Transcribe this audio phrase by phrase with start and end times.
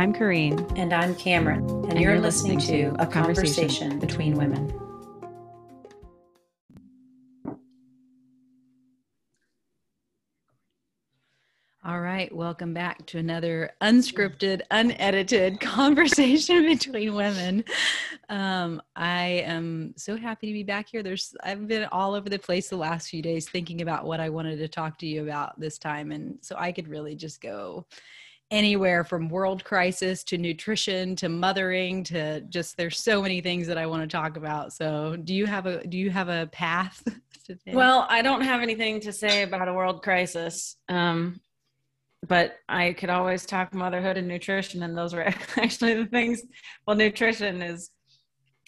[0.00, 0.78] I'm Corrine.
[0.78, 1.58] And I'm Cameron.
[1.58, 4.72] And, and you're, you're, listening, listening to A Conversation, conversation Between Women.
[11.84, 17.62] All right, welcome back to another unscripted, unedited conversation between women.
[18.30, 21.02] Um, I am so happy to be back here.
[21.02, 24.30] There's I've been all over the place the last few days thinking about what I
[24.30, 27.84] wanted to talk to you about this time, and so I could really just go
[28.50, 33.78] anywhere from world crisis to nutrition to mothering to just there's so many things that
[33.78, 34.72] I want to talk about.
[34.72, 37.02] So, do you have a do you have a path?
[37.66, 40.76] Well, I don't have anything to say about a world crisis.
[40.88, 41.40] Um,
[42.26, 45.22] but I could always talk motherhood and nutrition, and those were
[45.56, 46.42] actually the things.
[46.86, 47.90] Well, nutrition is,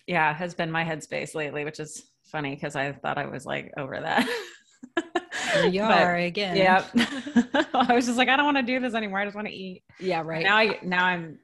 [0.06, 3.72] yeah, has been my headspace lately, which is funny because I thought I was like
[3.76, 4.28] over that.
[5.72, 6.56] But, are again.
[6.56, 6.84] Yeah.
[7.74, 9.20] I was just like, I don't want to do this anymore.
[9.20, 9.82] I just want to eat.
[9.98, 10.44] Yeah, right.
[10.44, 11.38] Now I now I'm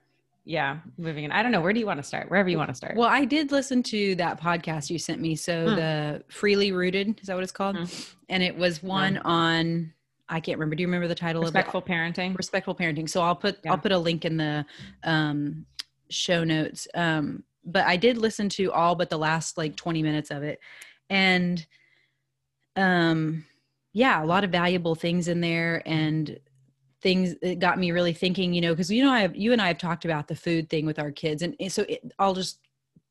[0.44, 1.32] yeah, moving in.
[1.32, 1.60] I don't know.
[1.60, 2.30] Where do you want to start?
[2.30, 2.96] Wherever you want to start.
[2.96, 5.36] Well, I did listen to that podcast you sent me.
[5.36, 5.76] So hmm.
[5.76, 7.76] the Freely Rooted, is that what it's called?
[7.76, 7.84] Hmm.
[8.30, 9.92] And it was one on
[10.28, 10.76] I can't remember.
[10.76, 12.36] Do you remember the title Respectful of Respectful Parenting?
[12.36, 13.08] Respectful Parenting.
[13.08, 13.72] So I'll put yeah.
[13.72, 14.64] I'll put a link in the
[15.04, 15.66] um,
[16.10, 16.88] show notes.
[16.94, 20.60] Um, but I did listen to all but the last like 20 minutes of it.
[21.10, 21.66] And
[22.76, 23.44] um
[23.98, 26.38] yeah, a lot of valuable things in there and
[27.02, 29.60] things that got me really thinking, you know, because you know I have you and
[29.60, 31.42] I have talked about the food thing with our kids.
[31.42, 32.60] And, so it, I'll just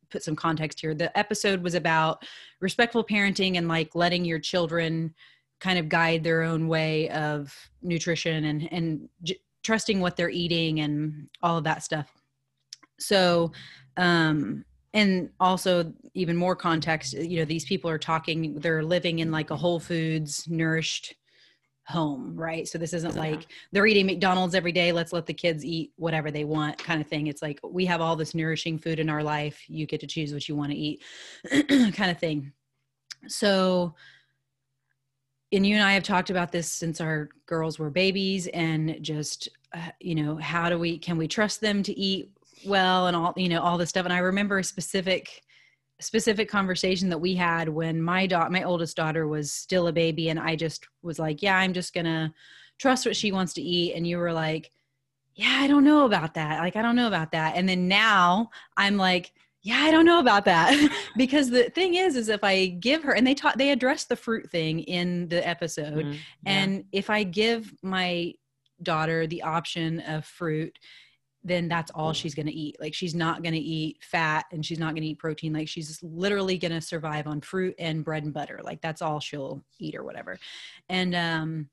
[0.10, 0.96] put some context here.
[0.96, 2.24] The episode was about
[2.62, 5.14] respectful parenting and like letting your children
[5.60, 10.80] kind of guide their own way of nutrition and and j- trusting what they're eating
[10.80, 12.14] and all of that stuff
[13.00, 13.52] so
[13.98, 14.64] um
[14.98, 19.52] and also even more context you know these people are talking they're living in like
[19.52, 21.16] a whole foods nourished
[21.88, 22.68] home right?
[22.68, 23.22] So this isn't yeah.
[23.22, 27.00] like they're eating mcdonald's every day let's let the kids eat whatever they want kind
[27.00, 27.28] of thing.
[27.28, 30.34] It's like we have all this nourishing food in our life you get to choose
[30.34, 31.02] what you want to eat
[31.70, 32.52] kind of thing.
[33.28, 33.96] So
[35.54, 39.48] and you and I have talked about this since our girls were babies and just
[39.74, 43.34] uh, you know how do we can we trust them to eat well and all
[43.36, 44.06] you know all this stuff.
[44.06, 45.42] And I remember a specific
[46.00, 50.30] specific conversation that we had when my daughter my oldest daughter was still a baby
[50.30, 52.32] and I just was like yeah I'm just going to
[52.78, 53.96] trust what she wants to eat.
[53.96, 54.72] And you were like
[55.36, 56.60] yeah I don't know about that.
[56.60, 57.56] Like I don't know about that.
[57.56, 59.32] And then now I'm like
[59.64, 60.74] yeah i don't know about that.
[61.18, 64.16] Because the thing is is if i give her and they taught they addressed the
[64.16, 66.06] fruit thing in the episode.
[66.06, 66.20] Mm, yeah.
[66.46, 68.34] and if i give my
[68.84, 70.78] daughter the option of fruit
[71.48, 72.76] then that's all she's going to eat.
[72.80, 75.54] Like she's not going to eat fat and she's not going to eat protein.
[75.54, 78.60] Like she's literally going to survive on fruit and bread and butter.
[78.64, 80.38] Like that's all she'll eat or whatever.
[80.90, 81.70] And um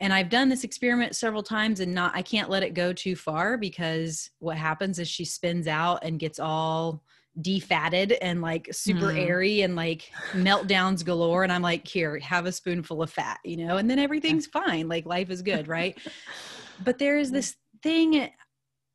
[0.00, 3.14] and I've done this experiment several times and not I can't let it go too
[3.14, 7.04] far because what happens is she spins out and gets all
[7.40, 9.18] defatted and like super mm.
[9.18, 11.44] airy and like meltdowns galore.
[11.44, 13.76] And i'm like here have a spoonful of fat you know?
[13.76, 14.88] And then everything's fine.
[14.88, 15.98] Like life is good right?
[16.84, 18.30] But there is this thing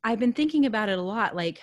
[0.04, 1.62] i've been thinking about it a lot like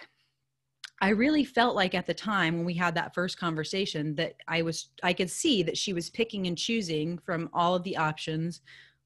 [1.01, 4.61] i really felt like at the time when we had that first conversation that i
[4.61, 8.61] was i could see that she was picking and choosing from all of the options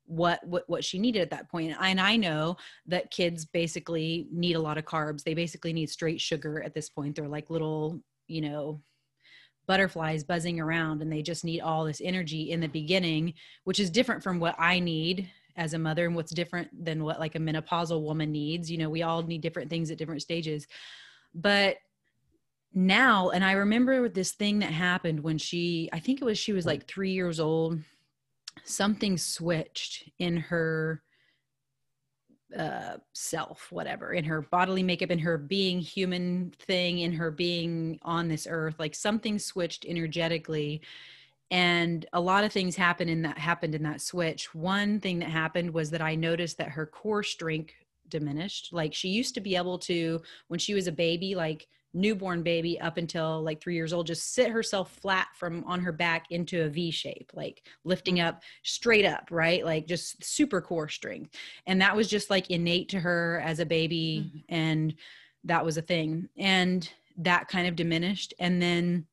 [0.09, 1.75] what what what she needed at that point.
[1.79, 2.57] And i know
[2.87, 5.23] that kids basically need a lot of carbs.
[5.23, 7.15] They basically need straight sugar at this point.
[7.15, 8.81] They're like little you know
[9.67, 13.31] butterflies buzzing around and they just need all this energy in the beginning
[13.65, 17.19] which is different from what i need as a mother and what's different than what
[17.19, 20.65] like a menopausal woman needs you know we all need different things at different stages.
[21.35, 21.77] But
[22.73, 26.53] now and i remember this thing that happened when she i think it was she
[26.53, 27.79] was like 3 years old
[28.63, 31.01] something switched in her
[32.57, 37.99] uh self whatever in her bodily makeup in her being human thing in her being
[38.03, 40.81] on this earth like something switched energetically
[41.51, 44.53] and a lot of things happened in that happened in that switch.
[44.53, 47.73] One thing that happened was that i noticed that her core strength
[48.09, 52.43] diminished like she used to be able to when she was a baby like newborn
[52.43, 56.25] baby up until like three years old just sit herself flat from on her back
[56.29, 58.27] into a v shape like lifting mm-hmm.
[58.27, 59.65] up straight up right?
[59.65, 61.35] Like just super core strength.
[61.65, 64.39] And that was just like innate to her as a baby mm-hmm.
[64.49, 64.93] and
[65.45, 66.27] that was a thing.
[66.37, 68.33] And that kind of diminished.
[68.39, 69.05] And then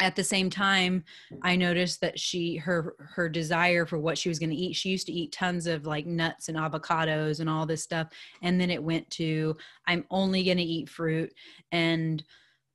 [0.00, 1.04] at the same time
[1.42, 4.88] i noticed that she her her desire for what she was going to eat she
[4.88, 8.08] used to eat tons of like nuts and avocados and all this stuff
[8.42, 9.56] and then it went to
[9.86, 11.32] i'm only going to eat fruit
[11.70, 12.24] and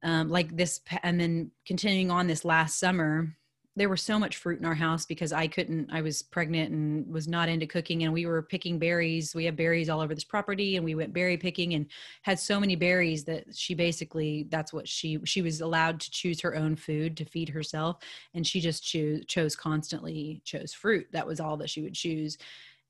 [0.03, 3.35] um, like this and then continuing on this last summer
[3.77, 7.07] there was so much fruit in our house because I couldn't, I was pregnant and
[7.11, 8.03] was not into cooking.
[8.03, 9.35] And we were picking berries.
[9.35, 11.85] We have berries all over this property and we went berry picking and
[12.21, 16.39] had so many berries that she basically, that's what she, she was allowed to choose
[16.41, 17.97] her own food to feed herself.
[18.33, 21.07] And she just chose, chose constantly chose fruit.
[21.11, 22.37] That was all that she would choose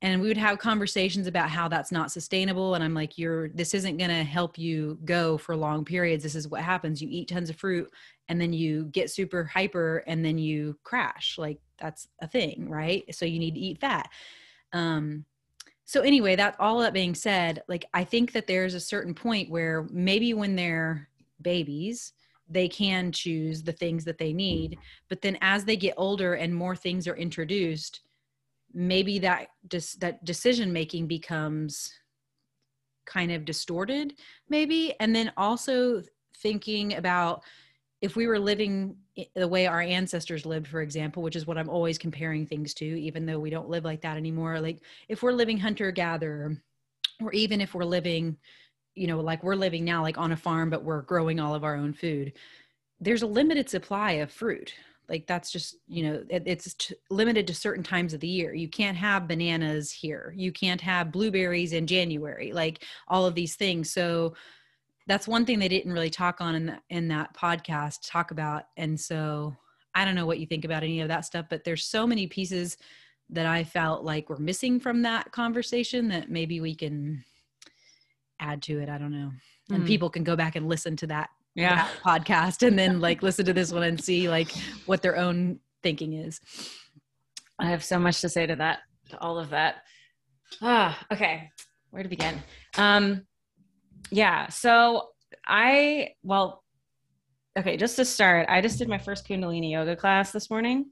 [0.05, 3.73] and we would have conversations about how that's not sustainable and i'm like you're this
[3.73, 6.23] isn't going to help you go for long periods.
[6.23, 7.01] This is what happens.
[7.01, 7.89] You eat tons of fruit
[8.29, 11.37] and then you get super hyper and then you crash.
[11.37, 13.03] Like that's a thing right?
[13.13, 14.09] So you need to eat fat.
[14.73, 15.25] Um
[15.87, 19.51] so anyway that all that being said like i think that there's a certain point
[19.51, 21.07] where maybe when they're
[21.43, 22.13] babies
[22.49, 24.79] they can choose the things that they need
[25.09, 28.01] but then as they get older and more things are introduced
[28.75, 31.91] maybe that just that decision making becomes
[33.05, 34.13] kind of distorted
[34.49, 34.93] maybe.
[34.99, 36.03] And then also
[36.37, 37.43] thinking about
[38.01, 38.97] if we were living
[39.33, 42.83] the way our ancestors lived for example which is what i'm always comparing things to
[42.83, 44.59] even though we don't live like that anymore.
[44.59, 46.57] Like if we're living hunter gatherer
[47.21, 48.35] or even if we're living
[48.93, 51.63] you know like we're living now like on a farm but we're growing all of
[51.63, 52.33] our own food
[52.99, 54.73] there's a limited supply of fruit
[55.09, 58.53] like that's just you know it, it's t- limited to certain times of the year.
[58.53, 60.33] You can't have bananas here.
[60.35, 63.91] You can't have blueberries in january like all of these things.
[63.91, 64.35] So
[65.07, 68.63] that's one thing they didn't really talk on in, the, in that podcast talk about.
[68.77, 69.55] And so
[69.97, 72.27] i don't know what you think about any of that stuff but there's so many
[72.27, 72.75] pieces
[73.29, 77.23] that i felt like were missing from that conversation that maybe we can
[78.39, 78.89] add to it.
[78.89, 79.31] I don't know.
[79.69, 79.87] And mm.
[79.87, 81.87] people can go back and listen to that yeah.
[82.05, 84.51] podcast and then like listen to this one and see like
[84.85, 86.39] what their own thinking is.
[87.57, 88.79] I have so much to say to that
[89.09, 89.77] to all of that.
[90.61, 91.49] Ah okay.
[91.89, 92.41] Where to begin?
[92.77, 93.25] Um
[94.11, 95.09] yeah so
[95.47, 96.63] i well
[97.57, 100.85] okay just to start i just did my first kundalini yoga class this morning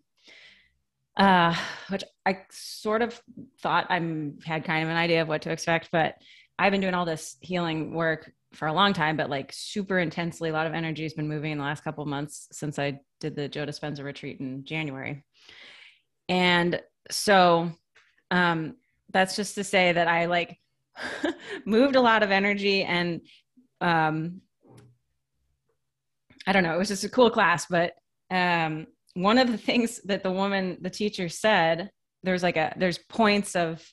[1.18, 1.56] uh
[1.90, 3.22] which i sort of
[3.62, 6.16] thought i'm had kind of an idea of what to expect but
[6.58, 10.50] i've been doing all this healing work for a long time, but like super intensely.
[10.50, 13.36] A lot of energy has been moving in the last couple months since I did
[13.36, 15.24] the Joe Dispenza retreat in January.
[16.30, 17.72] And so
[18.32, 18.76] um,
[19.12, 20.58] that's just to say that I like
[21.66, 23.22] moved a lot of energy and
[23.82, 24.42] um,
[26.46, 27.66] I don't know, it was just a cool class.
[27.66, 27.94] But
[28.32, 31.90] um, one of the things that the woman, the teacher said,
[32.24, 33.86] there's like a, there's points of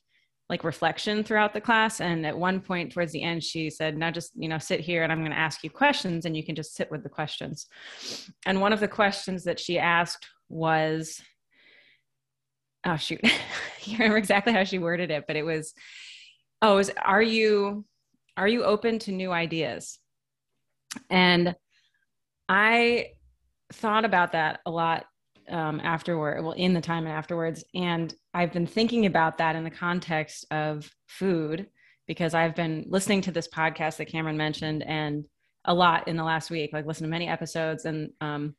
[0.50, 2.00] like reflection throughout the class.
[2.00, 5.04] And at one point towards the end she said now just you know sit here
[5.04, 7.66] and i'm going to ask you questions and you can just sit with the questions.
[8.44, 11.22] And one of the questions that she asked was
[12.84, 13.20] oh shoot.
[13.84, 15.72] You remember exactly how she worded it but it was
[16.60, 17.86] oh is are you
[18.36, 19.98] are you open to new ideas?
[21.08, 21.54] And
[22.48, 23.06] i
[23.72, 25.06] thought about that a lot
[25.50, 27.64] um, afterward, well, in the time and afterwards.
[27.74, 31.66] And I've been thinking about that in the context of food
[32.06, 35.24] because I've been listening to this podcast that Cameron mentioned and
[35.64, 38.54] a lot in the last week, like listen to many episodes and um,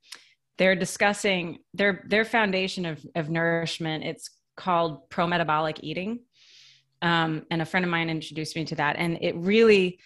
[0.57, 4.03] they're discussing their their foundation of, of nourishment.
[4.03, 6.19] It's called pro metabolic eating.
[7.01, 8.95] Um, and a friend of mine introduced me to that.
[8.97, 9.99] And it really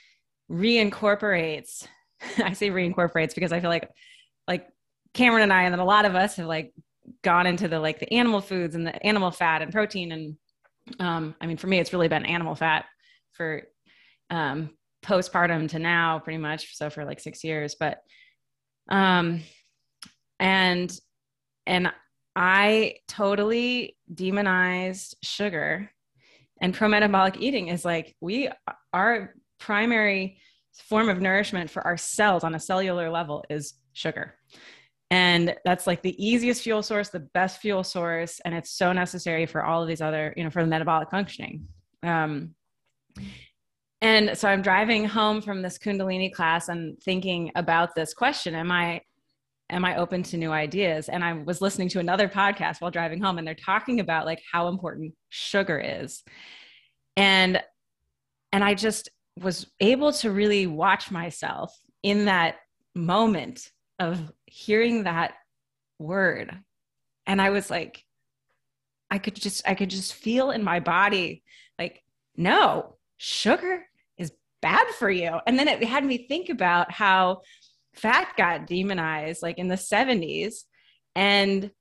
[0.49, 1.85] reincorporates,
[2.37, 3.89] I say reincorporates because I feel like
[5.15, 6.73] Cameron and I, and then a lot of us have like
[7.23, 10.11] gone into the like the animal foods and the animal fat and protein.
[10.11, 10.37] And
[10.99, 12.85] um, I mean, for me, it's really been animal fat
[13.31, 13.63] for
[14.29, 14.71] um,
[15.03, 16.75] postpartum to now, pretty much.
[16.75, 17.99] So for like six years, but
[18.89, 19.41] um,
[20.39, 20.95] and
[21.65, 21.91] and
[22.35, 25.89] I totally demonized sugar
[26.61, 28.49] and pro-metabolic eating is like we
[28.93, 30.39] our primary
[30.73, 34.35] form of nourishment for our cells on a cellular level is sugar
[35.11, 39.45] and that's like the easiest fuel source the best fuel source and it's so necessary
[39.45, 41.67] for all of these other you know for the metabolic functioning.
[42.03, 42.55] Um,
[44.01, 48.71] and so i'm driving home from this kundalini class and thinking about this question am
[48.71, 49.01] i
[49.69, 51.09] am i open to new ideas?
[51.09, 54.41] And i was listening to another podcast while driving home and they're talking about like
[54.51, 56.23] how important sugar is.
[57.17, 57.61] And
[58.51, 59.09] and i just
[59.41, 62.57] was able to really watch myself in that
[62.93, 65.33] moment of hearing that
[65.99, 66.57] word.
[67.27, 68.03] And i was like
[69.09, 71.43] i could just i could just feel in my body
[71.77, 72.03] like
[72.37, 73.85] no sugar
[74.17, 74.31] is
[74.61, 75.39] bad for you.
[75.45, 77.41] And then it had me think about how
[77.93, 80.63] fat got demonized like in the 70s
[81.15, 81.71] and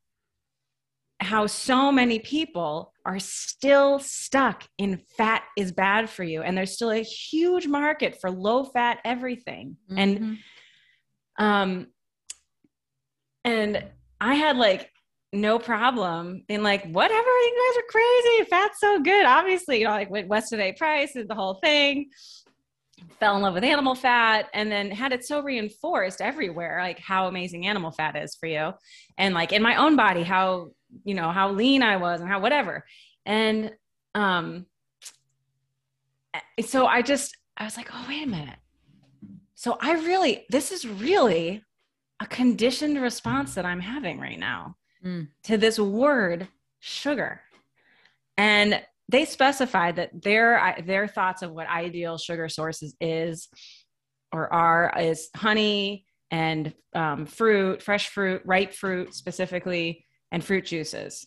[1.20, 6.42] how so many people are still stuck in fat is bad for you.
[6.42, 9.76] And there's still a huge market for low fat everything.
[9.90, 9.98] Mm-hmm.
[9.98, 10.38] and
[11.36, 11.86] um
[13.44, 13.84] and
[14.20, 14.90] I had like
[15.32, 18.50] no problem being like, whatever, you guys are crazy.
[18.50, 19.26] Fat's so good.
[19.26, 20.72] Obviously, you know, like with Weston A.
[20.72, 22.10] Price and the whole thing.
[23.18, 27.26] Fell in love with animal fat and then had it so reinforced everywhere, like how
[27.26, 28.72] amazing animal fat is for you.
[29.18, 30.68] And like in my own body, how,
[31.04, 32.84] you know, how lean I was and how whatever.
[33.26, 33.72] And
[34.14, 34.66] um
[36.64, 38.58] so I just I was like, oh, wait a minute.
[39.54, 41.62] So I really, this is really
[42.20, 45.28] a conditioned response that I'm having right now mm.
[45.44, 46.48] to this word
[46.80, 47.40] sugar.
[48.36, 53.48] And they specified that their their thoughts of what ideal sugar sources is
[54.32, 61.26] or are is honey and um, fruit, fresh fruit, ripe fruit specifically, and fruit juices.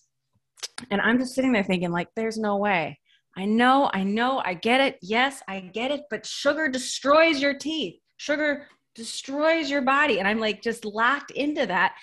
[0.92, 3.00] And I'm just sitting there thinking, like, there's no way.
[3.38, 4.98] I know, I know, I get it.
[5.02, 6.02] Yes, I get it.
[6.10, 8.00] But sugar destroys your teeth.
[8.18, 8.68] Sugar
[8.98, 10.20] destroys your body.
[10.20, 11.96] And I'm like just locked into that,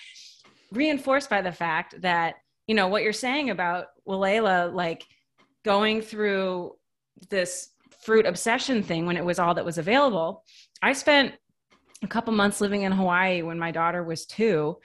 [0.71, 2.35] reinforced by the fact that,
[2.65, 5.05] you know, what you're saying about Walela, like
[5.63, 6.71] going through
[7.29, 10.43] this fruit obsession thing when it was all that was available.
[10.81, 11.35] I spent
[12.01, 14.77] a couple months living in Hawaii when my daughter was two.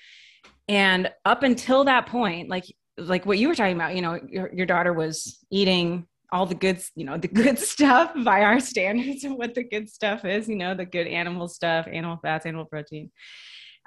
[0.69, 2.64] And up until that point, like
[2.99, 6.55] like what you were talking about, you know, your, your daughter was eating all the
[6.55, 10.49] good, you know, the good stuff by our standards of what the good stuff is,
[10.49, 13.11] you know, the good animal stuff, animal fats, animal protein.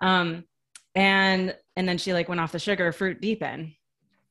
[0.01, 0.43] Um,
[0.95, 3.73] and and then she like went off the sugar fruit deep end.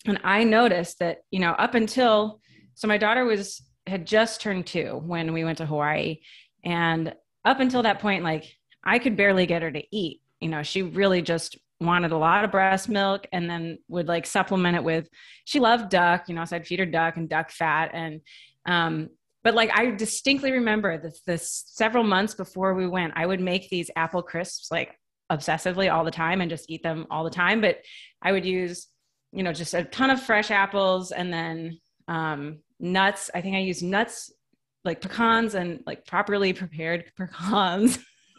[0.06, 2.40] And I noticed that, you know, up until
[2.74, 6.20] so my daughter was had just turned two when we went to Hawaii.
[6.64, 7.14] And
[7.44, 8.44] up until that point, like
[8.84, 10.20] I could barely get her to eat.
[10.40, 14.26] You know, she really just wanted a lot of breast milk and then would like
[14.26, 15.08] supplement it with
[15.44, 17.90] she loved duck you know so i'd feed her duck and duck fat.
[17.92, 18.20] And
[18.66, 19.08] um
[19.44, 23.68] but like i distinctly remember this this several months before we went i would make
[23.68, 24.96] these apple crisps like
[25.32, 27.60] obsessively all the time and just eat them all the time.
[27.60, 27.78] But
[28.22, 28.88] i would use
[29.32, 33.30] you know just a ton of fresh apples and then um nuts.
[33.34, 34.30] I think i used nuts
[34.84, 37.98] like pecans and like properly prepared pecans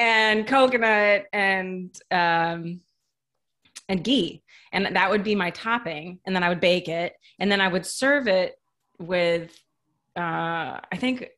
[0.00, 2.80] and coconut and um,
[3.88, 4.42] and ghee,
[4.72, 6.20] and that would be my topping.
[6.24, 8.54] And then I would bake it, and then I would serve it
[8.98, 9.52] with.
[10.16, 11.28] Uh, I think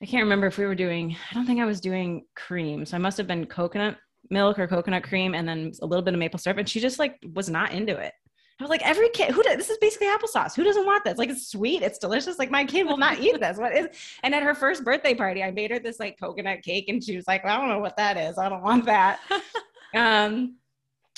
[0.00, 1.16] I can't remember if we were doing.
[1.30, 3.96] I don't think I was doing cream, so I must have been coconut
[4.30, 6.58] milk or coconut cream, and then a little bit of maple syrup.
[6.58, 8.14] And she just like was not into it.
[8.60, 10.54] I was like, every kid who does, this is basically applesauce.
[10.54, 11.18] Who doesn't want this?
[11.18, 12.38] Like it's sweet, it's delicious.
[12.38, 13.58] Like my kid will not eat this.
[13.58, 13.88] What is?
[14.22, 17.16] And at her first birthday party, I made her this like coconut cake, and she
[17.16, 18.38] was like, well, I don't know what that is.
[18.38, 19.18] I don't want that.
[19.94, 20.56] um,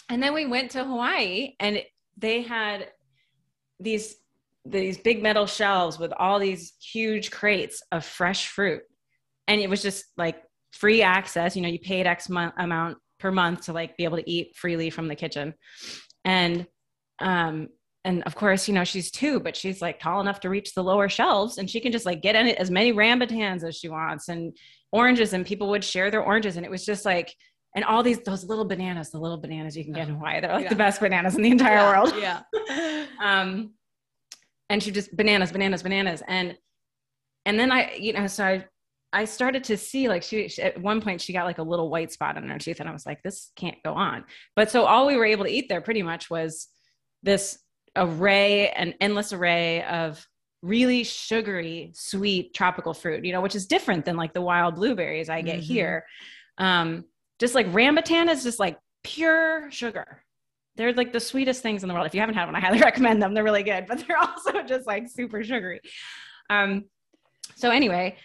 [0.08, 1.82] and then we went to Hawaii, and
[2.16, 2.88] they had
[3.80, 4.16] these
[4.64, 8.82] these big metal shelves with all these huge crates of fresh fruit,
[9.46, 11.54] and it was just like free access.
[11.54, 14.56] You know, you paid X month amount per month to like be able to eat
[14.56, 15.52] freely from the kitchen,
[16.24, 16.66] and
[17.20, 17.68] um
[18.04, 20.82] and of course you know she's two but she's like tall enough to reach the
[20.82, 23.88] lower shelves and she can just like get in it as many rambutans as she
[23.88, 24.56] wants and
[24.92, 27.34] oranges and people would share their oranges and it was just like
[27.74, 30.52] and all these those little bananas the little bananas you can get in hawaii they're
[30.52, 30.68] like yeah.
[30.70, 33.72] the best bananas in the entire yeah, world yeah um
[34.70, 36.56] and she just bananas bananas bananas and
[37.44, 38.64] and then i you know so i
[39.12, 41.88] I started to see like she, she, at one point she got like a little
[41.88, 44.24] white spot on her tooth and I was like this can't go on.
[44.54, 46.68] But so all we were able to eat there pretty much was
[47.26, 47.58] this
[47.94, 50.26] array, an endless array of
[50.62, 55.28] really sugary, sweet tropical fruit, you know, which is different than like the wild blueberries
[55.28, 55.72] I get mm-hmm.
[55.74, 56.06] here.
[56.56, 57.04] Um,
[57.38, 60.22] just like rambutan is just like pure sugar.
[60.76, 62.06] They're like the sweetest things in the world.
[62.06, 63.34] If you haven't had one, I highly recommend them.
[63.34, 65.80] They're really good, but they're also just like super sugary.
[66.48, 66.84] Um,
[67.56, 68.16] so anyway,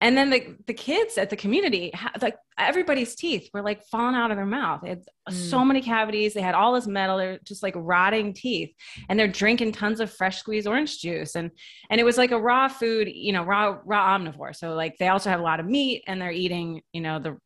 [0.00, 4.30] and then the the kids at the community like everybody's teeth were like falling out
[4.30, 4.80] of their mouth.
[4.82, 5.32] They had mm.
[5.32, 6.34] so many cavities.
[6.34, 7.16] They had all this metal.
[7.16, 8.74] They're just like rotting teeth.
[9.08, 11.34] And they're drinking tons of fresh squeezed orange juice.
[11.34, 11.50] And
[11.90, 14.54] and it was like a raw food you know raw raw omnivore.
[14.54, 17.38] So like they also have a lot of meat and they're eating you know the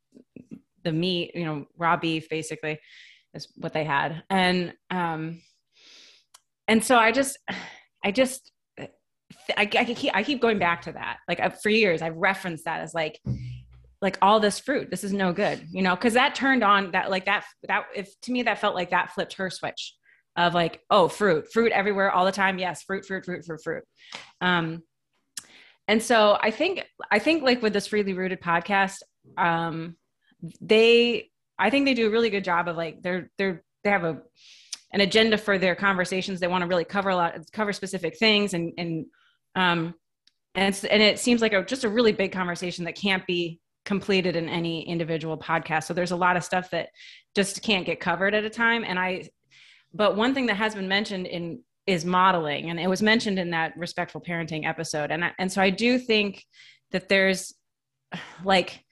[0.82, 2.80] the meat you know raw beef basically
[3.32, 4.24] is what they had.
[4.28, 5.40] And um
[6.66, 7.36] and so i just
[8.04, 8.52] i just
[9.56, 11.18] I, I keep I keep going back to that.
[11.28, 13.20] Like for years, I've referenced that as like
[14.02, 14.90] like all this fruit.
[14.90, 18.08] This is no good, you know, because that turned on that like that that if
[18.22, 19.94] to me that felt like that flipped her switch
[20.36, 22.58] of like oh fruit fruit everywhere all the time.
[22.58, 23.84] Yes, fruit fruit fruit fruit fruit.
[24.40, 24.82] Um,
[25.86, 29.02] and so I think I think like with this freely rooted podcast,
[29.36, 29.96] um,
[30.60, 34.04] they I think they do a really good job of like they're they're they have
[34.04, 34.22] a
[34.92, 36.40] an agenda for their conversations.
[36.40, 39.06] They want to really cover a lot, cover specific things and and
[39.54, 39.94] um,
[40.54, 44.36] and and it seems like a, just a really big conversation that can't be completed
[44.36, 45.84] in any individual podcast.
[45.84, 46.90] So there's a lot of stuff that
[47.34, 48.84] just can't get covered at a time.
[48.84, 49.28] And I,
[49.94, 53.50] but one thing that has been mentioned in is modeling, and it was mentioned in
[53.50, 55.10] that respectful parenting episode.
[55.10, 56.44] And I, and so I do think
[56.92, 57.54] that there's
[58.44, 58.84] like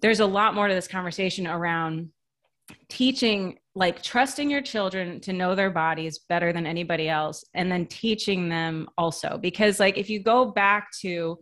[0.00, 2.10] there's a lot more to this conversation around
[2.88, 7.86] teaching like trusting your children to know their bodies better than anybody else and then
[7.86, 9.38] teaching them also.
[9.40, 11.38] Because like if you go back to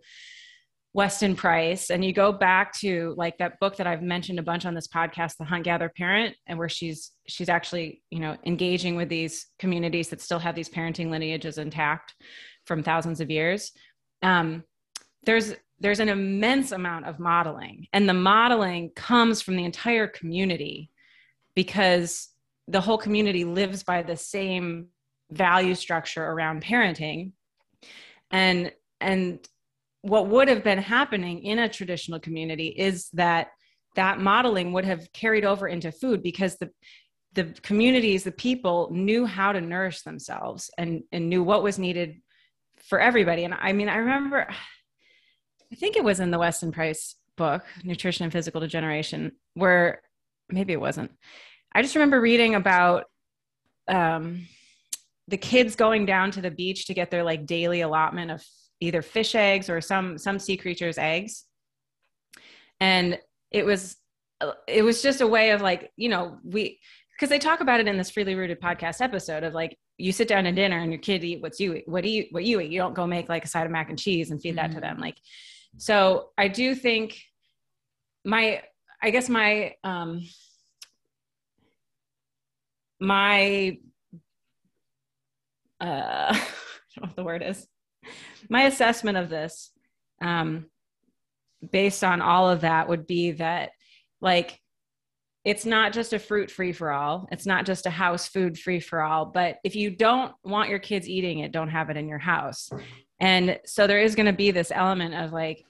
[0.93, 4.67] Weston Price and you go back to like that book that I've mentioned a bunch
[4.67, 8.97] on this podcast the hunt gather parent and where she's she's actually you know engaging
[8.97, 12.15] with these communities that still have these parenting lineages intact
[12.65, 13.71] from thousands of years
[14.23, 14.65] um,
[15.25, 17.87] there's there's an immense amount of modeling.
[17.93, 20.91] And the modeling comes from the entire community
[21.55, 22.29] because
[22.69, 24.89] the whole community lives by the same
[25.31, 27.33] value structure around parenting.
[28.31, 29.47] And and
[30.03, 33.49] what would have been happening in a traditional community is that
[33.97, 36.71] that modeling would have carried over into food because the
[37.33, 42.17] the communities the people knew how to nourish themselves and and knew what was needed
[42.89, 43.45] for everybody.
[43.45, 44.47] And i mean i remember
[45.73, 50.03] i think it was in the weston price book nutrition and physical degeneration where
[50.53, 51.11] maybe it wasn't
[51.73, 53.05] i just remember reading about
[53.89, 54.47] um
[55.29, 58.45] the kids going down to the beach to get their like daily allotment of
[58.81, 61.45] either fish eggs or some some sea creatures eggs
[62.81, 63.19] and
[63.51, 63.97] it was
[64.67, 66.79] it was just a way of like you know we
[67.13, 70.27] because they talk about it in this freely rooted podcast episode of like you sit
[70.27, 72.61] down to dinner and your kid eat what you eat what do you what you
[72.61, 74.57] eat you don't go make like a side of mac and cheese and feed mm-hmm.
[74.57, 74.95] that to mm-hmm.
[74.95, 75.17] them like
[75.77, 77.21] so i do think
[78.25, 78.63] my
[79.03, 80.21] i guess my um
[83.01, 83.79] my
[85.81, 86.35] uh
[86.97, 87.67] i don't know what the word is.
[88.49, 89.71] My assessment of this
[90.23, 90.67] um,
[91.71, 93.71] based on all of that would be that
[94.21, 94.59] like
[95.45, 98.81] it's not just a fruit free for all it's not just a house food free
[98.81, 102.09] for all but if you don't want your kids eating it don't have it in
[102.09, 102.71] your house.
[103.21, 105.65] And so there is going to be this element of like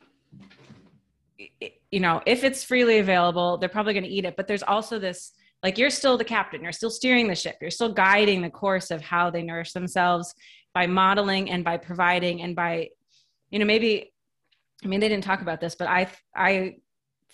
[1.90, 4.36] you know if it's freely available they're probably going to eat it.
[4.36, 7.70] But there's also this like you're still the captain you're still steering the ship you're
[7.70, 10.34] still guiding the course of how they nourish themselves
[10.74, 12.88] by modeling and by providing and by
[13.50, 14.12] you know maybe
[14.84, 16.74] i mean they didn't talk about this but i i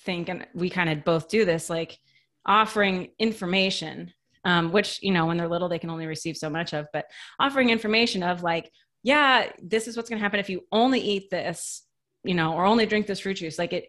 [0.04, 1.98] think and we kind of both do this like
[2.44, 4.12] offering information
[4.44, 7.06] um, which you know when they're little they can only receive so much of but
[7.40, 8.70] offering information of like
[9.02, 11.85] yeah this is what's going to happen if you only eat this
[12.26, 13.88] you know or only drink this fruit juice like it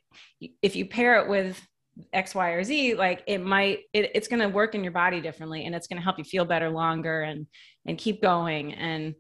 [0.62, 1.60] if you pair it with
[2.14, 5.20] x y or z like it might it, it's going to work in your body
[5.20, 7.48] differently and it's going to help you feel better longer and
[7.86, 9.16] and keep going and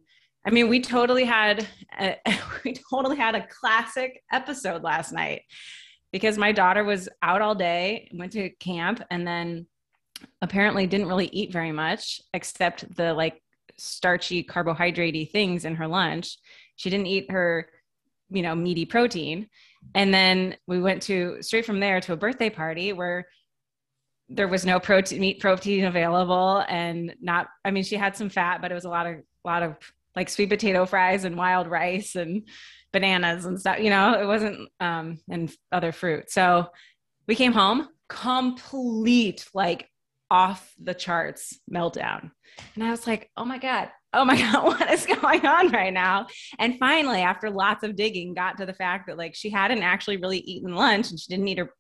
[0.48, 1.68] I mean, we totally had
[2.00, 2.16] a,
[2.64, 5.42] we totally had a classic episode last night
[6.14, 9.68] because my daughter was out all day, went to camp, and then
[10.42, 13.42] apparently didn't really eat very much except the like
[13.78, 16.38] starchy carbohydratey things in her lunch.
[16.78, 17.70] She didn't eat her,
[18.30, 19.48] you know, meaty protein.
[19.96, 23.28] And then we went to straight from there to a birthday party where
[24.30, 28.62] there was no protein meat protein available and not I mean she had some fat
[28.62, 29.78] but it was a lot of a lot of
[30.18, 32.44] like sweet potato fries and wild rice and
[32.92, 36.32] bananas and stuff, you know, it wasn't, um, and other fruit.
[36.32, 36.68] So
[37.28, 39.90] we came home, complete, like
[40.30, 42.32] off the charts meltdown.
[42.76, 45.94] And I was like, oh my God, oh my God, what is going on right
[45.94, 46.28] now?
[46.60, 50.18] And finally, after lots of digging, got to the fact that like she hadn't actually
[50.18, 51.72] really eaten lunch and she didn't eat her,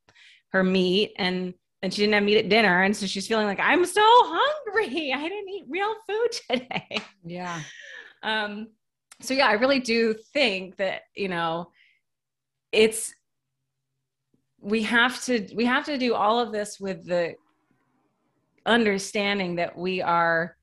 [0.51, 2.81] her meat and and she didn't have meat at dinner.
[2.83, 5.11] And so she's feeling like, I'm so hungry.
[5.15, 7.01] I didn't eat real food today.
[7.23, 7.61] Yeah.
[8.23, 8.69] Um,
[9.21, 11.71] so yeah, I really do think that, you know,
[12.71, 13.13] it's,
[14.59, 17.35] we have to, we have to do all of this with the
[18.65, 20.57] understanding that we are,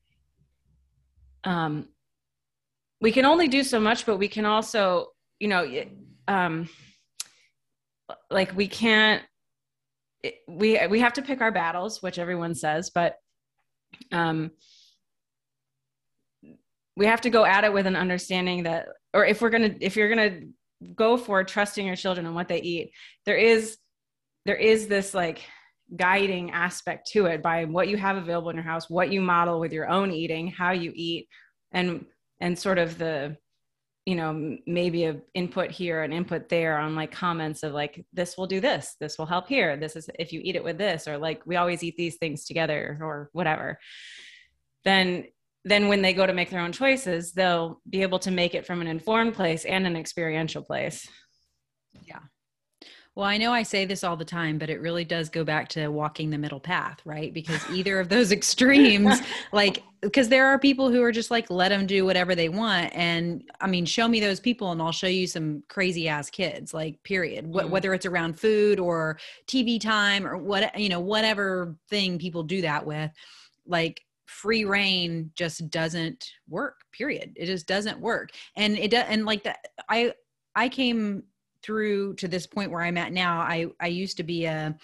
[1.45, 1.87] um,
[3.01, 5.07] we can only do so much, but we can also,
[5.39, 5.83] you know,
[6.27, 6.67] um,
[8.29, 9.21] like we can't,
[10.47, 13.15] we, we have to pick our battles, which everyone says, but,
[14.11, 14.51] um,
[16.97, 19.95] we have to go at it with an understanding that or if we're to if
[19.95, 20.47] you're to
[20.95, 22.91] go for trusting your children and what they eat
[23.25, 23.77] there is
[24.45, 25.41] there is this like
[25.95, 29.59] guiding aspect to it by what you have available in your house what you model
[29.59, 31.27] with your own eating how you eat
[31.71, 32.05] and
[32.41, 33.35] and sort of the
[34.05, 38.35] you know maybe a input here an input there on like comments of like this
[38.37, 41.07] will do this this will help here this is if you eat it with this
[41.07, 43.77] or like we always eat these things together or whatever
[44.85, 45.25] then
[45.65, 48.67] then when they go to make their own choices, they'll be able to make it
[48.67, 51.09] from an informed place and an experiential place.
[52.03, 52.19] Yeah.
[53.15, 55.69] Well, I know I say this all the time, but it really does go back
[55.69, 57.33] to walking the middle path, right?
[57.33, 59.21] Because either of those extremes,
[59.53, 62.93] like, because there are people who are just like, let them do whatever they want.
[62.93, 66.73] And I mean, show me those people and I'll show you some crazy ass kids,
[66.73, 67.45] like, period.
[67.45, 67.69] Mm.
[67.69, 72.61] Whether it's around food or TV time or what, you know, whatever thing people do
[72.63, 73.11] that with,
[73.65, 79.23] like, free reign just doesn't work period it just doesn't work and it does and
[79.23, 80.11] like that i
[80.55, 81.21] i came
[81.65, 84.77] through to this point where I'm at now, I, I used to be a,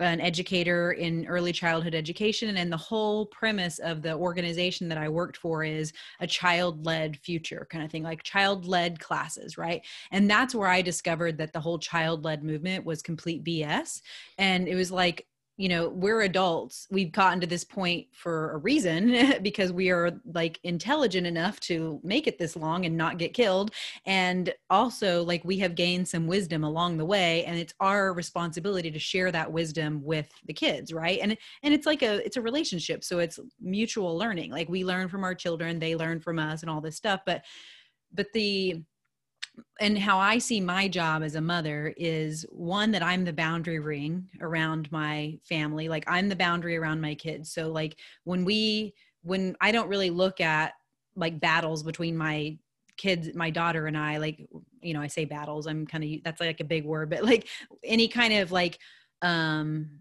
[0.00, 5.08] an educator in early childhood education and the whole premise of the organization that i
[5.08, 9.82] worked for is a child-led future kind of thing like child-led classes right?
[10.10, 14.00] And that's where i discovered that the whole child-led movement was complete bs
[14.36, 16.88] and it was like you know we're adults.
[16.90, 22.00] We've gotten to this point for a reason because we are like intelligent enough to
[22.02, 23.70] make it this long and not get killed.
[24.04, 28.90] And also like we have gained some wisdom along the way and it's our responsibility
[28.90, 31.20] to share that wisdom with the kids right?
[31.22, 34.50] And and it's like a it's a relationship so it's mutual learning.
[34.50, 37.44] Like we learn from our children they learn from us and all this stuff but
[38.12, 38.82] but the
[39.80, 43.78] and how I see my job as a mother is one that I'm the boundary
[43.78, 45.88] ring around my family.
[45.88, 47.52] Like I'm the boundary around my kids.
[47.52, 50.72] So like when we when I don't really look at
[51.16, 52.58] like battles between my
[52.96, 54.46] kids my daughter and I like
[54.80, 57.48] you know I say battles I'm kind of that's like a big word but like
[57.82, 58.78] any kind of like
[59.22, 60.00] um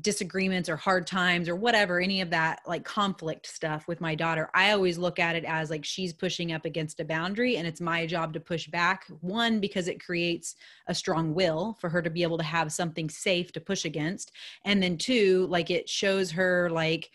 [0.00, 4.48] disagreements or hard times or whatever any of that like conflict stuff with my daughter
[4.54, 7.80] i always look at it as like she's pushing up against a boundary and it's
[7.80, 12.08] my job to push back one because it creates a strong will for her to
[12.08, 14.32] be able to have something safe to push against
[14.64, 17.10] and then two like it shows her like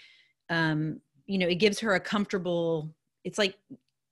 [0.52, 3.56] um you know it gives her a comfortable it's like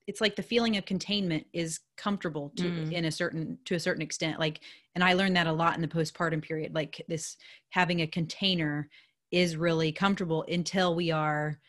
[0.07, 2.91] it's like the feeling of containment is comfortable to mm.
[2.91, 4.61] in a certain to a certain extent like
[4.95, 7.37] and i learned that a lot in the postpartum period like this
[7.69, 8.89] having a container
[9.31, 11.59] is really comfortable until we are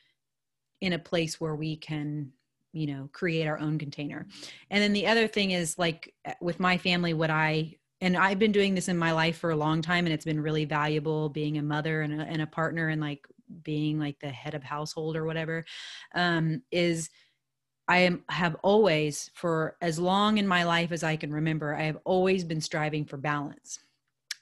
[0.81, 2.31] in a place where we can
[2.77, 4.27] you know create our own container.
[4.71, 8.39] And then the other thing is like uh, with my family what i and i've
[8.39, 11.31] been doing this in my life for a long time and it's been really valuable
[11.31, 13.27] being a mother and a, and a partner and like
[13.63, 15.65] being like the head of household or whatever
[16.15, 17.09] um, is
[17.89, 21.83] I am, have always, for as long in my life as I can remember, I
[21.83, 23.79] have always been striving for balance.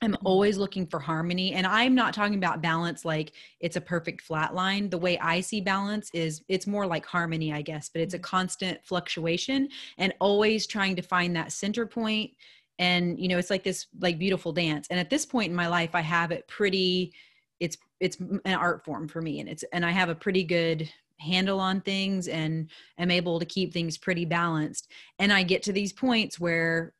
[0.00, 0.26] I'm mm-hmm.
[0.26, 1.52] always looking for harmony.
[1.54, 4.88] And I'm not talking about balance like it's a perfect flat line.
[4.90, 8.18] The way I see balance is it's more like harmony, I guess, but it's a
[8.18, 8.24] mm-hmm.
[8.24, 12.32] constant fluctuation and always trying to find that center point.
[12.78, 14.88] And, you know, it's like this like beautiful dance.
[14.90, 17.12] And at this point in my life, I have it pretty,
[17.60, 19.40] it's, it's an art form for me.
[19.40, 23.46] And it's, and I have a pretty good handle on things and am able to
[23.46, 24.90] keep things pretty balanced.
[25.18, 26.92] And i get to these points where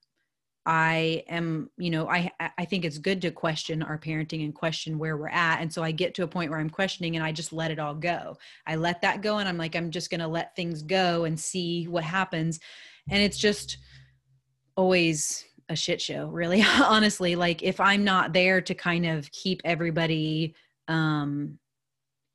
[0.67, 4.99] i am you know i i think it's good to question our parenting and question
[4.99, 5.61] where we're at.
[5.61, 7.79] And so i get to a point where i'm questioning and i just let it
[7.79, 8.37] all go.
[8.67, 11.39] I let that go and i'm like i'm just going to let things go and
[11.39, 12.61] see what happens.
[13.11, 13.79] And it's just
[14.77, 17.37] always a shit show really honestly.
[17.37, 20.55] Like if i'm not there to kind of keep everybody
[20.89, 21.59] um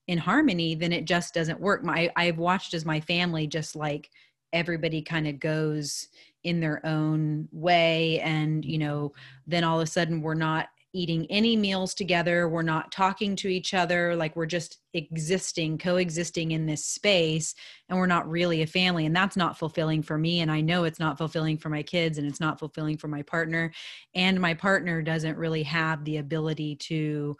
[0.09, 1.83] in harmony then it just doesn't work.
[1.83, 4.09] My i've watched as my family just like
[4.51, 6.07] everybody kind of goes
[6.43, 9.13] in their own way and you know
[9.45, 13.49] then all of a sudden we're not eating any meals together we're not talking to
[13.49, 17.53] each other like we're just existing coexisting in this space
[17.87, 19.05] and we're not really a family.
[19.05, 22.17] And that's not fulfilling for me and i know it's not fulfilling for my kids
[22.17, 23.71] and it's not fulfilling for my partner.
[24.15, 27.37] And my partner doesn't really have the ability to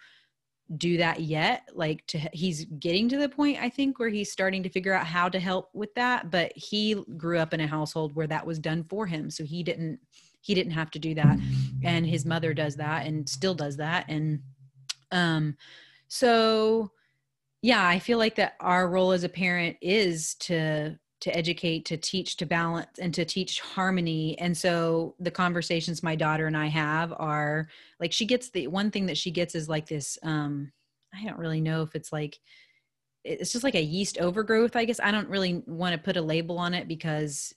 [0.77, 4.61] do that yet like to he's getting to the point i think where he's starting
[4.61, 8.13] to figure out how to help with that but he grew up in a household
[8.15, 9.99] where that was done for him so he didn't
[10.41, 11.39] he didn't have to do that
[11.83, 14.39] and his mother does that and still does that and
[15.11, 15.57] um
[16.07, 16.91] so
[17.63, 21.97] yeah i feel like that our role as a parent is to to educate to
[21.97, 24.37] teach to balance and to teach harmony.
[24.39, 27.67] And so the conversations my daughter and i have are
[27.99, 30.71] like she gets the one thing that she gets is like this um
[31.13, 32.39] i don't really know if it's like
[33.25, 34.99] it's just like a yeast overgrowth i guess.
[35.01, 37.53] I don't really want to put a label on it because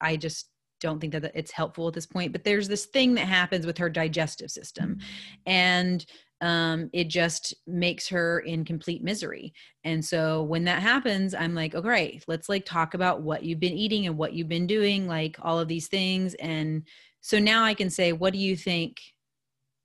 [0.00, 0.48] i just
[0.80, 2.32] don't think that it's helpful at this point.
[2.32, 4.98] But there's this thing that happens with her digestive system.
[5.46, 6.04] And
[6.40, 9.54] um, it just makes her in complete misery.
[9.84, 13.72] And so when that happens, I'm like, okay, let's like talk about what you've been
[13.72, 16.34] eating and what you've been doing, like all of these things.
[16.34, 16.82] And
[17.22, 19.00] so now I can say, what do you think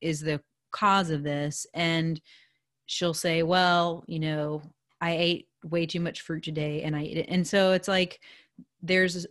[0.01, 1.65] is the cause of this?
[1.73, 2.19] And
[2.85, 4.61] she'll say, well, you know,
[4.99, 7.27] I ate way too much fruit today and I ate it.
[7.29, 8.19] And so it's like,
[8.81, 9.25] there's,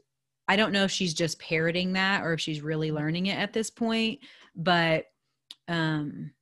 [0.49, 3.53] I don't know if she's just parroting that or if she's really learning it at
[3.53, 4.21] this point,
[4.57, 5.05] but
[5.69, 6.33] um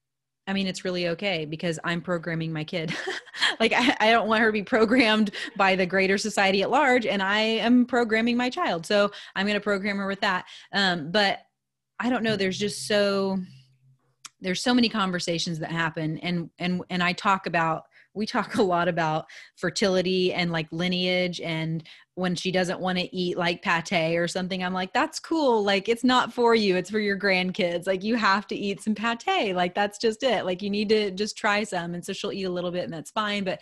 [0.48, 2.96] I mean, it's really okay because I'm programming my kid.
[3.60, 7.04] like, I, I, don't want her to be programmed by the greater society at large,
[7.04, 8.86] and I am programming my child.
[8.86, 10.46] So I'm going to program her with that.
[10.72, 11.40] Um, but
[12.00, 12.34] I don't know.
[12.34, 13.38] There's just so
[14.40, 18.62] there's so many conversations that happen, and and and I talk about we talk a
[18.62, 24.16] lot about fertility and like lineage and when she doesn't want to eat like pate
[24.16, 27.86] or something i'm like that's cool like it's not for you it's for your grandkids
[27.86, 31.10] like you have to eat some pate like that's just it like you need to
[31.12, 33.60] just try some and so she'll eat a little bit and that's fine but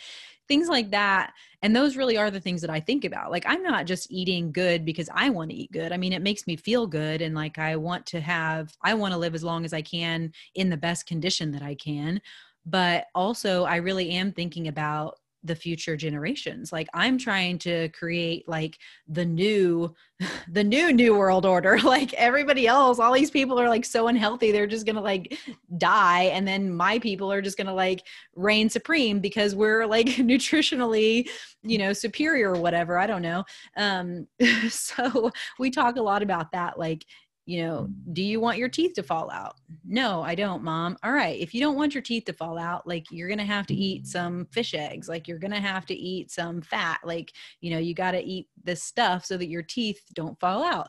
[0.49, 1.33] things like that
[1.63, 4.53] and those really are the things that i think about like i'm not just eating
[4.53, 7.35] good because i want to eat good i mean it makes me feel good and
[7.35, 10.71] like i want to have i want to live as long as i can in
[10.71, 12.21] the best condition that i can
[12.67, 16.73] but also i really am thinking about the future generations.
[16.73, 19.95] Like i'm trying to create like the new
[20.49, 21.79] the new new world order.
[21.87, 25.39] Like everybody else all these people are like so unhealthy they're just gonna like
[25.79, 28.03] die and then my people are just gonna like
[28.35, 31.29] reign supreme because we're like nutritionally
[31.63, 33.45] you know superior or whatever i don't know.
[33.77, 34.27] Um
[34.69, 37.05] so we talk a lot about that like
[37.47, 39.55] you know, do you want your teeth to fall out?
[39.87, 40.99] No, I don't, mom.
[41.05, 41.39] All right.
[41.41, 43.75] If you don't want your teeth to fall out, like you're going to have to
[43.75, 45.09] eat some fish eggs.
[45.09, 46.99] Like you're going to have to eat some fat.
[47.05, 50.65] Like, you know, you got to eat this stuff so that your teeth don't fall
[50.65, 50.89] out.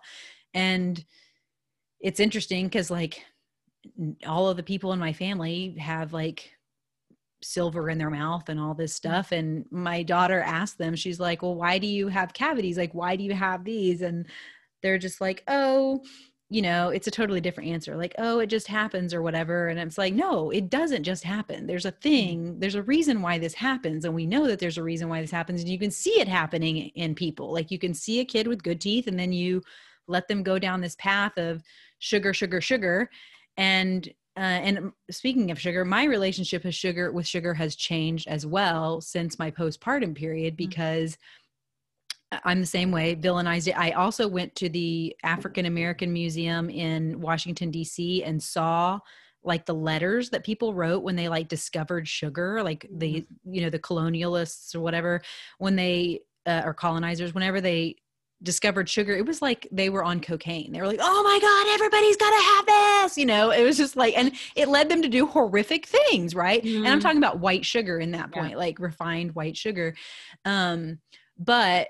[0.55, 1.03] And
[1.99, 3.23] it's interesting because, like,
[4.25, 6.51] all of the people in my family have like
[7.41, 8.97] silver in their mouth and all this mm.
[8.97, 12.93] stuff and my daughter asked them she's like well why do you have cavities like
[12.93, 14.25] why do you have these and
[14.81, 16.01] they're just like oh
[16.49, 17.97] you know, it's a totally different answer.
[17.97, 19.67] Like, oh, it just happens or whatever.
[19.67, 21.67] And it's like, no, it doesn't just happen.
[21.67, 22.01] There's a mm-hmm.
[22.01, 24.05] thing, there's a reason why this happens.
[24.05, 25.61] And we know that there's a reason why this happens.
[25.61, 27.51] And you can see it happening in people.
[27.51, 29.61] Like you can see a kid with good teeth and then you
[30.07, 31.61] let them go down this path of
[31.99, 33.09] sugar, sugar, sugar.
[33.57, 34.07] And
[34.37, 39.01] uh, and speaking of sugar, my relationship with sugar with sugar has changed as well
[39.01, 40.57] since my postpartum period mm.
[40.57, 41.21] because mm-hmm
[42.31, 43.77] I'm the same way, villainized it.
[43.77, 48.99] I also went to the African American Museum in Washington, D.C., and saw
[49.43, 53.53] like the letters that people wrote when they like discovered sugar, like the, mm-hmm.
[53.53, 55.21] you know, the colonialists or whatever,
[55.57, 57.95] when they, uh, or colonizers, whenever they
[58.43, 60.71] discovered sugar, it was like they were on cocaine.
[60.71, 63.17] They were like, oh my God, everybody's got to have this.
[63.17, 66.61] You know, it was just like, and it led them to do horrific things, right?
[66.61, 66.77] Mm-hmm.
[66.77, 67.03] And I'm mm-hmm.
[67.03, 68.57] talking about white sugar in that point, yeah.
[68.57, 69.95] like refined white sugar.
[70.45, 70.99] Um,
[71.39, 71.87] but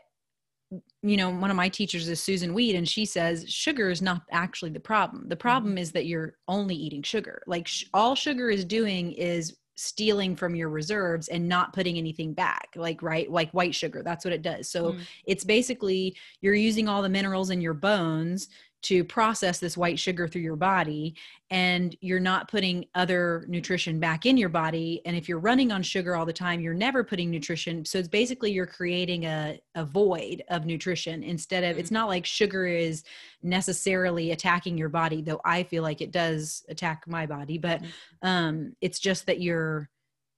[1.02, 4.24] you know, one of my teachers is Susun Weed, and she says sugar is not
[4.32, 5.30] actually the problem.
[5.30, 5.80] The problem mm-hmm.
[5.80, 7.42] is that you're only eating sugar.
[7.48, 12.34] Like sh- all sugar is doing is stealing from your reserves and not putting anything
[12.34, 15.00] back like right like white sugar that's what it does so mm.
[15.28, 18.48] it's basically you're using all the minerals in your bones
[18.84, 21.16] to process this white sugar through your body
[21.50, 25.82] and you're not putting other nutrition back in your body and if you're running on
[25.82, 29.84] sugar all the time you're never putting nutrition so it's basically you're creating a, a
[29.84, 31.96] void of nutrition instead of it's mm-hmm.
[31.96, 33.04] not like sugar is
[33.42, 38.28] necessarily attacking your body though i feel like it does attack my body but mm-hmm.
[38.28, 39.90] um it's just that you're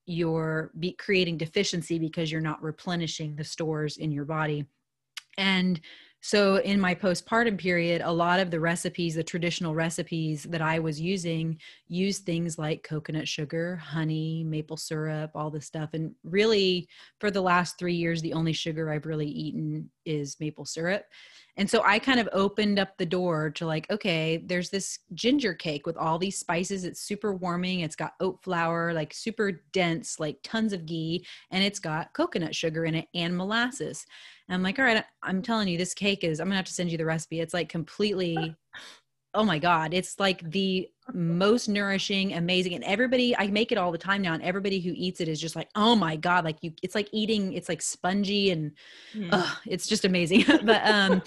[0.06, 4.66] you're be creating deficiency because you're not replenishing the stores in your body
[5.38, 5.82] and
[6.22, 10.80] so in my postpartum period, a lot of the recipes, the traditional recipes that I
[10.80, 15.92] was using, used things like coconut sugar, honey, maple syrup, all this stuff.
[15.94, 20.66] And really, for the last three years, the only sugar I've really eaten is maple
[20.66, 21.06] syrup.
[21.56, 25.54] And so I kind of opened up the door to like, okay, there's this ginger
[25.54, 26.86] cake with all these spices.
[26.86, 27.82] It's super warming.
[27.82, 32.56] It's got oat flour, like super dense, like tons of ghee, and it's got coconut
[32.56, 34.06] sugar in it and molasses.
[34.50, 36.74] And I'm like, all right, I'm telling you, this cake is, I'm gonna have to
[36.74, 37.40] send you the recipe.
[37.40, 38.56] It's like completely
[39.36, 43.92] oh my god it's like the most nourishing amazing and everybody i make it all
[43.92, 46.58] the time now and everybody who eats it is just like oh my god like
[46.62, 48.72] you it's like eating it's like spongy and
[49.14, 49.30] mm.
[49.32, 51.22] uh, it's just amazing but um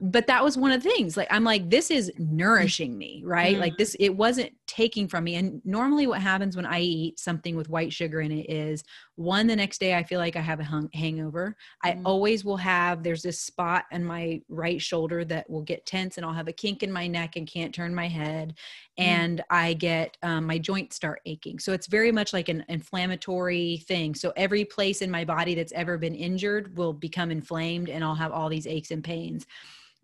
[0.00, 3.56] but that was one of the things like i'm like this is nourishing me right
[3.56, 3.60] mm.
[3.60, 7.56] like this it wasn't taking from me and normally what happens when i eat something
[7.56, 8.82] with white sugar in it is
[9.16, 11.90] one the next day i feel like i have a hung- hangover mm.
[11.90, 16.16] i always will have there's this spot in my right shoulder that will get tense
[16.16, 18.54] and i'll have a kink in my neck and can't turn my head
[18.98, 19.04] mm.
[19.20, 21.58] And i get um, my joints start aching.
[21.58, 24.14] So it's very much like an inflammatory thing.
[24.14, 28.14] So every place in my body that's ever been injured will become inflamed and i'll
[28.14, 29.46] have all these aches and pains.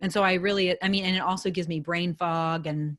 [0.00, 2.96] And so i really i mean and it also gives me brain fog and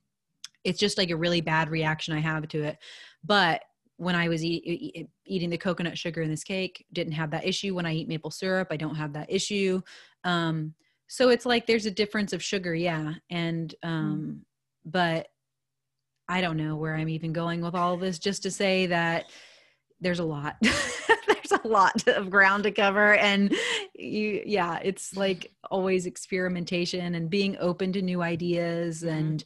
[0.63, 2.77] it's just like a really bad reaction i have to it.
[3.23, 3.61] But
[3.97, 7.45] when i was eat, eat, eating the coconut sugar in this cake didn't have that
[7.45, 7.75] issue.
[7.75, 9.81] When i eat maple syrup i don't have that issue.
[10.23, 10.73] Um,
[11.07, 13.13] so it's like there's a difference of sugar yeah.
[13.29, 14.45] And um,
[14.85, 15.27] but
[16.29, 19.25] I don't know where I'm even going with all this, just to say that
[20.01, 20.57] there's a lot.
[20.61, 23.15] there's a lot of ground to cover.
[23.15, 23.53] And
[23.93, 29.17] you, yeah, it's like always experimentation and being open to new ideas mm-hmm.
[29.17, 29.43] and,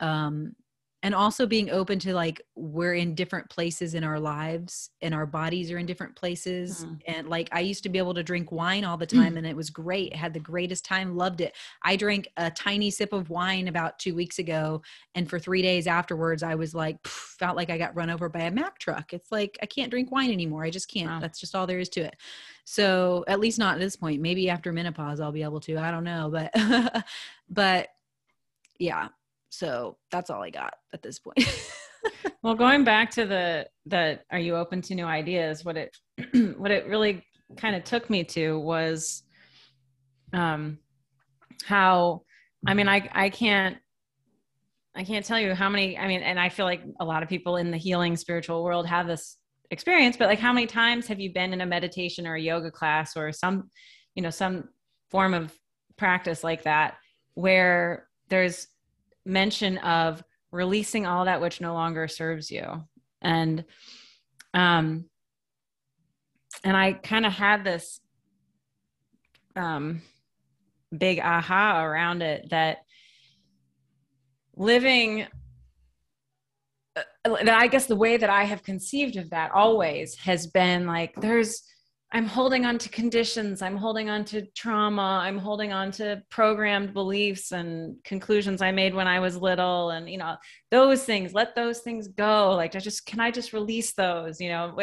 [0.00, 0.56] um,
[1.04, 5.26] and also being open to like we're in different places in our lives and our
[5.26, 6.94] bodies are in different places mm-hmm.
[7.06, 9.36] and like i used to be able to drink wine all the time mm-hmm.
[9.36, 13.12] and it was great had the greatest time loved it i drank a tiny sip
[13.12, 14.80] of wine about two weeks ago
[15.14, 18.28] and for three days afterwards i was like pff, felt like i got run over
[18.30, 21.20] by a mack truck it's like i can't drink wine anymore i just can't wow.
[21.20, 22.16] that's just all there is to it
[22.64, 25.90] so at least not at this point maybe after menopause i'll be able to i
[25.90, 27.04] don't know but
[27.50, 27.88] but
[28.78, 29.08] yeah
[29.54, 31.38] so that's all I got at this point.
[32.42, 35.64] well, going back to the the are you open to new ideas?
[35.64, 35.96] What it
[36.58, 37.24] what it really
[37.56, 39.22] kind of took me to was
[40.32, 40.78] um
[41.64, 42.22] how
[42.66, 43.76] I mean I I can't
[44.96, 47.28] I can't tell you how many I mean and I feel like a lot of
[47.28, 49.38] people in the healing spiritual world have this
[49.70, 52.70] experience but like how many times have you been in a meditation or a yoga
[52.70, 53.70] class or some
[54.14, 54.68] you know some
[55.10, 55.52] form of
[55.96, 56.94] practice like that
[57.34, 58.68] where there's
[59.24, 62.84] mention of releasing all that which no longer serves you.
[63.22, 63.64] And
[64.54, 65.06] um
[66.62, 68.00] and i kind of had this
[69.56, 70.00] um
[70.96, 72.78] big aha around it that
[74.56, 75.26] living
[76.96, 80.86] uh, that i guess the way that i have conceived of that always has been
[80.86, 81.64] like there's
[82.14, 86.94] I'm holding on to conditions, I'm holding on to trauma, I'm holding on to programmed
[86.94, 90.36] beliefs and conclusions I made when I was little and you know
[90.70, 91.34] those things.
[91.34, 92.52] Let those things go.
[92.52, 94.78] Like I just can I just release those you know?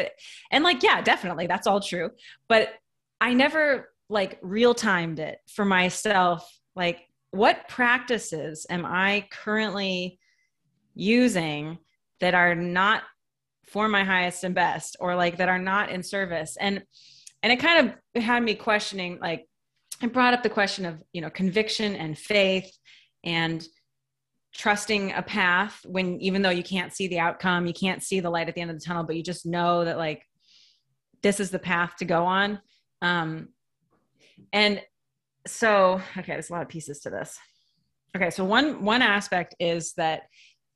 [0.51, 2.09] And like yeah definitely that's all true.
[2.49, 2.73] But
[3.21, 6.45] I never like real timed it for myself.
[6.75, 10.19] Like what practices am I currently
[10.95, 11.77] using
[12.19, 13.03] that are not
[13.67, 16.57] for my highest and best or like that are not in service?
[16.59, 16.83] And
[17.43, 19.47] and it kind of had me questioning like
[20.01, 22.71] it brought up the question of you know conviction and faith
[23.23, 23.65] and
[24.53, 28.29] trusting a path when even though you can't see the outcome you can't see the
[28.29, 30.23] light at the end of the tunnel but you just know that like
[31.23, 32.59] this is the path to go on.
[33.01, 33.49] Um
[34.51, 34.81] and
[35.47, 37.37] so okay there's a lot of pieces to this.
[38.15, 40.23] Okay so one one aspect is that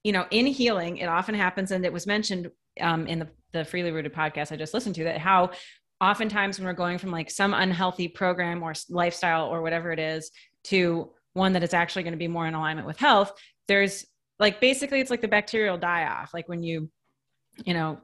[0.04, 2.50] you know in healing it often happens and it was mentioned
[2.80, 5.50] um, in the, the freely rooted podcast i just listened to that how
[6.02, 10.32] oftentimes when we're going from like some unhealthy program or lifestyle or whatever it is
[10.64, 13.34] to one that is actually going to be more in alignment with health
[13.68, 14.06] there's
[14.40, 16.90] like basically it's like the bacterial die off like when you
[17.64, 17.98] you know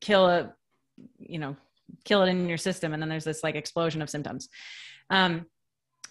[0.00, 0.52] kill a
[1.18, 1.56] you know
[2.04, 4.48] kill it in your system and then there's this like explosion of symptoms
[5.10, 5.46] um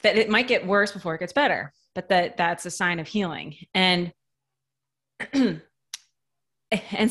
[0.01, 3.07] that it might get worse before it gets better but that that's a sign of
[3.07, 3.55] healing.
[3.73, 4.13] And
[5.33, 5.61] and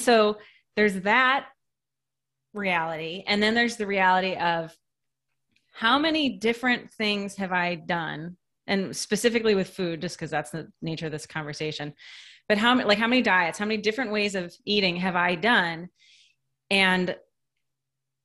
[0.01, 0.39] so
[0.77, 1.47] there's that
[2.53, 3.25] reality.
[3.27, 4.77] And then there's the reality of
[5.73, 8.37] how many different things have I done?
[8.67, 11.95] And specifically with food, just because that's the nature of this conversation.
[12.49, 15.89] But how like how many diets, how many different ways of eating have I done?
[16.71, 17.17] And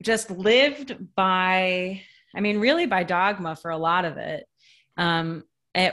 [0.03, 2.01] just lived by,
[2.35, 4.45] I mean, really by dogma for a lot of it.
[4.97, 5.43] Um,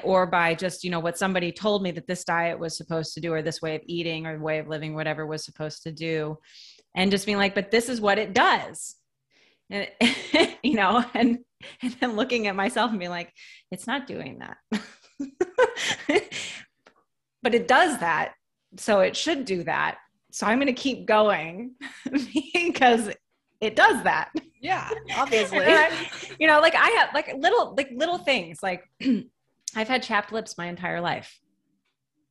[0.05, 3.21] or by just you know what somebody told me that this diet was supposed to
[3.21, 6.39] do or this way of eating or way of living whatever was supposed to do
[6.95, 8.97] and just being like, but this is what it does.
[9.71, 9.89] And,
[10.63, 11.39] you know, and
[11.81, 13.33] and then looking at myself and being like,
[13.71, 14.57] it's not doing that.
[17.43, 18.35] but it does that.
[18.77, 19.99] So it should do that.
[20.33, 21.73] So I'm going to keep going
[22.55, 23.11] because
[23.61, 24.31] it does that.
[24.61, 25.61] Yeah, obviously.
[25.61, 28.85] I, you know, like I have like little like little things like
[29.77, 31.39] I've had chapped lips my entire life.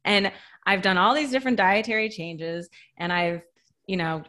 [0.03, 0.31] And
[0.65, 3.41] I've done all these different dietary changes and I've,
[3.85, 4.23] you know,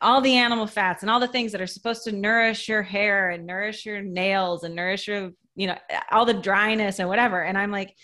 [0.00, 3.30] all the animal fats and all the things that are supposed to nourish your hair
[3.30, 5.76] and nourish your nails and nourish your you know
[6.10, 7.42] all the dryness and whatever.
[7.42, 7.94] And i'm like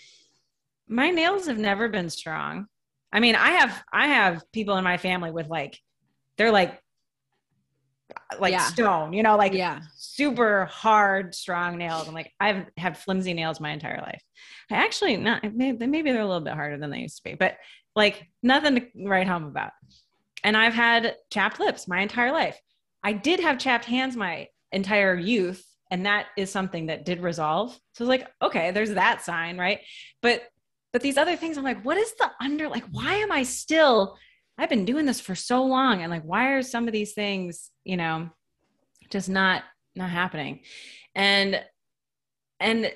[0.87, 2.67] my nails have never been strong.
[3.11, 5.79] I mean i have i have people in my family with like
[6.37, 6.79] they're like
[8.39, 8.59] like yeah.
[8.59, 9.81] stone you know like yeah.
[9.95, 12.07] super hard strong nails.
[12.07, 14.21] I'm like i've had flimsy nails my entire life.
[14.71, 17.35] I actually not maybe, maybe they're a little bit harder than they used to be
[17.35, 17.57] but
[17.95, 19.71] like nothing to write home about
[20.43, 22.59] and I've had chapped lips my entire life.
[23.03, 27.71] I did have chapped hands my entire youth, and that is something that did resolve.
[27.93, 29.79] So it's like, okay, there's that sign, right?
[30.21, 30.43] But
[30.91, 32.85] but these other things, I'm like, what is the under like?
[32.91, 34.17] Why am I still?
[34.57, 37.71] I've been doing this for so long, and like, why are some of these things,
[37.83, 38.29] you know,
[39.09, 39.63] just not
[39.95, 40.61] not happening?
[41.15, 41.63] And
[42.59, 42.93] and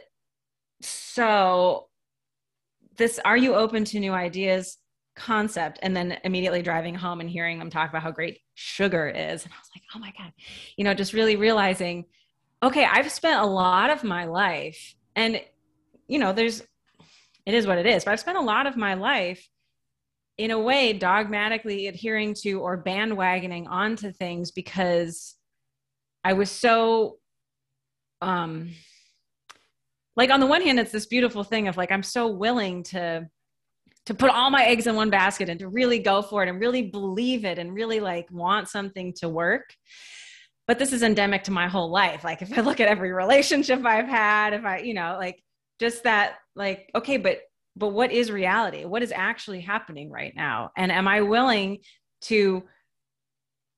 [0.81, 1.87] so
[2.97, 4.77] this, are you open to new ideas?
[5.17, 9.43] Concept and then immediately driving home and hearing them talk about how great sugar is.
[9.43, 10.31] And i was like oh my god
[10.77, 12.05] you know just really realizing
[12.63, 15.41] okay i've spent a lot of my life and
[16.07, 16.61] you know there's
[17.45, 19.47] it is what it is but i've spent a lot of my life
[20.37, 25.35] in a way dogmatically adhering to or bandwagoning onto things because
[26.23, 27.17] i was so
[28.21, 28.69] um
[30.15, 33.27] like on the one hand it's this beautiful thing of like i'm so willing to
[34.07, 36.61] to put all my eggs in one basket and to really go for it and
[36.61, 39.75] really believe it and really like want something to work.
[40.65, 42.23] But this is endemic to my whole life.
[42.23, 45.43] Like if i look at every relationship i've had if i you know like
[45.79, 47.39] just that like okay but
[47.75, 48.85] but what is reality?
[48.85, 50.71] What is actually happening right now?
[50.75, 51.79] And am i willing
[52.21, 52.63] to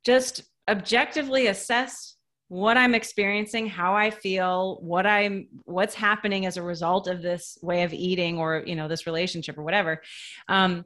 [0.06, 2.16] just objectively assess
[2.50, 7.58] what i'm experiencing how i feel what i'm what's happening as a result of this
[7.62, 10.02] way of eating or you know this relationship or whatever.
[10.47, 10.84] Um,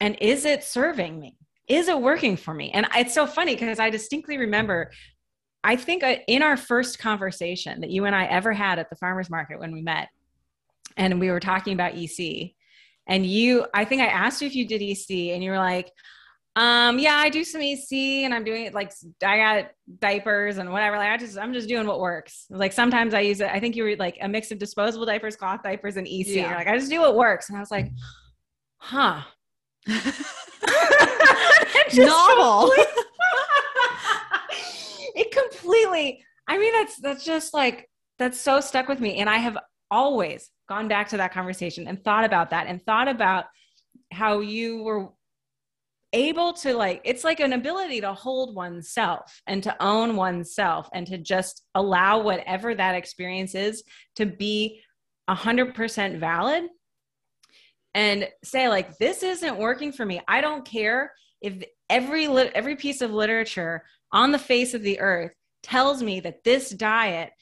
[0.00, 1.36] and is it serving me?
[1.68, 2.70] Is it working for me?
[2.72, 4.90] And it's so funny because i distinctly remember
[5.62, 8.96] i think uh, in our first conversation that you and i ever had at the
[8.96, 10.08] farmers market when we met
[10.96, 12.52] and we were talking about ec
[13.06, 15.92] and you i think i asked you if you did ec and you were like
[16.56, 18.90] um, yeah, I do some EC and I'm doing it like
[19.22, 20.96] I got diapers and whatever.
[20.96, 22.46] Like I just I'm just doing what works.
[22.48, 23.50] Like sometimes I use it.
[23.50, 26.28] I think you were like a mix of disposable diapers, cloth diapers, and EC.
[26.28, 26.56] Yeah.
[26.56, 27.50] like I just do what works.
[27.50, 27.92] And I was like,
[28.78, 29.20] huh.
[31.94, 32.72] Novel.
[35.14, 36.24] it completely.
[36.48, 39.58] I mean, that's that's just like that's so stuck with me, and I have
[39.90, 43.44] always gone back to that conversation and thought about that and thought about
[44.10, 45.10] how you were
[46.12, 51.06] able to like it's like an ability to hold oneself and to own oneself and
[51.06, 53.82] to just allow whatever that experience is
[54.14, 54.80] to be
[55.28, 56.64] 100% valid
[57.94, 63.00] and say like this isn't working for me i don't care if every every piece
[63.00, 63.82] of literature
[64.12, 65.32] on the face of the earth
[65.62, 67.32] tells me that this diet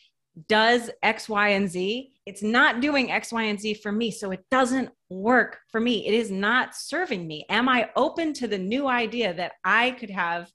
[0.48, 2.10] does X, Y, and Z.
[2.26, 4.10] It's not doing X, Y, and Z for me.
[4.10, 6.06] So it doesn't work for me.
[6.06, 7.44] It is not serving me.
[7.50, 10.50] Am I open to the new idea that I could have,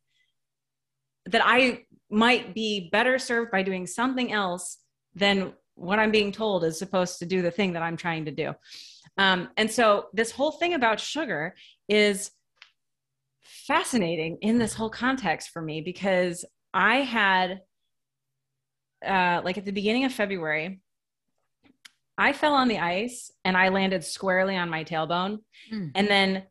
[1.28, 4.78] that I might be better served by doing something else
[5.14, 8.32] than what I'm being told is supposed to do the thing that I'm trying to
[8.32, 8.54] do?
[9.18, 11.54] Um, and so this whole thing about sugar
[11.88, 12.32] is
[13.42, 17.62] fascinating in this whole context for me because I had
[19.06, 20.82] uh, like at the beginning of February,
[22.20, 25.40] I fell on the ice and I landed squarely on my tailbone.
[25.74, 25.92] Mm.
[25.96, 26.44] And then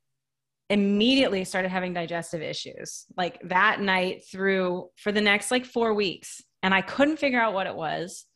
[0.70, 6.42] immediately started having digestive issues like that night through for the next like four weeks.
[6.62, 8.26] And I couldn't figure out what it was.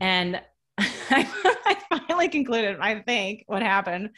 [0.00, 0.40] And
[0.78, 4.10] I, finally concluded, I think, what happened.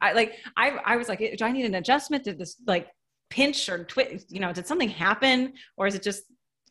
[0.00, 2.24] I like, I, I was like, do I need an adjustment?
[2.24, 2.88] Did this like
[3.30, 4.30] pinch or twist?
[4.30, 6.24] You know, did something happen or is it just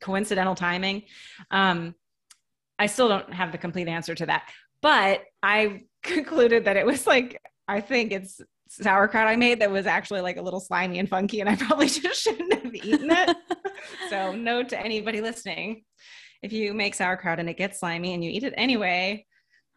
[0.03, 1.03] coincidental timing.
[1.49, 1.95] Um,
[2.77, 4.49] I still don't have the complete answer to that,
[4.83, 9.87] but I concluded that it was like, I think it's sauerkraut I made that was
[9.87, 13.37] actually like a little slimy and funky, and I probably just shouldn't have eaten it.
[14.11, 15.83] so, note to anybody listening
[16.43, 19.25] if you make sauerkraut and it gets slimy and you eat it anyway,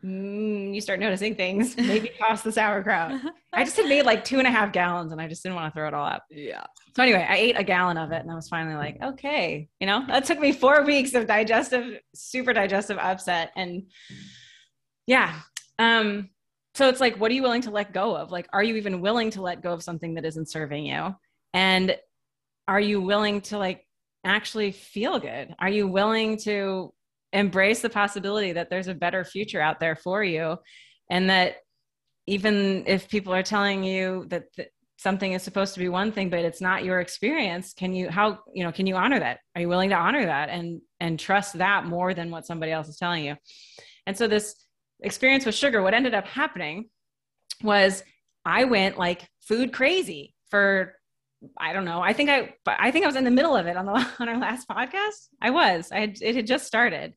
[0.05, 1.77] mm, you start noticing things.
[1.77, 3.21] Maybe toss the sauerkraut.
[3.53, 5.73] I just had made like two and a half gallons and I just didn't want
[5.73, 6.25] to throw it all up.
[6.29, 6.65] Yeah.
[6.97, 9.87] So anyway, I ate a gallon of it and I was finally like, okay, you
[9.87, 13.53] know, that took me four weeks of digestive, super digestive upset.
[13.55, 13.85] And
[15.07, 15.41] yeah.
[15.79, 16.31] Um,
[16.75, 18.31] so it's like, what are you willing to let go of?
[18.31, 21.15] Like, are you even willing to let go of something that isn't serving you?
[21.55, 21.97] And
[22.69, 23.87] are you willing to like
[24.25, 25.55] actually feel good?
[25.59, 26.93] Are you willing to
[27.33, 30.57] embrace the possibility that there's a better future out there for you
[31.11, 31.57] and that
[32.27, 36.31] even if people are telling you that th- something is supposed to be one thing
[36.31, 39.61] but it's not your experience can you how you know can you honor that are
[39.61, 42.97] you willing to honor that and and trust that more than what somebody else is
[42.97, 43.37] telling you
[44.07, 44.55] and so this
[45.01, 46.89] experience with sugar what ended up happening
[47.63, 48.03] was
[48.45, 50.95] i went like food crazy for
[51.59, 52.01] I don't know.
[52.01, 54.29] I think I, I think I was in the middle of it on the on
[54.29, 55.29] our last podcast.
[55.41, 55.91] I was.
[55.93, 57.15] I had, it had just started,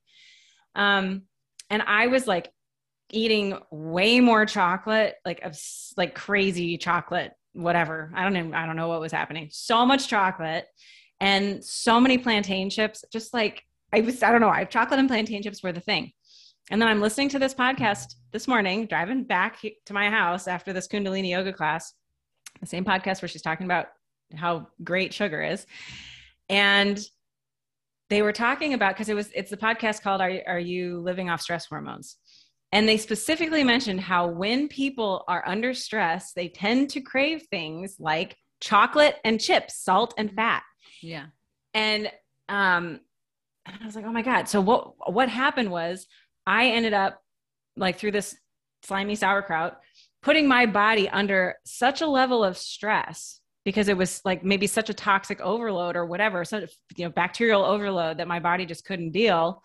[0.76, 1.24] um,
[1.70, 2.52] and I was like
[3.12, 5.58] eating way more chocolate, like of
[5.98, 8.12] like crazy chocolate, whatever.
[8.16, 8.58] I don't know.
[8.58, 9.50] I don't know what was happening.
[9.52, 10.66] So much chocolate
[11.20, 13.04] and so many plantain chips.
[13.12, 13.64] Just like
[13.94, 14.50] I was, I don't know.
[14.50, 16.12] I chocolate and plantain chips were the thing.
[16.70, 20.72] And then I'm listening to this podcast this morning, driving back to my house after
[20.72, 21.94] this Kundalini yoga class,
[22.60, 23.88] the same podcast where she's talking about
[24.36, 25.66] how great sugar is.
[26.48, 27.00] And
[28.12, 31.30] they were talking about because it was it's the podcast called are, are you living
[31.30, 32.18] off stress hormones
[32.72, 37.96] And they specifically mentioned how when people are under stress, they tend to crave things
[38.00, 40.62] like chocolate and chips, salt and fat.
[41.02, 41.28] Yeah.
[41.74, 42.12] And
[42.48, 43.00] um,
[43.66, 44.48] I was like, oh my God.
[44.48, 46.06] So what what happened was
[46.50, 47.22] I ended up
[47.78, 48.36] like through this
[48.82, 49.80] slimy sauerkraut,
[50.24, 54.90] putting my body under such a level of stress because it was like maybe such
[54.90, 59.12] a toxic overload or whatever, so you know, bacterial overload that my body just couldn't
[59.12, 59.62] deal.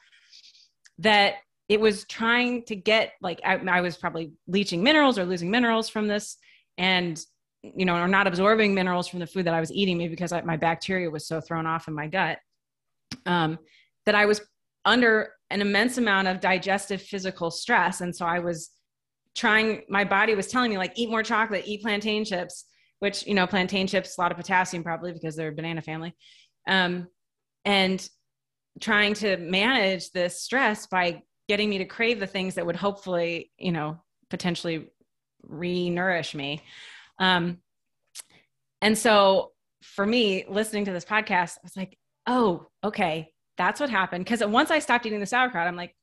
[0.98, 1.36] That
[1.70, 5.88] it was trying to get like I, I was probably leaching minerals or losing minerals
[5.88, 6.36] from this,
[6.76, 7.18] and
[7.62, 10.32] you know, or not absorbing minerals from the food that I was eating, maybe because
[10.32, 12.38] I, my bacteria was so thrown off in my gut.
[13.24, 13.58] Um,
[14.04, 14.42] that I was
[14.84, 18.70] under an immense amount of digestive physical stress, and so I was
[19.34, 19.82] trying.
[19.88, 22.64] My body was telling me like, eat more chocolate, eat plantain chips,
[22.98, 26.14] which you know plantain chips a lot of potassium probably because they're a banana family.
[26.66, 27.08] Um,
[27.64, 28.06] and
[28.80, 33.52] trying to manage this stress by getting me to crave the things that would hopefully
[33.58, 34.88] you know potentially
[35.42, 36.62] re-nourish me.
[37.18, 37.58] Um,
[38.84, 43.90] and so for me listening to this podcast i was like oh okay that's what
[43.90, 45.94] happened because once i stopped eating the sauerkraut i'm like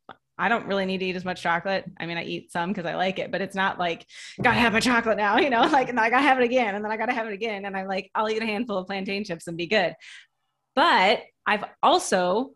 [0.41, 1.85] I don't really need to eat as much chocolate.
[1.99, 4.07] I mean, I eat some because I like it, but it's not like
[4.41, 6.83] gotta have my chocolate now, you know, like and I gotta have it again, and
[6.83, 9.23] then I gotta have it again, and I'm like, I'll eat a handful of plantain
[9.23, 9.93] chips and be good.
[10.75, 12.53] But I've also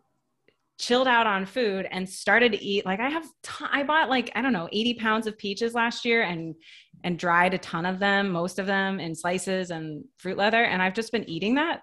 [0.78, 4.30] chilled out on food and started to eat like I have t- I bought like
[4.34, 6.54] I don't know 80 pounds of peaches last year and
[7.02, 10.82] and dried a ton of them most of them in slices and fruit leather and
[10.82, 11.80] I've just been eating that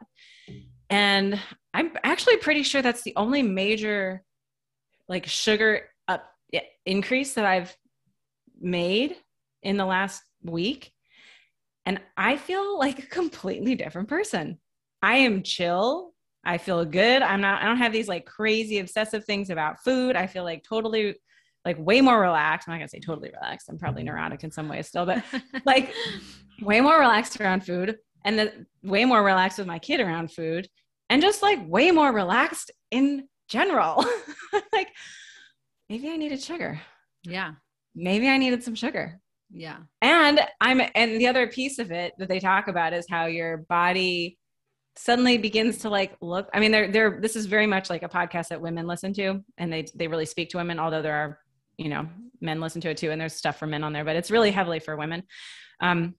[0.94, 1.40] and
[1.74, 4.24] I'm actually pretty sure that's the only major
[5.10, 6.24] like sugar up
[6.86, 7.76] increase that I've
[8.62, 9.16] made
[9.64, 10.92] in the last week.
[11.88, 14.60] And I feel like a completely different person.
[15.02, 16.14] I am chill.
[16.46, 17.24] I feel good.
[17.24, 20.16] I'm not, I don't have these like crazy obsessive things about food.
[20.16, 21.16] I feel like totally,
[21.66, 22.68] like way more relaxed.
[22.68, 23.68] I'm not gonna say totally relaxed.
[23.68, 24.14] I'm probably mm-hmm.
[24.14, 25.24] neurotic in some ways still, but
[25.66, 25.92] like
[26.62, 30.68] way more relaxed around food and the way more relaxed with my kid around food
[31.14, 34.04] and just like way more relaxed in general.
[34.74, 34.88] like
[35.88, 36.82] maybe I needed sugar.
[37.22, 37.52] Yeah.
[37.94, 39.22] Maybe I needed some sugar.
[39.52, 39.78] Yeah.
[40.02, 43.58] And I'm and the other piece of it that they talk about is how your
[43.58, 44.40] body
[44.96, 48.10] suddenly begins to like look I mean they're they're this is very much like a
[48.10, 51.40] podcast that women listen to and they they really speak to women although there are
[51.78, 52.08] you know
[52.42, 54.50] men listen to it too and there's stuff for men on there but it's really
[54.50, 55.22] heavily for women.
[55.80, 56.16] Um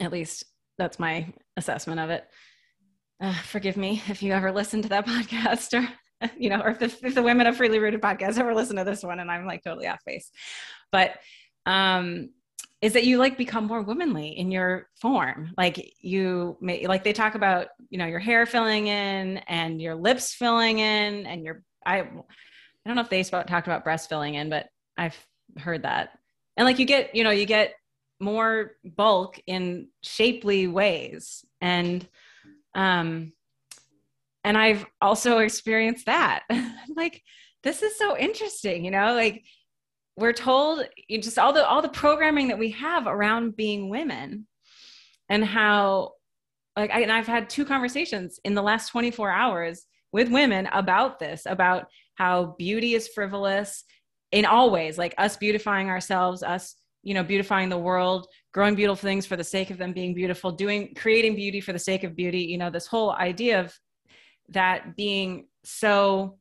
[0.00, 0.44] at least
[0.76, 2.28] that's my assessment of it.
[3.20, 5.88] Uh, forgive me if you ever listen to that podcast or
[6.36, 8.84] you know, or if the, if the women of freely rooted podcast ever listen to
[8.84, 10.30] this one and I'm like totally off base,
[10.90, 11.14] but,
[11.66, 12.30] um,
[12.80, 15.52] is that you like become more womanly in your form.
[15.56, 19.96] Like you may, like they talk about, you know, your hair filling in and your
[19.96, 22.04] lips filling in and your, I, I
[22.86, 25.16] don't know if they talked about breast filling in, but I've
[25.56, 26.18] heard that.
[26.56, 27.74] And like you get, you know, you get
[28.20, 31.44] more bulk in shapely ways.
[31.60, 32.06] And,
[32.78, 33.32] um,
[34.44, 36.44] and I've also experienced that.
[36.96, 37.20] like,
[37.64, 39.42] this is so interesting, you know, like
[40.16, 44.46] we're told just all the all the programming that we have around being women
[45.28, 46.12] and how
[46.76, 51.18] like I, and I've had two conversations in the last 24 hours with women about
[51.18, 53.84] this, about how beauty is frivolous
[54.30, 59.08] in all ways, like us beautifying ourselves, us, you know, beautifying the world, growing beautiful
[59.08, 62.16] things for the sake of them being beautiful, doing creating beauty for the sake of
[62.16, 63.72] beauty, you know, this whole idea of
[64.48, 66.38] that being so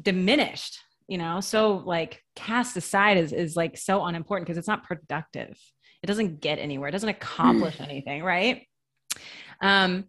[0.00, 0.78] diminished
[1.08, 5.58] you know so like cast aside is is like so unimportant because it's not productive.
[6.02, 6.90] It doesn't get anywhere.
[6.90, 8.66] It doesn't accomplish anything right?
[9.60, 10.04] Um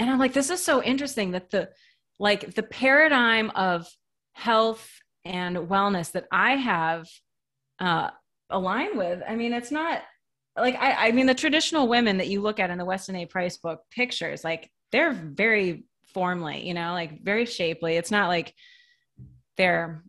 [0.00, 1.68] and i'm like this is so interesting that the
[2.18, 3.86] like the paradigm of
[4.32, 4.88] health
[5.24, 7.06] and wellness that i have
[7.78, 8.10] uh
[8.48, 10.02] aligned with i mean it's not
[10.60, 13.26] like I, I mean the traditional women that you look at in the weston a
[13.26, 17.96] price book pictures like they're very formly, you know, like very shapely.
[17.96, 18.54] It's not like
[19.56, 20.04] they're,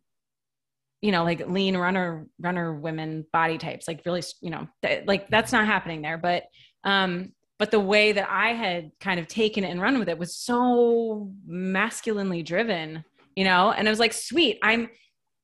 [1.01, 5.29] you know, like lean runner, runner women body types, like really, you know, th- like
[5.29, 6.17] that's not happening there.
[6.17, 6.43] But,
[6.83, 10.17] um, but the way that I had kind of taken it and run with it
[10.17, 13.03] was so masculinely driven,
[13.35, 14.89] you know, and I was like, sweet, I'm,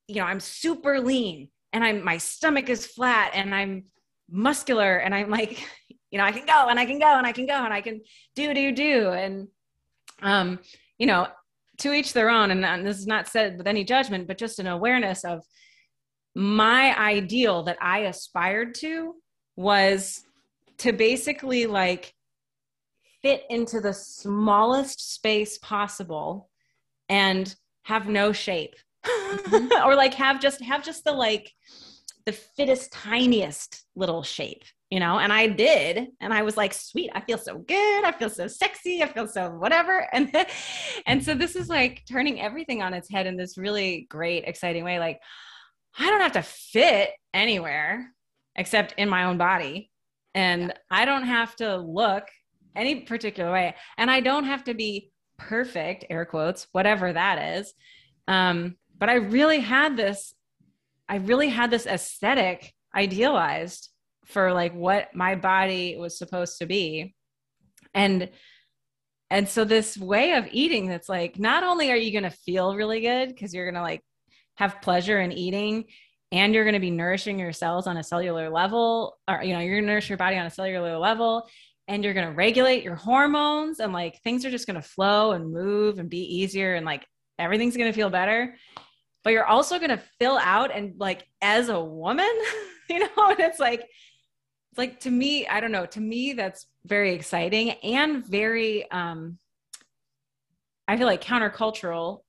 [0.07, 3.85] you know, I'm super lean and I'm, my stomach is flat and I'm
[4.29, 5.63] muscular and I'm like,
[6.11, 7.81] you know, I can go and I can go and I can go and I
[7.81, 8.01] can
[8.35, 9.09] do, do, do.
[9.09, 9.47] And,
[10.21, 10.59] um,
[10.97, 11.27] you know,
[11.79, 12.51] to each their own.
[12.51, 15.43] And, and this is not said with any judgment, but just an awareness of
[16.35, 19.15] my ideal that I aspired to
[19.55, 20.23] was
[20.79, 22.13] to basically like
[23.21, 26.49] fit into the smallest space possible
[27.09, 27.53] and
[27.83, 28.75] have no shape
[29.05, 29.67] mm-hmm.
[29.85, 31.51] or like have just have just the like
[32.27, 35.17] the fittest, tiniest little shape, you know?
[35.17, 36.09] And I did.
[36.19, 38.03] And I was like, sweet, I feel so good.
[38.03, 39.01] I feel so sexy.
[39.01, 40.05] I feel so whatever.
[40.13, 40.35] And,
[41.05, 44.83] and so this is like turning everything on its head in this really great, exciting
[44.83, 44.99] way.
[44.99, 45.21] Like,
[45.97, 48.13] I don't have to fit anywhere
[48.57, 49.89] except in my own body.
[50.35, 50.73] And yeah.
[50.91, 52.25] I don't have to look
[52.75, 53.73] any particular way.
[53.97, 57.73] And I don't have to be perfect, air quotes, whatever that is.
[58.27, 60.33] Um, but I really had this,
[61.09, 63.89] I really had this aesthetic idealized
[64.25, 67.15] for like what my body was supposed to be.
[67.93, 68.29] And
[69.29, 72.75] and so this way of eating that's like not only are you going to feel
[72.75, 74.01] really good because you're going to like
[74.55, 75.85] have pleasure in eating
[76.31, 79.59] and you're going to be nourishing your cells on a cellular level or you know
[79.59, 81.47] you're going to nourish your body on a cellular level
[81.89, 85.33] and you're going to regulate your hormones and like things are just going to flow
[85.33, 87.05] and move and be easier and like
[87.37, 88.55] everything's going to feel better
[89.27, 92.31] but you're also going to fill out and like as a woman
[92.89, 96.67] you know and it's like it's like to me i don't know to me that's
[96.85, 99.37] very exciting and very um
[100.87, 102.21] i feel like countercultural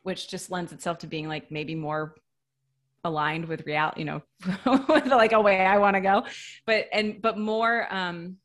[0.00, 2.14] which just lends itself to being like maybe more
[3.04, 4.22] aligned with reality you know
[4.88, 6.24] with like a way i want to go.
[6.64, 8.38] But and but more um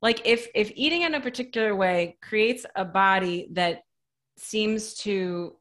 [0.00, 3.82] like if if eating in a particular way creates a body that
[4.38, 5.57] seems to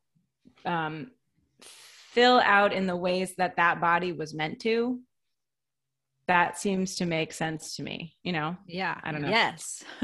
[0.68, 1.12] um,
[1.62, 5.00] fill out in the ways that that body was meant to
[6.28, 8.58] that seems to make sense to me you know?
[8.68, 9.00] Yeah.
[9.04, 9.30] I don't know.
[9.30, 9.84] Yes.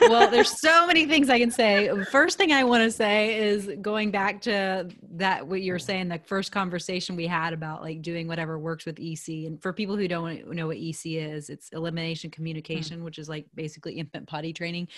[0.00, 1.90] Well there's so many things i can say.
[2.10, 6.18] First thing i want to say is going back to that what you're saying the
[6.18, 10.08] first conversation we had about like doing whatever works with ec and for people who
[10.08, 13.04] don't know what ec is it's elimination communication mm.
[13.04, 14.88] which is like basically infant potty training.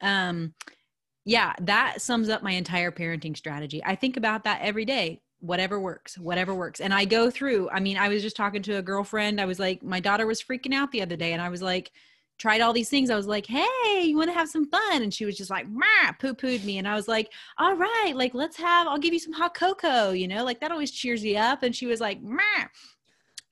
[0.00, 0.54] Um
[1.24, 5.80] yeah that sums up my entire parenting strategy i think about that every day whatever
[5.80, 6.80] works, whatever works.
[6.80, 9.40] And I go through, I mean, I was just talking to a girlfriend.
[9.40, 11.90] I was like, my daughter was freaking out the other day, and I was like,
[12.38, 13.10] tried all these things.
[13.10, 15.02] I was like, hey, you want to have some fun?
[15.02, 15.66] And she was just like,
[16.18, 16.78] poo pooed me.
[16.78, 20.12] And I was like, all right, like, let's have, I'll give you some hot cocoa,
[20.12, 21.62] you know, like that always cheers you up.
[21.62, 22.68] And she was like, Mah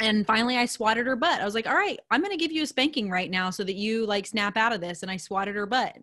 [0.02, 2.50] and finally i swatted her butt i was like all right i'm going to give
[2.50, 5.16] you a spanking right now so that you like snap out of this and i
[5.18, 5.94] swatted her butt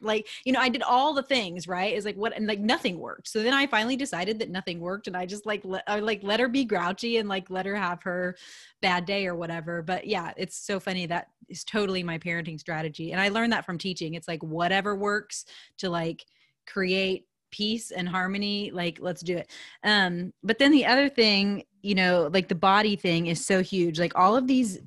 [0.00, 1.94] like you know i did all the things right?
[1.94, 3.28] Is like what and like nothing worked.
[3.28, 6.40] So then i finally decided that nothing worked and i just like I like let
[6.40, 8.36] her be grouchy and like let her have her
[8.82, 9.82] bad day or whatever.
[9.82, 11.06] But yeah it's so funny.
[11.06, 14.14] That is totally my parenting strategy and i learned that from teaching.
[14.14, 15.44] It's like whatever works
[15.78, 16.24] to like
[16.66, 19.50] create peace and harmony like let's do it.
[19.84, 23.98] Um but then the other thing you know like the body thing is so huge.
[23.98, 24.80] Like all of these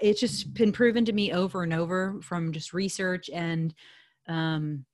[0.00, 3.74] it's just been proven to me over and over from just research and
[4.28, 4.84] um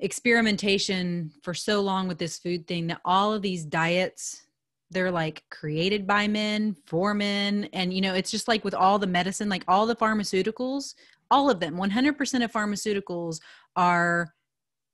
[0.00, 4.42] experimentation for so long with this food thing that all of these diets
[4.90, 7.68] they're like created by men for men.
[7.72, 10.94] And you know it's just like with all the medicine like all the pharmaceuticals
[11.30, 13.40] all of them 100% of pharmaceuticals
[13.74, 14.32] are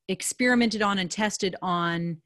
[0.09, 2.23] experimented on and tested on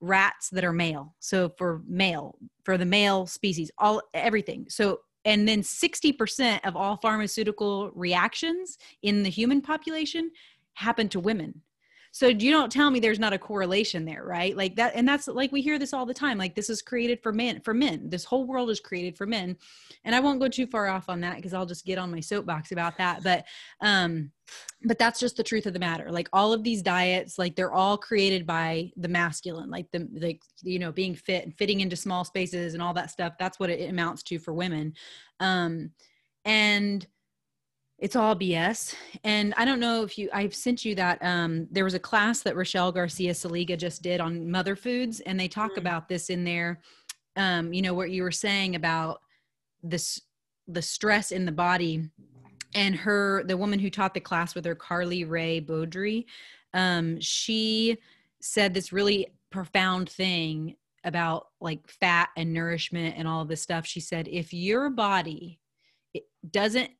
[0.00, 1.14] rats that are male.
[1.18, 4.66] So for male for the male species all everything.
[4.68, 10.30] So and then 60% of all pharmaceutical reactions in the human population
[10.74, 11.62] happen to women
[12.14, 14.54] so you don't tell me there's not a correlation there, right?
[14.54, 16.36] Like that, and that's like we hear this all the time.
[16.36, 18.10] Like this is created for men, for men.
[18.10, 19.56] This whole world is created for men.
[20.04, 22.20] And I won't go too far off on that because I'll just get on my
[22.20, 23.22] soapbox about that.
[23.22, 23.46] But
[23.80, 24.30] um,
[24.84, 26.12] but that's just the truth of the matter.
[26.12, 30.42] Like all of these diets, like they're all created by the masculine, like the like
[30.62, 33.32] you know being fit and fitting into small spaces and all that stuff.
[33.38, 34.92] That's what it amounts to for women.
[35.40, 35.92] Um,
[36.44, 37.06] and
[38.02, 38.96] it's all BS.
[39.22, 41.22] And I don't know if you, I've sent you that.
[41.22, 45.38] Um, there was a class that Rochelle Garcia Saliga just did on mother foods, and
[45.38, 45.76] they talk mm.
[45.76, 46.80] about this in there.
[47.36, 49.20] Um, you know, what you were saying about
[49.84, 50.20] this,
[50.66, 52.10] the stress in the body.
[52.74, 56.24] And her, the woman who taught the class with her, Carly Ray Beaudry,
[56.74, 57.98] um, she
[58.40, 60.74] said this really profound thing
[61.04, 63.86] about like fat and nourishment and all of this stuff.
[63.86, 65.60] She said, if your body
[66.50, 66.90] doesn't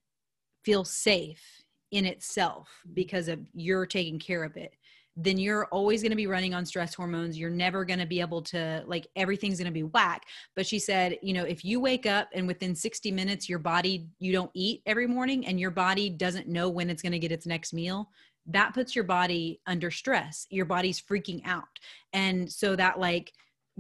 [0.65, 4.75] feel safe in itself because of you're taking care of it
[5.17, 7.39] then you're always going to be running on stress hormones.
[7.39, 10.23] You're never going to be able to like everything's going to be whack.
[10.57, 14.09] But she said you know if you wake up and within 60 minutes your body
[14.19, 17.33] you don't eat every morning and your body doesn't know when it's going to get
[17.33, 18.09] its next meal
[18.47, 20.47] that puts your body under stress.
[20.51, 21.79] Your body's freaking out.
[22.13, 23.33] And so that like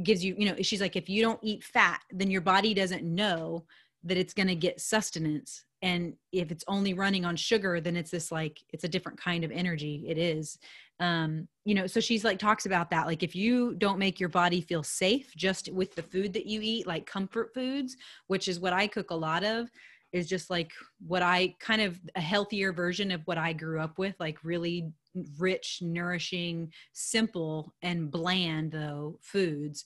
[0.02, 3.04] gives you you know she's like if you don't eat fat then your body doesn't
[3.04, 3.64] know
[4.04, 8.10] that it's going to get sustenance and if it's only running on sugar then it's
[8.10, 10.04] this like it's a different kind of energy.
[10.08, 10.58] It is.
[11.00, 14.28] Um you know so she's like talks about that like if you don't make your
[14.28, 18.58] body feel safe just with the food that you eat like comfort foods which is
[18.58, 19.70] what i cook a lot of
[20.12, 20.72] is just like
[21.06, 24.92] what i kind of a healthier version of what i grew up with like really
[25.38, 29.84] rich nourishing simple and bland though foods.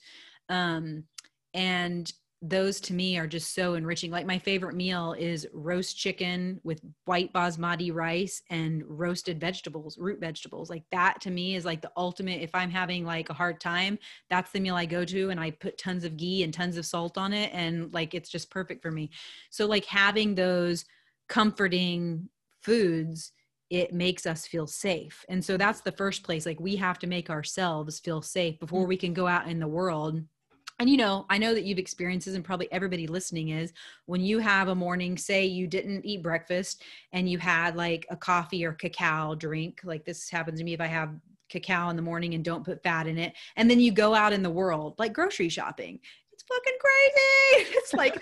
[0.49, 1.05] Um
[1.55, 2.13] and
[2.49, 4.11] those to me are just so enriching.
[4.11, 10.21] Like my favorite meal is roast chicken with white basmati rice and roasted vegetables, root
[10.21, 10.71] vegetables.
[10.71, 12.43] Like that to me is like the ultimate.
[12.43, 13.99] If I'm having like a hard time,
[14.31, 16.87] that's the meal I go to and I put tons of ghee and tons of
[16.87, 19.11] salt on it and like it's just perfect for me.
[19.51, 20.85] So like having those
[21.29, 22.29] comforting
[22.63, 23.33] foods
[23.69, 25.25] it makes us feel safe.
[25.29, 28.85] And so that's the first place like we have to make ourselves feel safe before
[28.85, 28.89] mm.
[28.89, 30.23] we can go out in the world
[30.79, 33.73] and you know i know that you've experienced this and probably everybody listening is
[34.07, 38.17] when you have a morning say you didn't eat breakfast and you had like a
[38.17, 41.11] coffee or cacao drink like this happens to me if i have
[41.49, 44.33] cacao in the morning and don't put fat in it and then you go out
[44.33, 45.99] in the world like grocery shopping
[46.49, 47.73] fucking crazy.
[47.77, 48.21] It's like,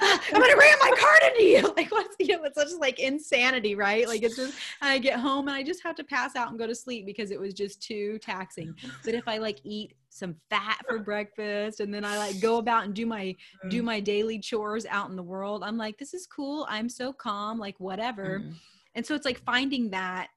[0.00, 1.74] I'm gonna ram my cart into you.
[1.76, 4.06] Like, what's you know, it's just like insanity, right?
[4.06, 6.66] Like, it's just I get home and I just have to pass out and go
[6.66, 8.74] to sleep because it was just too taxing.
[9.04, 12.84] But if I like eat some fat for breakfast and then I like go about
[12.84, 13.34] and do my
[13.68, 13.84] do mm.
[13.84, 16.66] my daily chores out in the world, I'm like, this is cool.
[16.68, 18.42] I'm so calm, like whatever.
[18.44, 18.54] Mm.
[18.94, 20.28] And so it's like finding that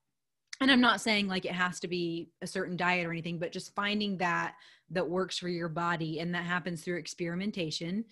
[0.61, 3.51] and I'm not saying like it has to be a certain diet or anything, but
[3.51, 4.55] just finding that
[4.93, 8.05] that works for your body and that happens through experimentation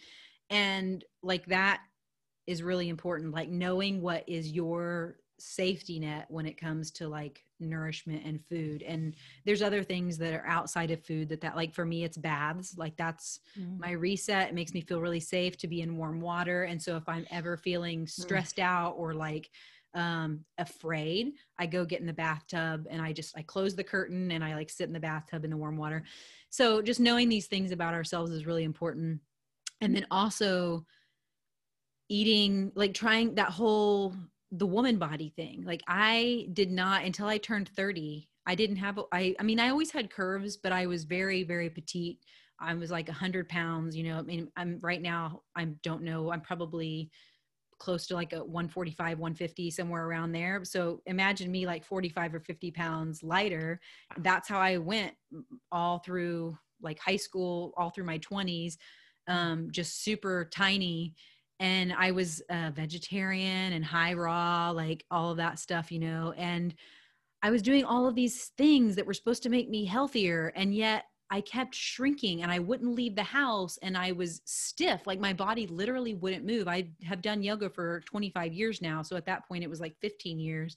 [0.49, 1.81] and like that
[2.47, 7.43] is really important like knowing what is your safety net when it comes to like
[7.59, 9.15] nourishment and food and
[9.45, 12.75] there's other things that are outside of food that that like for me it's baths
[12.77, 13.79] like that's mm.
[13.79, 16.95] my reset it makes me feel really safe to be in warm water and so
[16.95, 18.09] if i'm ever feeling mm.
[18.09, 18.63] stressed mm.
[18.63, 19.49] out or like
[19.93, 24.31] um afraid i go get in the bathtub and i just i close the curtain
[24.31, 26.03] and i like sit in the bathtub in the warm water.
[26.49, 29.21] So just knowing these things about ourselves is really important.
[29.79, 30.85] And then also
[32.09, 34.13] eating like trying that whole
[34.51, 35.63] the woman body thing.
[35.65, 39.69] Like i did not until i turned 30 i didn't have i i mean i
[39.69, 42.19] always had curves but i was very very petite.
[42.59, 46.31] I was like 100 pounds you know i mean i'm right now i don't know
[46.31, 47.09] i'm probably
[47.81, 50.63] close to like a 145 150 somewhere around there.
[50.63, 53.79] So imagine me like 45 or 50 pounds lighter.
[54.19, 55.13] That's how i went
[55.71, 58.77] all through like high school all through my 20s
[59.27, 61.15] um, just super tiny.
[61.59, 66.33] And i was a vegetarian and high raw like all of that stuff you know
[66.37, 66.75] and
[67.43, 70.53] i was doing all of these things that were supposed to make me healthier.
[70.55, 75.07] And yet I kept shrinking and I wouldn't leave the house and I was stiff.
[75.07, 76.67] Like my body literally wouldn't move.
[76.67, 79.01] I have done yoga for 25 years now.
[79.01, 80.75] So at that point, it was like 15 years.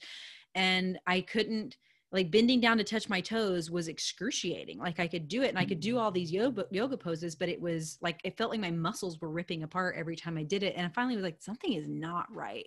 [0.54, 1.76] And I couldn't,
[2.12, 4.78] like bending down to touch my toes was excruciating.
[4.78, 7.48] Like I could do it and I could do all these yoga yoga poses, but
[7.48, 10.62] it was like it felt like my muscles were ripping apart every time I did
[10.62, 10.74] it.
[10.76, 12.66] And I finally was like, something is not right.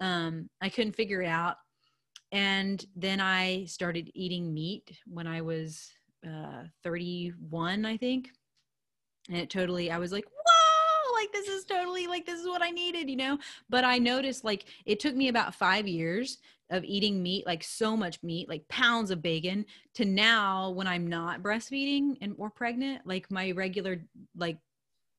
[0.00, 1.56] Um, I couldn't figure it out.
[2.32, 5.90] And then I started eating meat when I was
[6.26, 8.30] uh, 31, I think.
[9.28, 12.62] And it totally, I was like, whoa, like this is totally like this is what
[12.62, 13.38] I needed, you know?
[13.70, 16.38] But I noticed like it took me about five years
[16.70, 19.64] of eating meat, like so much meat, like pounds of bacon,
[19.94, 24.02] to now when I'm not breastfeeding and or pregnant, like my regular,
[24.36, 24.58] like,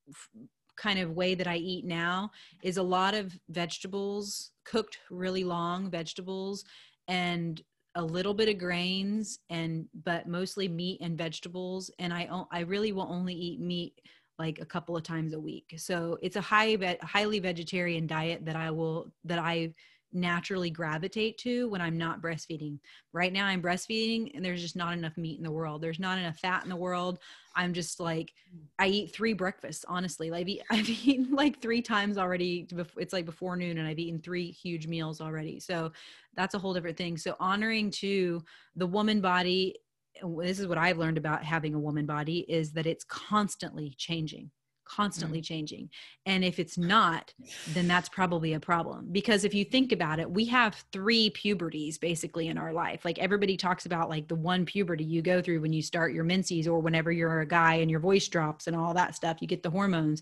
[0.10, 0.30] f-
[0.76, 2.32] kind of way that I eat now
[2.64, 6.66] is a lot of vegetables, cooked really long vegetables,
[7.08, 7.62] and
[7.96, 12.92] a little bit of grains and but mostly meat and vegetables and i i really
[12.92, 13.94] will only eat meat
[14.40, 15.74] like a couple of times a week.
[15.78, 19.74] So it's a high highly vegetarian diet that i will that i
[20.14, 22.80] naturally gravitate to when I'm not breastfeeding.
[23.12, 25.82] Right now I'm breastfeeding and there's just not enough meat in the world.
[25.82, 27.20] There's not enough fat in the world.
[27.56, 28.34] I'm just like
[28.80, 30.32] I eat three breakfasts, honestly.
[30.32, 32.68] Like I've eaten like 3 times already.
[32.98, 35.60] It's like before noon and I've eaten 3 huge meals already.
[35.60, 35.92] So
[36.36, 37.18] that's a whole different thing.
[37.18, 38.44] So honoring to
[38.76, 39.76] the woman body
[40.22, 44.52] this is what I've learned about having a woman body is that it's constantly changing
[44.86, 45.46] constantly mm.
[45.46, 45.90] changing.
[46.26, 47.34] And if it's not,
[47.70, 49.10] then that's probably a problem.
[49.12, 53.06] Because if you think about it, we have three puberties basically in our life.
[53.06, 56.24] Like everybody talks about like the one puberty you go through when you start your
[56.24, 59.48] menses or whenever you're a guy and your voice drops and all that stuff, you
[59.48, 60.22] get the hormones.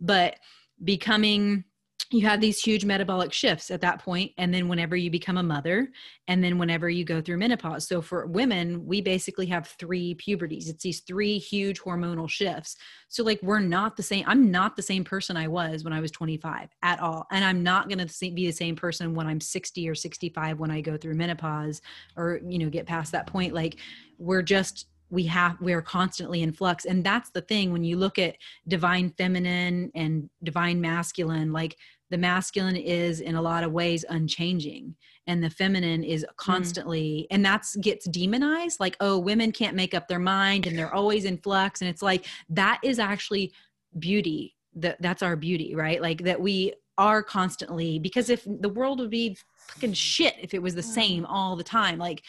[0.00, 0.36] But
[0.82, 1.64] becoming
[2.12, 5.42] you have these huge metabolic shifts at that point and then whenever you become a
[5.42, 5.88] mother
[6.26, 7.86] and then whenever you go through menopause.
[7.86, 10.68] So for women we basically have three puberties.
[10.68, 12.76] It's these three huge hormonal shifts.
[13.08, 16.00] So like we're not the same i'm not the same person i was when i
[16.00, 19.40] was 25 at all and i'm not going to be the same person when i'm
[19.40, 21.80] 60 or 65 when i go through menopause
[22.16, 23.54] or you know get past that point.
[23.54, 23.76] Like
[24.18, 28.18] we're just we have we're constantly in flux and that's the thing when you look
[28.18, 28.36] at
[28.68, 31.76] divine feminine and divine masculine like
[32.10, 34.94] the masculine is in a lot of ways unchanging
[35.26, 36.36] and the feminine is mm.
[36.36, 37.34] constantly mm.
[37.34, 41.24] and that's gets demonized like oh women can't make up their mind and they're always
[41.24, 43.52] in flux and it's like that is actually
[43.98, 49.00] beauty that that's our beauty right like that we are constantly because if the world
[49.00, 49.36] would be
[49.68, 52.22] fucking shit if it was the same all the time like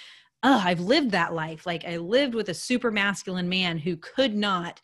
[0.43, 4.33] oh i've lived that life like i lived with a super masculine man who could
[4.33, 4.79] not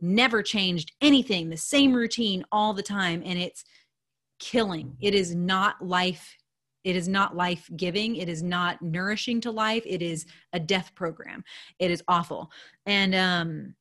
[0.00, 3.64] never changed anything the same routine all the time and it's
[4.40, 4.96] killing.
[5.00, 6.36] It is not life.
[6.82, 8.16] It is not life giving.
[8.16, 9.84] It is not nourishing to life.
[9.86, 11.44] It is a death program.
[11.78, 12.50] It is awful.
[12.86, 13.74] And, um,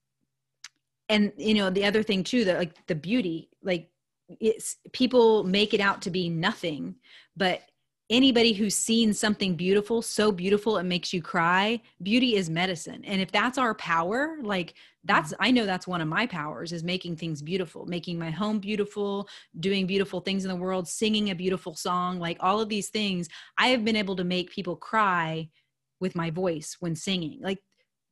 [1.07, 3.89] and you know, the other thing too, that like the beauty, like
[4.27, 6.95] it's people make it out to be nothing,
[7.35, 7.61] but
[8.09, 13.03] anybody who's seen something beautiful, so beautiful it makes you cry, beauty is medicine.
[13.05, 14.73] And if that's our power, like
[15.05, 15.37] that's mm.
[15.39, 19.27] i know that's one of my powers is making things beautiful making my home beautiful
[19.59, 23.27] doing beautiful things in the world singing a beautiful song like all of these things.
[23.57, 25.49] I have been able to make people cry
[25.99, 27.59] with my voice when singing like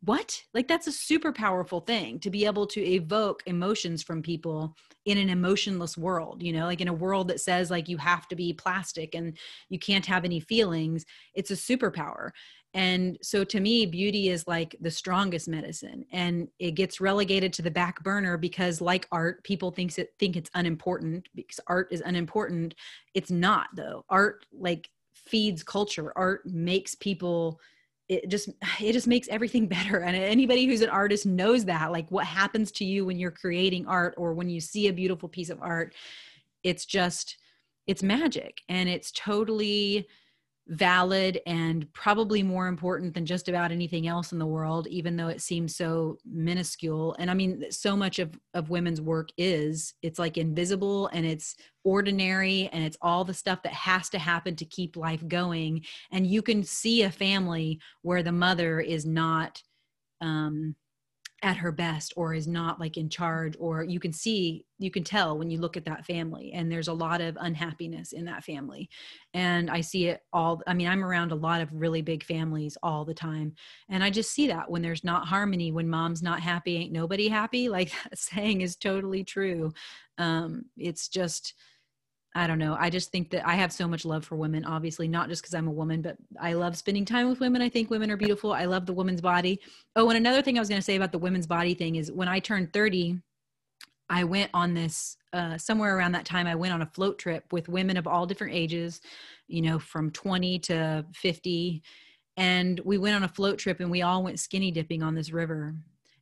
[0.03, 0.43] what?
[0.53, 4.75] Like that's a super powerful thing to be able to evoke emotions from people
[5.05, 8.27] in an emotionless world you know like in a world that says like you have
[8.27, 9.37] to be plastic and
[9.69, 11.05] you can't have any feelings.
[11.33, 12.29] It's a superpower
[12.73, 17.61] and so to me beauty is like the strongest medicine and it gets relegated to
[17.61, 22.01] the back burner because like art people thinks it think it's unimportant because art is
[22.01, 22.75] unimportant.
[23.13, 24.05] It's not though.
[24.09, 26.13] Art like feeds culture.
[26.15, 27.59] Art makes people
[28.09, 28.49] it just
[28.81, 29.99] it just makes everything better.
[29.99, 33.87] And anybody who's an artist knows that like what happens to you when you're creating
[33.87, 35.95] art or when you see a beautiful piece of art
[36.63, 37.37] it's just
[37.87, 38.61] it's magic.
[38.67, 40.07] And it's totally
[40.69, 45.29] valid and probably more important than just about anything else in the world even though
[45.29, 47.15] it seems so minuscule.
[47.19, 51.55] And i mean so much of of women's work is it's like invisible and it's
[51.83, 55.85] ordinary and it's all the stuff that has to happen to keep life going.
[56.11, 59.61] And you can see a family where the mother is not
[60.21, 60.75] um
[61.43, 65.03] at her best or is not like in charge or you can see you can
[65.03, 68.43] tell when you look at that family and there's a lot of unhappiness in that
[68.43, 68.89] family.
[69.33, 72.77] And i see it all i mean i'm around a lot of really big families
[72.81, 73.53] all the time
[73.89, 77.27] and i just see that when there's not harmony when mom's not happy ain't nobody
[77.27, 79.71] happy like that saying is totally true.
[80.17, 81.53] Um it's just
[82.37, 82.77] I don't know.
[82.79, 85.55] I just think that I have so much love for women, obviously, not just because
[85.55, 87.63] I'm a woman, but I love spending time with women.
[87.63, 88.53] I think women are beautiful.
[88.53, 89.59] I love the woman's body.
[89.95, 92.11] Oh, and another thing I was going to say about the women's body thing is
[92.11, 93.19] when I turned 30,
[94.07, 96.45] I went on this uh, somewhere around that time.
[96.45, 99.01] I went on a float trip with women of all different ages,
[99.47, 101.81] you know, from 20 to 50.
[102.37, 105.31] And we went on a float trip and we all went skinny dipping on this
[105.31, 105.73] river.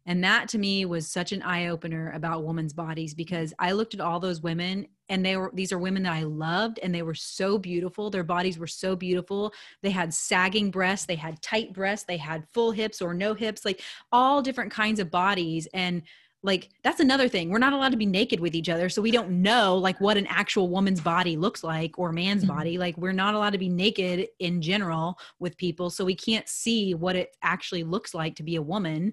[0.05, 3.93] And that to me was such an eye opener about women's bodies because I looked
[3.95, 7.01] at all those women and they were these are women that I loved and they
[7.01, 8.09] were so beautiful.
[8.09, 9.53] Their bodies were so beautiful.
[9.81, 13.65] They had sagging breasts, they had tight breasts, they had full hips or no hips,
[13.65, 13.81] like
[14.11, 16.03] all different kinds of bodies and
[16.45, 17.49] like that's another thing.
[17.49, 20.15] We're not allowed to be naked with each other so we don't know like what
[20.15, 22.55] an actual woman's body looks like or man's mm-hmm.
[22.55, 22.77] body.
[22.77, 26.93] Like we're not allowed to be naked in general with people so we can't see
[26.93, 29.11] what it actually looks like to be a woman.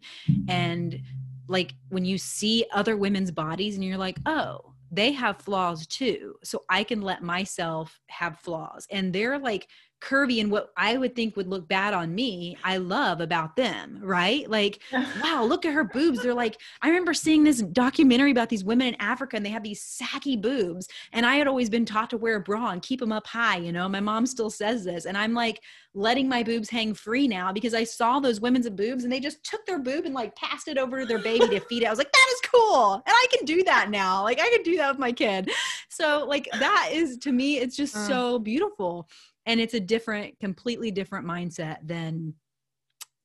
[0.48, 1.00] And
[1.48, 6.34] like when you see other women's bodies and you're like oh they have flaws too
[6.44, 8.86] so i can let myself have flaws.
[8.90, 9.68] And they're like
[10.02, 13.98] curvy and what I would think would look bad on me, I love about them,
[14.02, 14.48] right?
[14.50, 14.80] Like,
[15.22, 16.22] wow, look at her boobs.
[16.22, 19.62] They're like, I remember seeing this documentary about these women in Africa and they have
[19.62, 20.88] these saggy boobs.
[21.12, 23.58] And I had always been taught to wear a bra and keep them up high,
[23.58, 23.88] you know.
[23.88, 25.04] My mom still says this.
[25.04, 25.60] And I'm like
[25.94, 29.44] letting my boobs hang free now because I saw those women's boobs and they just
[29.44, 31.86] took their boob and like passed it over to their baby to feed it.
[31.86, 32.94] I was like, that is cool.
[32.94, 34.22] And I can do that now.
[34.22, 35.50] Like I can do that with my kid.
[35.88, 38.08] So like that is to me, it's just uh.
[38.08, 39.08] so beautiful
[39.46, 42.34] and it's a different completely different mindset than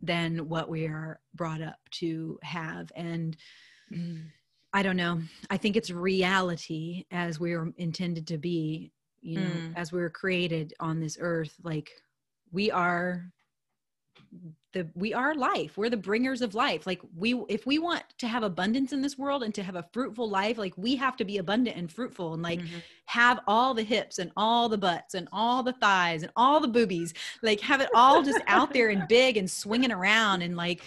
[0.01, 2.91] than what we are brought up to have.
[2.95, 3.35] And
[4.73, 5.21] i don't know.
[5.49, 8.91] I think it's reality as we are intended to be
[9.21, 9.73] you know mm.
[9.75, 11.55] as we were created on this earth.
[11.63, 11.89] Like
[12.51, 13.31] we are
[14.77, 15.77] the we are life.
[15.77, 16.85] We're the bringers of life.
[16.85, 19.85] Like we if we want to have abundance in this world and to have a
[19.91, 22.77] fruitful life like we have to be abundant and fruitful and like mm-hmm.
[23.05, 26.67] have all the hips and all the butts and all the thighs and all the
[26.67, 27.13] boobies
[27.43, 30.81] like have it all just out there and big and swinging around and like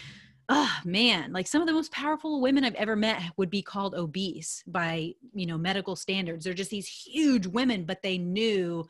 [0.49, 3.95] oh man like some of the most powerful women i've ever met would be called
[3.95, 6.45] obese by you know medical standards.
[6.45, 8.87] They're just these huge women but they knew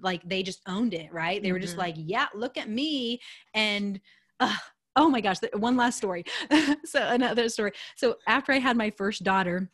[0.00, 1.42] like they just owned it right?
[1.42, 1.80] They were just mm-hmm.
[1.80, 3.20] like yeah look at me.
[3.54, 4.00] And
[4.40, 6.24] oh my gosh one last story
[6.84, 9.70] so another story so after i had my first daughter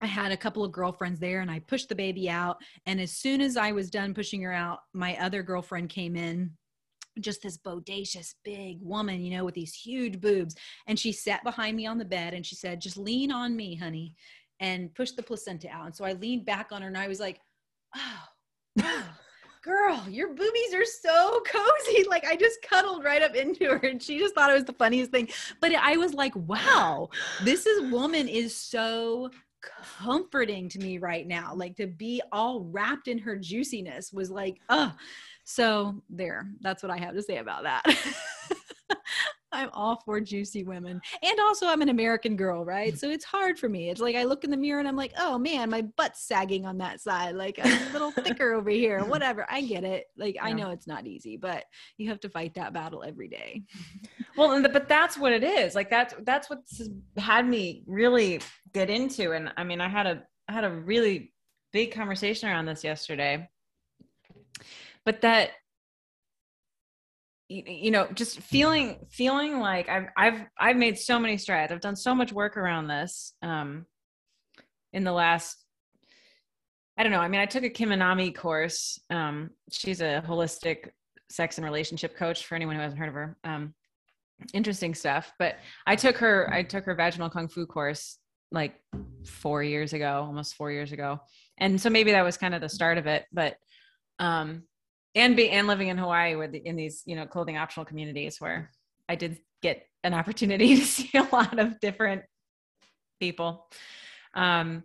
[0.00, 2.58] I had a couple of girlfriends there and I pushed the baby out.
[2.84, 6.50] And as soon as I was done pushing her out, my other girlfriend came in
[7.20, 10.54] just this bodacious big woman, you know, with these huge boobs.
[10.86, 13.74] And she sat behind me on the bed and she said, just lean on me,
[13.74, 14.14] honey,
[14.60, 15.86] and push the placenta out.
[15.86, 17.40] And so I leaned back on her and I was like,
[17.96, 18.22] oh,
[18.82, 19.04] oh.
[19.66, 22.04] Girl, your boobies are so cozy.
[22.08, 24.72] Like I just cuddled right up into her and she just thought it was the
[24.72, 25.28] funniest thing.
[25.60, 27.10] But I was like, wow,
[27.42, 29.30] this is woman is so
[29.98, 31.52] comforting to me right now.
[31.54, 34.94] Like to be all wrapped in her juiciness was like, oh,
[35.44, 37.84] so there, that's what I have to say about that.
[39.56, 41.00] I'm all for juicy women.
[41.22, 42.96] And also I'm an American girl, right?
[42.98, 43.90] So it's hard for me.
[43.90, 46.66] It's like I look in the mirror and I'm like, oh man, my butt's sagging
[46.66, 47.34] on that side.
[47.34, 49.04] Like I'm a little thicker over here.
[49.04, 49.46] Whatever.
[49.48, 50.06] I get it.
[50.16, 50.44] Like yeah.
[50.44, 51.64] I know it's not easy, but
[51.96, 53.62] you have to fight that battle every day.
[54.36, 55.74] well, but that's what it is.
[55.74, 56.82] Like that's that's what's
[57.16, 58.40] had me really
[58.74, 59.32] get into.
[59.32, 61.32] And I mean, I had a I had a really
[61.72, 63.48] big conversation around this yesterday
[65.06, 65.50] but that
[67.48, 71.72] you know just feeling feeling like i've i've i've made so many strides.
[71.72, 73.86] I've done so much work around this um
[74.92, 75.56] in the last
[76.98, 80.90] i don't know i mean i took a kim anami course um she's a holistic
[81.30, 83.74] sex and relationship coach for anyone who hasn't heard of her um
[84.52, 88.18] interesting stuff but i took her i took her vaginal kung fu course
[88.50, 88.74] like
[89.24, 91.20] four years ago almost four years ago
[91.58, 93.56] and so maybe that was kind of the start of it but
[94.18, 94.62] um
[95.16, 98.40] and be and living in Hawaii with the, in these you know clothing optional communities
[98.40, 98.70] where
[99.08, 102.22] I did get an opportunity to see a lot of different
[103.18, 103.66] people.
[104.34, 104.84] Um,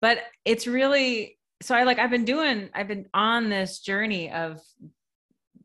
[0.00, 4.60] but it's really so I like I've been doing I've been on this journey of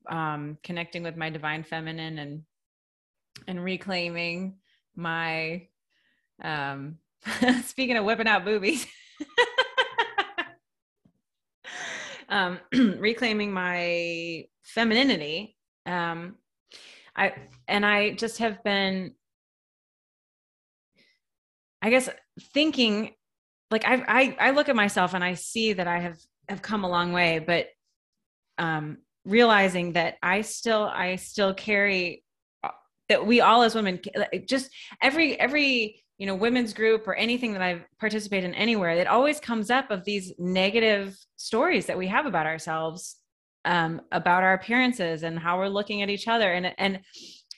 [0.09, 2.43] um, connecting with my divine feminine and
[3.47, 4.57] and reclaiming
[4.95, 5.67] my
[6.41, 6.97] um
[7.65, 8.85] speaking of whipping out boobies
[12.29, 15.55] um, reclaiming my femininity.
[15.85, 16.35] Um,
[17.15, 17.33] I
[17.67, 19.13] and I just have been,
[21.81, 22.09] I guess,
[22.53, 23.13] thinking
[23.71, 26.17] like I I I look at myself and I see that I have
[26.49, 27.67] have come a long way, but
[28.57, 32.23] um, realizing that I still I still carry
[32.63, 32.69] uh,
[33.09, 33.99] that we all as women
[34.47, 34.69] just
[35.01, 39.39] every every you know women's group or anything that i've participated in anywhere it always
[39.39, 43.17] comes up of these negative stories that we have about ourselves
[43.67, 46.51] um, about our appearances and how we're looking at each other.
[46.51, 47.01] And and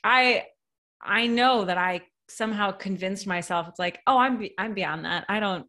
[0.04, 0.46] i
[1.02, 5.26] i know that i somehow convinced myself it's like oh i'm i'm beyond that.
[5.28, 5.66] I don't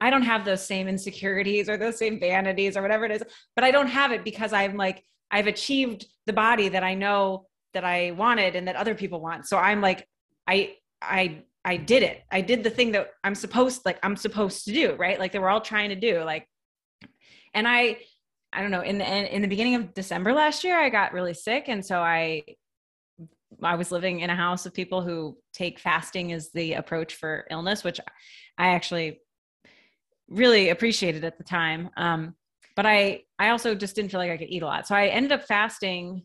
[0.00, 3.22] i don't have those same insecurities or those same vanities or whatever it is
[3.54, 7.46] but i don't have it because i'm like i've achieved the body that i know
[7.74, 9.46] that i wanted and that other people want.
[9.46, 10.06] So i'm like
[10.48, 12.22] i i I did it.
[12.30, 15.18] I did the thing that I'm supposed like I'm supposed to do, right?
[15.18, 16.46] Like they were all trying to do like
[17.54, 17.98] and I
[18.52, 21.34] I don't know, in the in the beginning of December last year I got really
[21.34, 22.44] sick and so I
[23.62, 27.46] I was living in a house of people who take fasting as the approach for
[27.50, 28.00] illness, which
[28.56, 29.20] I actually
[30.28, 31.90] really appreciated at the time.
[31.96, 32.34] Um,
[32.74, 34.86] but I I also just didn't feel like I could eat a lot.
[34.86, 36.22] So I ended up fasting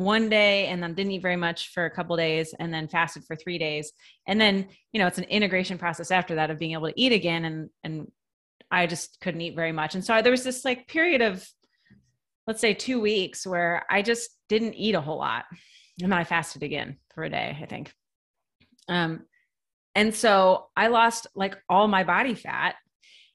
[0.00, 3.24] one day and then didn't eat very much for a couple days and then fasted
[3.24, 3.92] for three days.
[4.26, 7.12] And then you know it's an integration process after that of being able to eat
[7.12, 8.10] again and and
[8.70, 9.94] i just couldn't eat very much.
[9.94, 11.46] And so there was this like period of
[12.46, 15.44] let's say two weeks where i just didn't eat a whole lot.
[16.02, 17.92] And then i fasted again for a day i think.
[18.88, 19.22] Um
[19.94, 22.76] and so i lost like all my body fat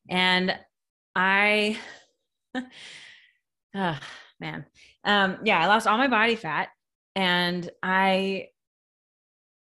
[0.09, 0.57] and
[1.15, 1.77] i
[3.73, 3.95] uh,
[4.39, 4.65] man
[5.05, 6.69] um, yeah, I lost all my body fat.
[7.15, 8.47] And I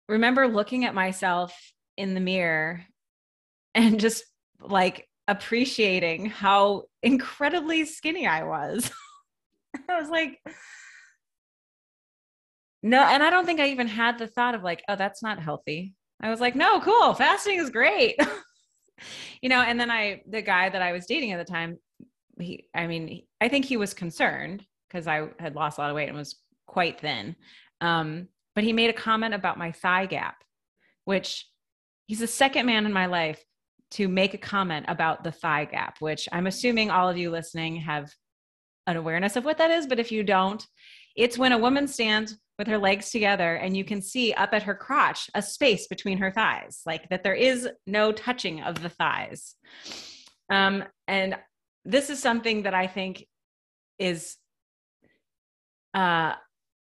[0.07, 1.53] remember looking at myself
[1.97, 2.85] in the mirror
[3.75, 4.23] and just
[4.61, 8.89] like appreciating how incredibly skinny I was.
[9.89, 10.39] I was like,
[12.83, 15.41] no, and I don't think I even had the thought of like, oh, that's not
[15.41, 15.95] healthy.
[16.21, 18.15] I was like, no, cool, fasting is great.
[19.41, 21.77] you know, and then I, the guy that I was dating at the time,
[22.39, 25.95] he, I mean, I think he was concerned because I had lost a lot of
[25.95, 26.35] weight and was
[26.67, 27.35] quite thin.
[27.81, 30.43] Um, but he made a comment about my thigh gap,
[31.03, 31.47] which
[32.07, 33.43] he's the second man in my life
[33.91, 37.77] to make a comment about the thigh gap, which I'm assuming all of you listening
[37.77, 38.11] have
[38.87, 39.87] an awareness of what that is.
[39.87, 40.65] But if you don't,
[41.15, 44.63] it's when a woman stands with her legs together and you can see up at
[44.63, 48.89] her crotch a space between her thighs, like that there is no touching of the
[48.89, 49.55] thighs.
[50.49, 51.35] Um, and
[51.83, 53.25] this is something that I think
[53.99, 54.37] is,
[55.95, 56.35] uh,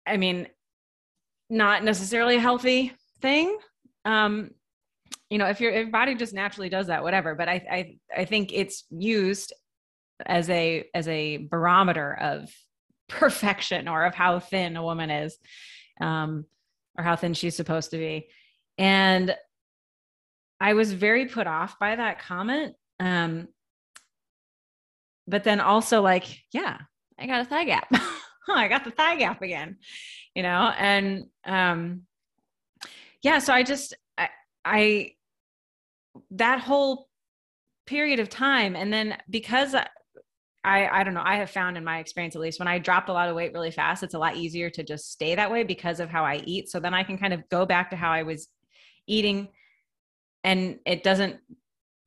[0.06, 0.46] I mean,
[1.50, 3.58] not necessarily a healthy thing.
[4.04, 4.50] Um,
[5.28, 7.34] you know, if your, if body just naturally does that, whatever.
[7.34, 9.52] But I, I, I think it's used
[10.26, 12.50] as a as a barometer of
[13.08, 15.36] perfection or of how thin a woman is,
[16.00, 16.46] um,
[16.96, 18.28] or how thin she's supposed to be.
[18.78, 19.34] And
[20.60, 22.74] I was very put off by that comment.
[23.00, 23.48] Um,
[25.26, 26.78] but then also like, yeah,
[27.18, 27.92] I got a thigh gap.
[28.48, 29.76] I got the thigh gap again,
[30.34, 32.02] you know, and um,
[33.22, 33.38] yeah.
[33.38, 34.28] So I just I,
[34.64, 35.12] I
[36.32, 37.08] that whole
[37.86, 39.86] period of time, and then because I,
[40.64, 43.08] I I don't know, I have found in my experience at least when I dropped
[43.08, 45.64] a lot of weight really fast, it's a lot easier to just stay that way
[45.64, 46.68] because of how I eat.
[46.68, 48.48] So then I can kind of go back to how I was
[49.06, 49.48] eating,
[50.44, 51.36] and it doesn't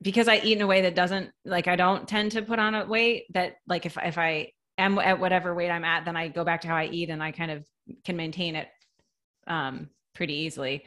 [0.01, 2.75] because I eat in a way that doesn't like I don't tend to put on
[2.75, 6.28] a weight that like if if I am at whatever weight I'm at, then I
[6.28, 7.65] go back to how I eat and I kind of
[8.03, 8.67] can maintain it
[9.47, 10.86] um, pretty easily.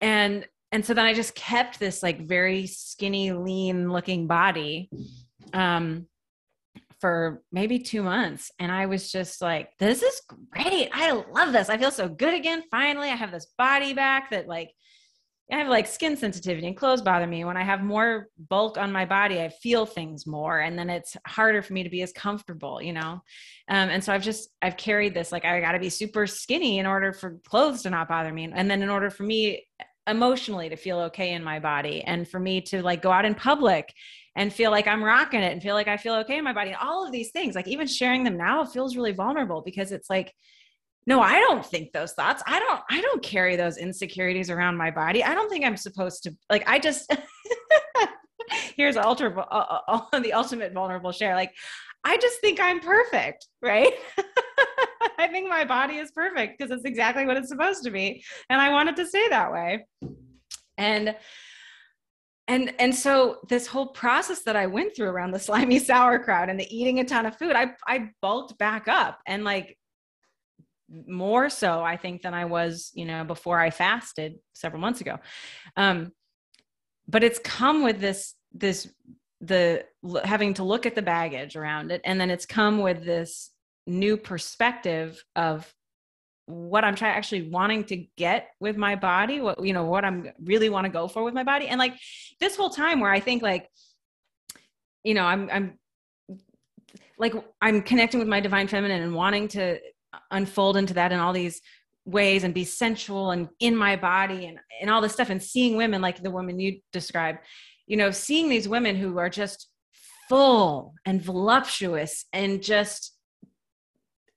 [0.00, 4.88] And and so then I just kept this like very skinny, lean looking body
[5.52, 6.06] um,
[6.98, 8.50] for maybe two months.
[8.58, 10.88] And I was just like, this is great.
[10.94, 11.68] I love this.
[11.68, 12.62] I feel so good again.
[12.70, 14.70] Finally, I have this body back that like
[15.50, 17.44] I have like skin sensitivity and clothes bother me.
[17.44, 21.16] When I have more bulk on my body, I feel things more, and then it's
[21.26, 23.20] harder for me to be as comfortable, you know.
[23.68, 26.78] Um, and so I've just I've carried this like I got to be super skinny
[26.78, 29.66] in order for clothes to not bother me, and then in order for me
[30.08, 33.34] emotionally to feel okay in my body, and for me to like go out in
[33.34, 33.92] public
[34.34, 36.74] and feel like I'm rocking it, and feel like I feel okay in my body,
[36.80, 40.32] all of these things, like even sharing them now feels really vulnerable because it's like
[41.06, 42.42] no i don't think those thoughts.
[42.46, 45.24] I don't i don't carry those insecurities around my body.
[45.24, 47.12] I don't think i'm supposed to like i just
[48.76, 51.34] here's ultra uh, uh, the ultimate vulnerable share.
[51.34, 51.52] Like
[52.04, 53.92] i just think i'm perfect right?
[55.18, 58.60] I think my body is perfect because it's exactly what it's supposed to be and
[58.60, 59.86] i want it to stay that way.
[60.78, 61.14] And
[62.48, 66.58] and and so this whole process that i went through around the slimy sauerkraut and
[66.58, 69.78] the eating a ton of food i i bulked back up and like
[71.06, 75.18] more so i think than i was you know before i fasted several months ago.
[75.76, 76.12] Um
[77.08, 78.88] but it's come with this this
[79.40, 79.84] the
[80.24, 83.50] having to look at the baggage around it and then it's come with this
[83.86, 85.72] new perspective of
[86.46, 90.28] what i'm trying actually wanting to get with my body what you know what i'm
[90.44, 91.68] really want to go for with my body.
[91.68, 91.94] And like
[92.40, 93.68] this whole time where i think like
[95.02, 95.78] you know i'm i'm
[97.18, 99.78] like i'm connecting with my divine feminine and wanting to
[100.30, 101.60] unfold into that in all these
[102.04, 105.76] ways and be sensual and in my body and, and all this stuff and seeing
[105.76, 107.38] women like the woman you described
[107.86, 109.68] you know seeing these women who are just
[110.28, 113.14] full and voluptuous and just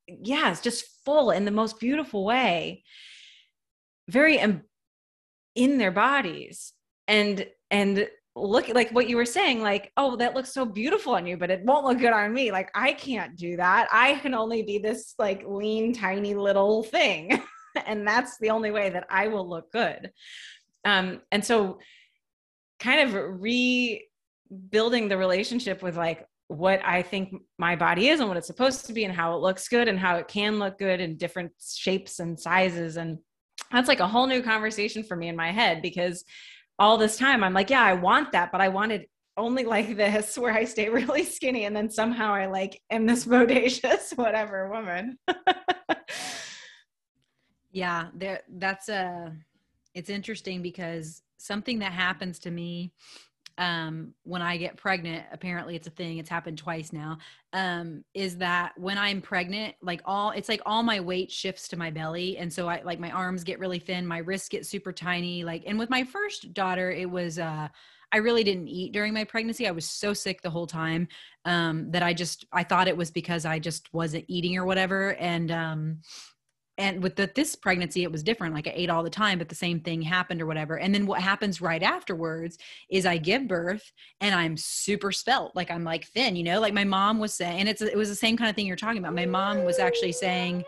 [0.08, 2.84] yeah it's just full in the most beautiful way
[4.08, 4.40] very
[5.56, 6.74] in their bodies.
[7.08, 11.26] And and look like what you were saying like oh that looks so beautiful on
[11.26, 12.52] you but it won't look good on me.
[12.52, 13.88] Like i can't do that.
[13.92, 17.42] I can only be this like lean tiny little thing
[17.86, 20.12] and that's the only way that i will look good.
[20.84, 21.80] Um and so
[22.80, 28.38] kind of rebuilding the relationship with like what i think my body is and what
[28.38, 31.00] it's supposed to be and how it looks good and how it can look good
[31.00, 33.18] in different shapes and sizes and
[33.72, 36.24] that's like a whole new conversation for me in my head because
[36.80, 39.06] all this time i'm like yeah i want that but i wanted
[39.38, 43.26] only like this where i stay really skinny and then somehow i like am this
[43.26, 45.18] bodacious whatever woman.
[47.72, 49.34] Yeah there that's a
[49.94, 52.94] it's interesting because something that happens to me
[53.58, 57.20] um, when I get pregnant, apparently it's a thing, it's happened twice now,
[57.54, 61.78] um, is that when I'm pregnant, like all, it's like all my weight shifts to
[61.78, 62.38] my belly.
[62.38, 65.44] And so I like my arms get really thin, my wrists get super tiny.
[65.44, 67.70] Like, and with my first daughter, it was, uh,
[68.12, 69.68] I really didn't eat during my pregnancy.
[69.68, 71.08] I was so sick the whole time
[71.44, 75.16] um, that I just I thought it was because I just wasn't eating or whatever.
[75.16, 75.98] And um,
[76.78, 79.50] and with the, this pregnancy it was different like i ate all the time but
[79.50, 80.78] the same thing happened or whatever.
[80.78, 82.58] And then what happens right afterwards
[82.90, 83.92] is i give birth
[84.22, 86.60] and i'm super spelt like i'm like thin you know?
[86.60, 88.76] Like my mom was saying and it's it was the same kind of thing you're
[88.76, 89.14] talking about.
[89.14, 90.64] My mom was actually saying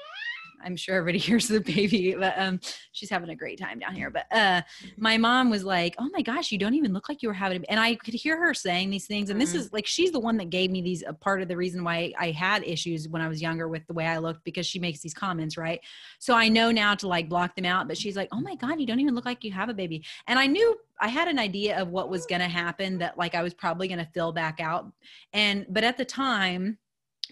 [0.64, 2.60] I'm sure everybody hears the baby, but um,
[2.92, 4.10] she's having a great time down here.
[4.10, 4.62] But uh,
[4.98, 7.64] my mom was like, "Oh my gosh, you don't even look like you were having,"
[7.66, 9.30] and I could hear her saying these things.
[9.30, 9.60] And this mm-hmm.
[9.60, 11.04] is like she's the one that gave me these.
[11.08, 13.94] A part of the reason why I had issues when I was younger with the
[13.94, 15.80] way I looked because she makes these comments, right?
[16.20, 17.88] So I know now to like block them out.
[17.88, 20.04] But she's like, "Oh my god, you don't even look like you have a baby,"
[20.28, 23.36] and I knew I had an idea of what was going to happen that like
[23.36, 24.92] I was probably going to fill back out.
[25.34, 26.78] And but at the time,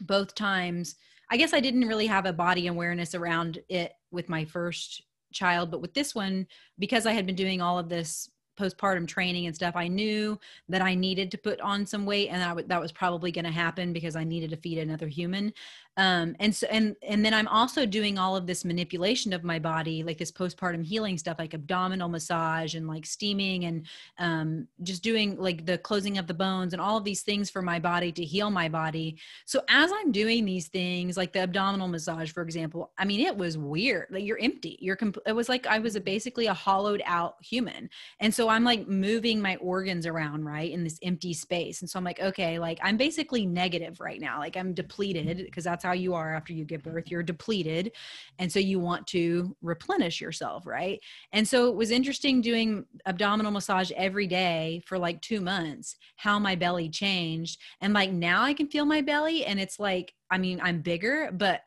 [0.01, 0.95] both times,
[1.29, 5.03] I guess I didn't really have a body awareness around it with my first
[5.33, 6.47] child, but with this one
[6.79, 8.29] because I had been doing all of this
[8.59, 10.39] postpartum training and stuff, I knew
[10.69, 13.45] that I needed to put on some weight and that, w- that was probably going
[13.45, 15.51] to happen because I needed to feed another human
[15.97, 19.57] um, and so and and then i'm also doing all of this manipulation of my
[19.57, 23.85] body like this postpartum healing stuff like abdominal massage and like steaming and
[24.19, 27.61] um, just doing like the closing of the bones and all of these things for
[27.61, 29.17] my body to heal my body.
[29.45, 33.35] So as i'm doing these things like the abdominal massage for example i mean it
[33.35, 34.07] was weird.
[34.09, 34.77] Like you're empty.
[34.81, 37.89] You're comp- it was like i was a, basically a hollowed out human.
[38.19, 41.81] And so i'm like moving my organs around right in this empty space.
[41.81, 44.39] And so i'm like okay like i'm basically negative right now.
[44.39, 47.11] Like i'm depleted because that's how you are after you give birth.
[47.11, 47.91] You're depleted.
[48.39, 50.99] And so you want to replenish yourself, right?
[51.31, 56.39] And so it was interesting doing abdominal massage every day for like two months, how
[56.39, 57.61] my belly changed.
[57.81, 61.29] And like now I can feel my belly and it's like, I mean, I'm bigger,
[61.31, 61.61] but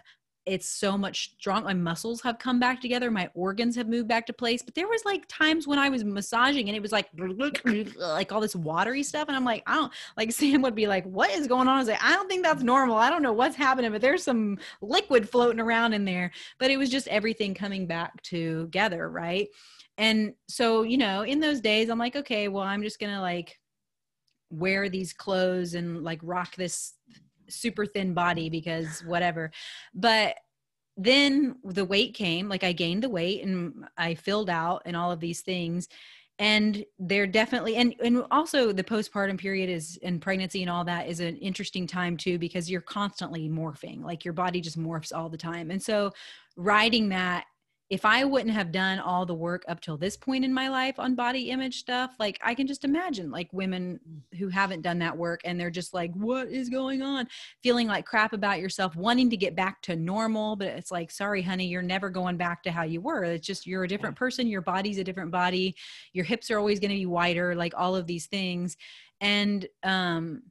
[0.48, 4.26] it's so much strong my muscles have come back together my organs have moved back
[4.26, 7.08] to place but there was like times when i was massaging and it was like
[7.96, 11.04] like all this watery stuff and i'm like i don't like sam would be like
[11.04, 11.76] what is going on?
[11.76, 12.96] I was like i don't think that's normal.
[12.96, 16.32] I don't know what's happening but there's some liquid floating around in there.
[16.58, 19.48] But it was just everything coming back together right?
[19.96, 23.58] And so you know in those days i'm like okay well i'm just gonna like
[24.50, 26.94] wear these clothes and like rock this
[27.48, 29.50] super thin body because whatever.
[29.94, 30.36] But
[30.96, 35.12] then the weight came, like I gained the weight and I filled out and all
[35.12, 35.88] of these things.
[36.40, 41.08] And they're definitely and and also the postpartum period is and pregnancy and all that
[41.08, 44.04] is an interesting time too because you're constantly morphing.
[44.04, 45.72] Like your body just morphs all the time.
[45.72, 46.12] And so
[46.56, 47.46] riding that
[47.90, 50.98] if I wouldn't have done all the work up till this point in my life
[50.98, 53.98] on body image stuff, like I can just imagine like women
[54.38, 57.26] who haven't done that work and they're just like, what is going on?
[57.62, 60.54] Feeling like crap about yourself, wanting to get back to normal.
[60.54, 63.24] But it's like, sorry, honey, you're never going back to how you were.
[63.24, 64.46] It's just you're a different person.
[64.46, 65.74] Your body's a different body.
[66.12, 68.76] Your hips are always going to be wider, like all of these things.
[69.22, 70.42] And, um,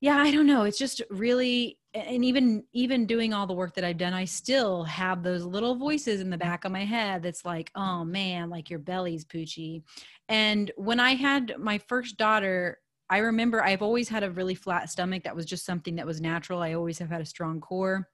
[0.00, 0.64] yeah, I don't know.
[0.64, 4.84] It's just really and even even doing all the work that I've done, I still
[4.84, 8.68] have those little voices in the back of my head that's like, oh man, like
[8.68, 9.82] your belly's poochy.
[10.28, 12.78] And when I had my first daughter,
[13.08, 15.24] I remember I've always had a really flat stomach.
[15.24, 16.60] That was just something that was natural.
[16.60, 18.08] I always have had a strong core.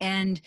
[0.00, 0.40] And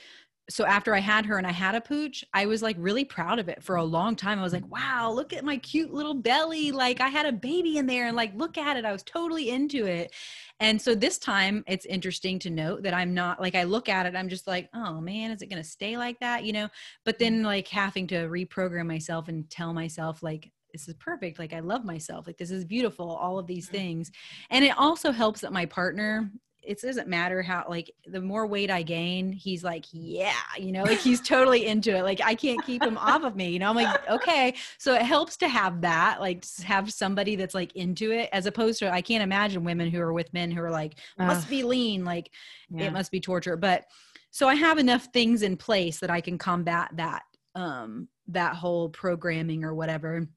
[0.50, 3.38] so after I had her and I had a pooch, I was like really proud
[3.38, 4.40] of it for a long time.
[4.40, 6.72] I was like, wow, look at my cute little belly.
[6.72, 8.86] Like I had a baby in there and like look at it.
[8.86, 10.14] I was totally into it.
[10.60, 14.06] And so this time it's interesting to note that I'm not like I look at
[14.06, 16.46] it, I'm just like, oh man, is it gonna stay like that?
[16.46, 16.70] You know,
[17.04, 17.24] but mm-hmm.
[17.36, 21.60] then like having to reprogram myself and tell myself like this is perfect like i
[21.62, 23.78] love myself like this is beautiful all of these mm-hmm.
[23.78, 24.12] things
[24.50, 26.30] and it also helps that my partner
[26.68, 30.84] it doesn't matter how like the more weight I gain, he's like, yeah, you know,
[30.84, 32.04] like he's totally into it.
[32.04, 33.50] Like I can't keep him off of me.
[33.50, 34.54] You know, I'm like, okay.
[34.78, 38.80] So it helps to have that, like have somebody that's like into it, as opposed
[38.80, 42.04] to I can't imagine women who are with men who are like, must be lean,
[42.04, 42.30] like
[42.70, 42.88] yeah.
[42.88, 43.56] it must be torture.
[43.56, 43.86] But
[44.32, 47.24] so I have enough things in place that I can combat that
[47.56, 50.28] um that whole programming or whatever.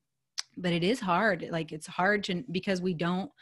[0.56, 1.48] But it is hard.
[1.50, 3.32] Like it's hard to because we don't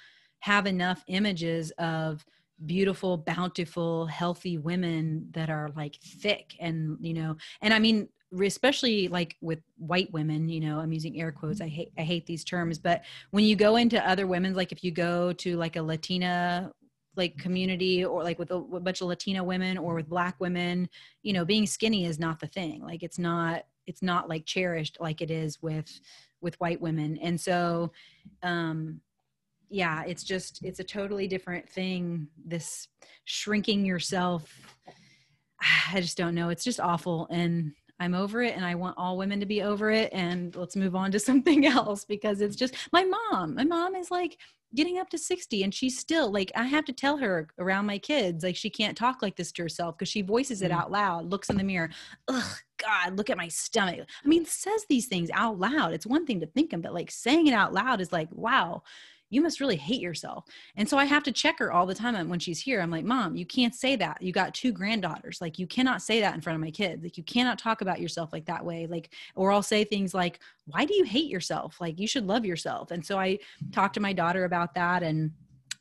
[0.40, 2.24] have enough images of
[2.66, 8.08] beautiful bountiful healthy women that are like thick and you know and i mean
[8.44, 12.26] especially like with white women you know i'm using air quotes i hate i hate
[12.26, 15.76] these terms but when you go into other women's like if you go to like
[15.76, 16.70] a latina
[17.16, 20.88] like community or like with a, a bunch of latina women or with black women
[21.22, 24.98] you know being skinny is not the thing like it's not it's not like cherished
[25.00, 26.00] like it is with
[26.40, 27.18] with white women.
[27.18, 27.92] And so
[28.42, 29.00] um
[29.70, 32.88] yeah it's just it's a totally different thing this
[33.24, 34.50] shrinking yourself.
[35.92, 39.18] I just don't know it's just awful and i'm over it and i want all
[39.18, 42.74] women to be over it and let's move on to something else because it's just
[42.92, 44.38] my mom my mom is like
[44.74, 47.98] getting up to 60 and she's still like i have to tell her around my
[47.98, 50.76] kids like she can't talk like this to herself because she voices it mm.
[50.76, 51.88] out loud looks in the mirror
[52.28, 54.06] ugh god look at my stomach.
[54.24, 57.10] I mean says these things out loud it's one thing to think them but like
[57.10, 58.82] saying it out loud is like wow
[59.30, 60.44] you must really hate yourself.
[60.76, 62.80] And so I have to check her all the time when she's here.
[62.80, 64.22] I'm like, Mom, you can't say that.
[64.22, 65.40] You got two granddaughters.
[65.40, 67.02] Like, you cannot say that in front of my kids.
[67.02, 68.86] Like, you cannot talk about yourself like that way.
[68.86, 71.80] Like, or I'll say things like, Why do you hate yourself?
[71.80, 72.90] Like, you should love yourself.
[72.90, 73.38] And so I
[73.72, 75.02] talked to my daughter about that.
[75.02, 75.32] And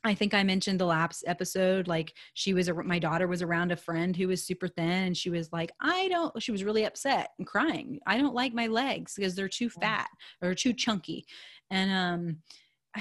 [0.04, 1.88] I think I mentioned the lapse episode.
[1.88, 5.16] Like she was, a, my daughter was around a friend who was super thin, and
[5.16, 6.40] she was like, I don't.
[6.42, 7.98] She was really upset and crying.
[8.06, 10.08] I don't like my legs because they're too fat
[10.40, 11.26] or too chunky,
[11.70, 12.36] and um,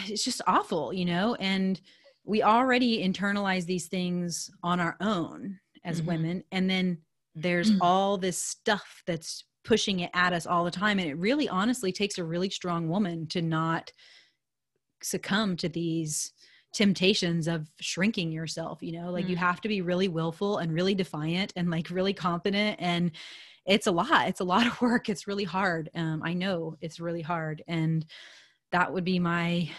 [0.08, 1.36] it's just awful, you know.
[1.36, 1.80] And
[2.24, 6.08] we already internalize these things on our own as mm-hmm.
[6.08, 7.00] women, and then
[7.36, 7.82] there's mm-hmm.
[7.82, 11.92] all this stuff that's pushing it at us all the time, and it really, honestly,
[11.92, 13.92] takes a really strong woman to not
[15.02, 16.32] succumb to these
[16.74, 19.30] temptations of shrinking yourself you know like mm.
[19.30, 23.12] you have to be really willful and really defiant and like really confident and
[23.66, 27.00] it's a lot it's a lot of work it's really hard um i know it's
[27.00, 28.06] really hard and
[28.72, 29.70] that would be my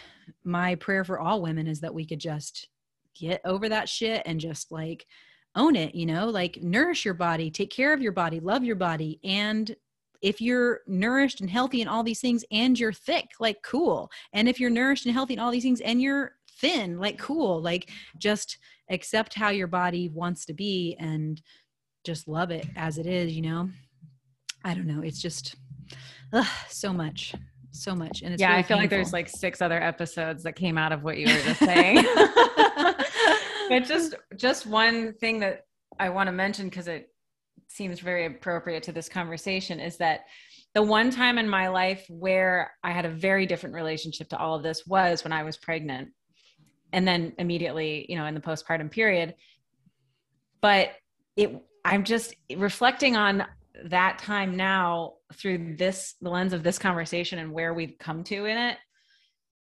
[0.44, 2.68] my prayer for all women is that we could just
[3.14, 5.06] get over that shit and just like
[5.54, 6.28] own it you know?
[6.28, 9.74] Like nourish your body take care of your body love your body and
[10.20, 14.10] if you're nourished and healthy and all these things and you're thick like cool.
[14.32, 17.62] And if you're nourished and healthy and all these things and you're thin like cool.
[17.62, 18.58] Like just
[18.90, 21.40] accept how your body wants to be and
[22.04, 23.70] just love it as it is you know?
[24.64, 25.02] I don't know.
[25.02, 25.54] It's just
[26.32, 27.34] ugh, so much
[27.82, 28.82] so much and it's yeah really i feel painful.
[28.82, 32.04] like there's like six other episodes that came out of what you were just saying.
[33.68, 35.66] But just just one thing that
[36.00, 37.10] i want to mention because it
[37.68, 40.20] seems very appropriate to this conversation is that
[40.74, 44.54] the one time in my life where I had a very different relationship to all
[44.54, 46.10] of this was when I was pregnant.
[46.92, 49.34] And then immediately you know in the postpartum period.
[50.60, 50.92] But
[51.36, 53.44] it i'm just reflecting on
[53.84, 58.44] that time now through this the lens of this conversation and where we've come to
[58.44, 58.76] in it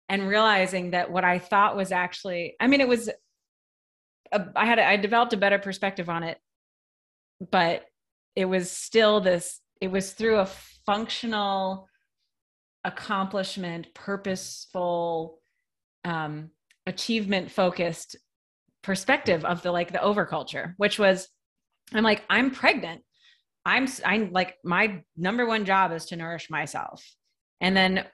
[0.09, 3.09] and realizing that what i thought was actually i mean it was
[4.31, 6.39] a, I had a, I developed a better perspective on it
[7.51, 7.85] but
[8.35, 10.49] it was still this it was through a
[10.85, 11.87] functional
[12.83, 15.39] accomplishment purposeful
[16.05, 16.49] um
[16.85, 18.15] achievement focused
[18.81, 21.27] perspective of the like the overculture which was
[21.93, 23.01] i'm like i'm pregnant
[23.67, 27.03] i'm i'm like my number one job is to nourish myself.
[27.61, 28.05] And then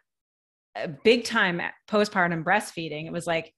[0.76, 3.54] a big time postpartum breastfeeding it was like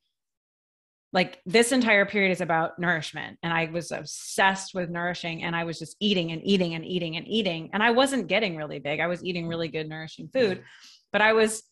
[1.14, 3.38] like this entire period is about nourishment.
[3.42, 7.16] And i was obsessed with nourishing and i was just eating and eating and eating
[7.18, 7.70] and eating.
[7.74, 9.00] And i wasn't getting really big.
[9.00, 10.64] I was eating really good nourishing food.
[11.12, 11.64] But i was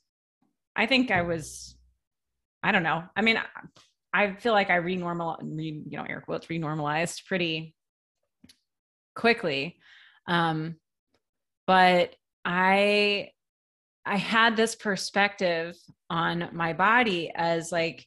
[0.76, 1.76] i think i was
[2.64, 3.04] I don't know.
[3.16, 3.38] I mean,
[4.14, 7.76] I feel like I renormal, re, you know, air quotes, renormalized pretty
[9.16, 9.78] quickly.
[10.28, 10.76] Um,
[11.68, 13.30] but I,
[14.06, 15.76] I had this perspective
[16.10, 18.06] on my body as like,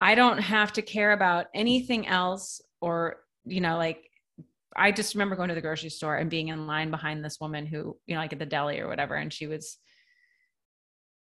[0.00, 4.02] I don't have to care about anything else or, you know, like
[4.76, 7.66] I just remember going to the grocery store and being in line behind this woman
[7.66, 9.14] who, you know, like at the deli or whatever.
[9.14, 9.78] And she was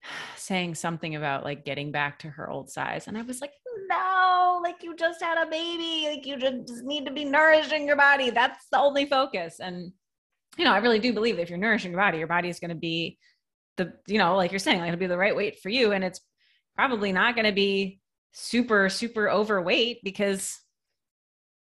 [0.35, 3.07] saying something about like getting back to her old size.
[3.07, 3.53] And I was like,
[3.89, 4.06] no,
[4.67, 6.07] like you just had a baby.
[6.09, 8.29] Like you just need to be nourishing your body.
[8.29, 9.59] That's the only focus.
[9.59, 9.93] And,
[10.57, 12.59] you know, I really do believe that if you're nourishing your body, your body is
[12.59, 13.17] going to be
[13.77, 15.93] the, you know, like you're saying, like it'll be the right weight for you.
[15.93, 16.19] And it's
[16.75, 18.01] probably not going to be
[18.33, 20.59] super, super overweight because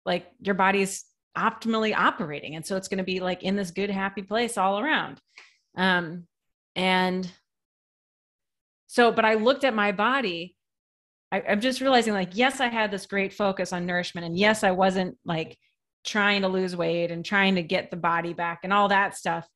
[0.04, 1.04] like your body's
[1.38, 2.56] optimally operating.
[2.56, 5.20] And so it's going to be like in this good, happy place all around.
[5.76, 6.26] Um,
[6.74, 7.30] and
[8.88, 10.56] so, but I looked at my body.
[11.32, 14.26] I, I'm just realizing, like, yes, I had this great focus on nourishment.
[14.26, 15.56] And yes, I wasn't like
[16.04, 19.46] trying to lose weight and trying to get the body back and all that stuff.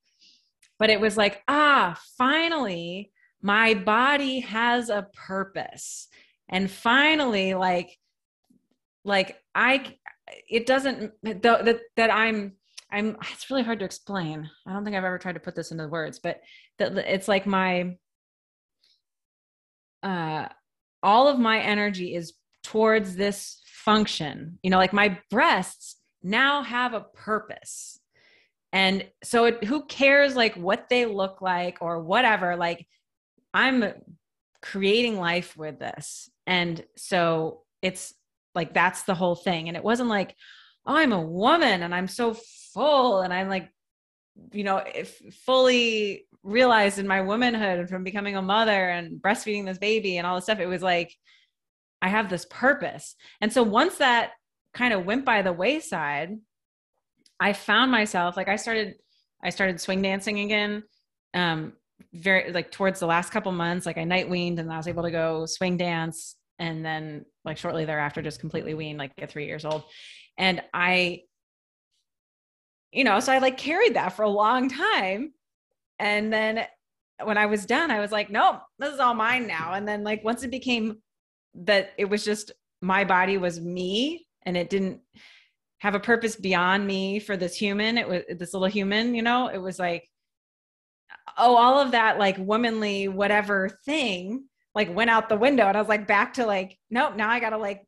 [0.79, 6.09] But it was like, ah, finally, my body has a purpose.
[6.49, 7.97] And finally, like,
[9.05, 9.97] like I,
[10.49, 12.53] it doesn't, that, that I'm,
[12.91, 14.49] I'm, it's really hard to explain.
[14.67, 16.41] I don't think I've ever tried to put this into words, but
[16.79, 17.97] that it's like my,
[20.03, 20.49] uh,
[21.05, 22.33] all of my energy is
[22.65, 24.59] towards this function.
[24.63, 28.01] You know, like my breasts now have a purpose.
[28.73, 32.89] And so it, who cares like what they look like or whatever, like
[33.53, 33.85] I'm
[34.63, 36.29] creating life with this.
[36.47, 38.15] And so it's
[38.55, 39.69] like that's the whole thing.
[39.69, 40.35] And it wasn't like,
[40.87, 42.35] oh, I'm a woman and I'm so
[42.73, 43.69] full and I'm like
[44.53, 49.65] you know, if fully realized in my womanhood and from becoming a mother and breastfeeding
[49.65, 51.15] this baby and all this stuff, it was like,
[52.03, 53.17] I have this purpose.
[53.41, 54.33] And so once that
[54.75, 56.37] kind of went by the wayside,
[57.41, 58.95] I found myself like I started,
[59.43, 60.83] I started swing dancing again.
[61.33, 61.73] Um,
[62.13, 65.03] very like towards the last couple months, like I night weaned and I was able
[65.05, 66.37] to go swing dance.
[66.59, 69.85] And then like shortly thereafter, just completely weaned, like at three years old.
[70.39, 71.23] And I,
[72.95, 75.33] you know, so I like carried that for a long time.
[75.99, 76.65] And then
[77.23, 79.75] when I was done, I was like, nope, this is all mine now.
[79.75, 80.99] And then like once it became
[81.55, 85.01] that it was just my body was me and it didn't
[85.79, 89.49] have a purpose beyond me for this human, it was this little human, you know,
[89.49, 90.09] it was like,
[91.37, 94.45] oh, all of that like womanly whatever thing
[94.75, 95.67] like went out the window.
[95.67, 97.87] And I was like back to like, nope, now I gotta like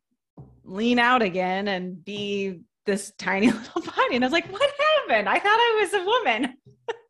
[0.65, 4.15] lean out again and be this tiny little body.
[4.15, 4.71] And I was like, what
[5.09, 6.53] I thought I was a woman.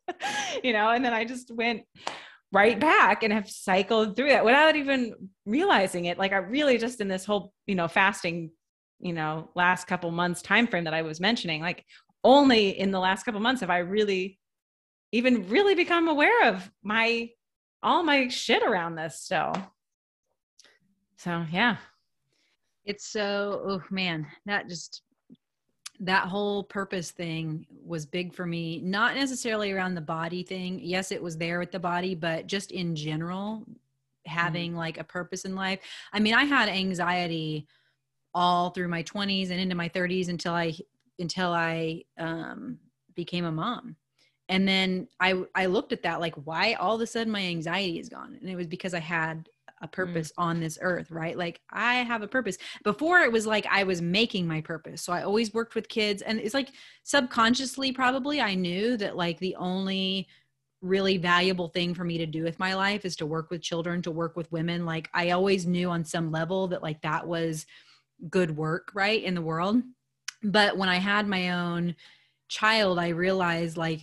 [0.64, 1.82] you know, and then I just went
[2.52, 5.14] right back and have cycled through that without even
[5.44, 6.18] realizing it.
[6.18, 8.50] Like I really just in this whole, you know, fasting,
[9.00, 11.84] you know, last couple months time frame that I was mentioning, like
[12.24, 14.38] only in the last couple months have I really
[15.12, 17.30] even really become aware of my
[17.82, 19.52] all my shit around this still.
[21.16, 21.76] So yeah.
[22.84, 25.02] It's so oh man, that just
[26.00, 30.78] that whole purpose thing was big for me not necessarily around the body thing.
[30.82, 33.64] Yes it was there with the body but just in general
[34.26, 34.78] having mm-hmm.
[34.78, 35.80] like a purpose in life.
[36.12, 37.66] I mean i had anxiety
[38.34, 40.72] all through my 20s and into my 30s until i
[41.18, 42.78] until i um,
[43.14, 43.96] became a mom.
[44.48, 47.98] And then i i looked at that like why all of a sudden my anxiety
[47.98, 48.36] is gone?
[48.40, 49.48] And it was because i had
[49.80, 49.92] a mm.
[49.92, 50.42] purpose mm.
[50.42, 51.36] on this earth, right?
[51.36, 52.58] Like I have a purpose.
[52.84, 55.02] Before it was like I was making my purpose.
[55.02, 56.70] So I always worked with kids and it's like
[57.02, 60.28] subconsciously probably I knew that like the only
[60.80, 64.00] really valuable thing for me to do with my life is to work with children,
[64.02, 64.86] to work with women.
[64.86, 67.66] Like I always knew on some level that like that was
[68.28, 69.82] good work, right, in the world.
[70.42, 71.96] But when I had my own
[72.48, 74.00] child, I realized like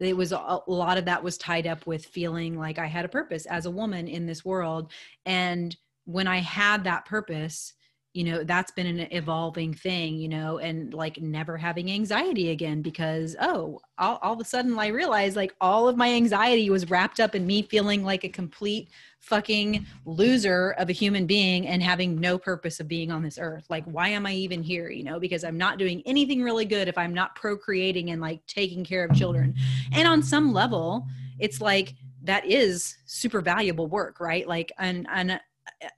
[0.00, 3.08] it was a, lot of that was tied up with feeling like I had a
[3.08, 4.90] purpose as a woman in this world.
[5.26, 7.74] And when I had that purpose,
[8.12, 12.82] you know that's been an evolving thing you know and like never having anxiety again
[12.82, 16.90] because oh all, all of a sudden i realized like all of my anxiety was
[16.90, 21.82] wrapped up in me feeling like a complete fucking loser of a human being and
[21.82, 23.66] having no purpose of being on this earth.
[23.68, 26.88] Like why am i even here you know because i'm not doing anything really good
[26.88, 29.54] if i'm not procreating and like taking care of children.
[29.92, 31.06] And on some level
[31.38, 34.48] it's like that is super valuable work right?
[34.48, 35.38] Like and and uh,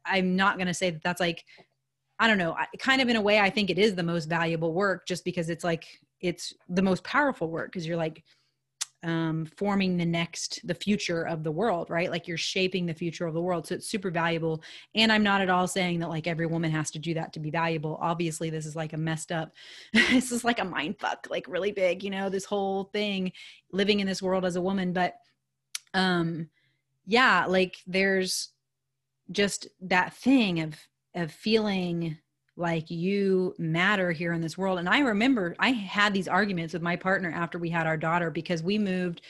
[0.05, 1.45] i'm not going to say that that's like
[2.23, 4.73] I don't know, kind of in a way, I think it is the most valuable
[4.73, 5.85] work just because it's like,
[6.20, 8.23] it's the most powerful work because you're like
[9.03, 12.12] um, forming the next, the future of the world, right?
[12.12, 13.66] Like you're shaping the future of the world.
[13.66, 14.62] So it's super valuable.
[14.94, 17.40] And I'm not at all saying that like every woman has to do that to
[17.40, 17.99] be valuable.
[18.01, 19.51] Obviously, this is like a messed up,
[19.93, 23.32] this is like a mind fuck, like really big, you know, this whole thing
[23.73, 24.93] living in this world as a woman.
[24.93, 25.16] But
[25.93, 26.51] um,
[27.05, 28.51] yeah, like there's
[29.32, 30.77] just that thing of
[31.15, 32.19] of feeling
[32.57, 34.79] like you matter here in this world.
[34.79, 38.31] And I remember I had these arguments with my partner after we had our daughter
[38.31, 39.23] because we moved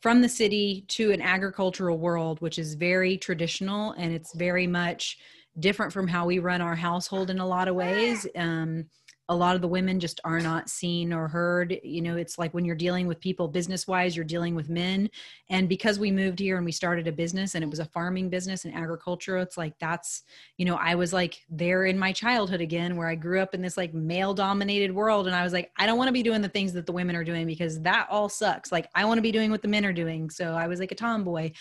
[0.00, 5.18] from the city to an agricultural world, which is very traditional and it's very much
[5.58, 8.26] different from how we run our household in a lot of ways.
[8.36, 8.86] Um,
[9.28, 11.78] a lot of the women just are not seen or heard.
[11.82, 15.10] You know it's like when you're dealing with people business wise you're dealing with men.
[15.50, 18.28] And because we moved here and we started a business and it was a farming
[18.28, 20.22] business and agriculture it's like that's
[20.58, 23.62] you know i was like there in my childhood again where i grew up in
[23.62, 25.26] this like male dominated world.
[25.26, 27.16] And i was like i don't want to be doing the things that the women
[27.16, 28.70] are doing because that all sucks.
[28.70, 30.30] Like i want to be doing what the men are doing.
[30.30, 31.52] So i was like a tomboy.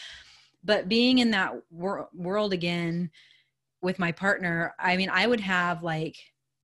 [0.63, 3.11] But being in that wor- world again
[3.81, 6.17] with my partner i mean i would have like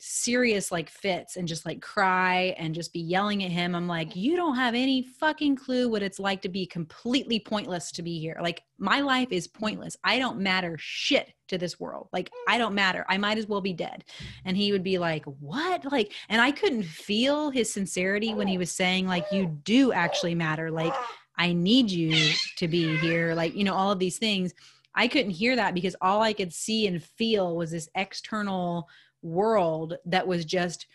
[0.04, 3.76] serious like fits and just like cry and just be yelling at him.
[3.76, 7.92] I'm like, you don't have any fucking clue what it's like to be completely pointless
[7.92, 8.36] to be here.
[8.42, 9.96] Like, my life is pointless.
[10.04, 12.10] I don't matter shit to this world.
[12.12, 13.06] Like, I don't matter.
[13.10, 14.04] I might as well be dead.
[14.44, 15.92] And he would be like, what?
[15.92, 20.34] Like, and I couldn't feel his sincerity when he was saying, like, you do actually
[20.34, 20.72] matter.
[20.72, 20.96] Like,
[21.38, 23.36] I need you to be here.
[23.36, 24.52] Like, you know, all of these things.
[24.96, 28.90] I couldn't hear that because all I could see and feel was this external
[29.22, 30.88] world that was just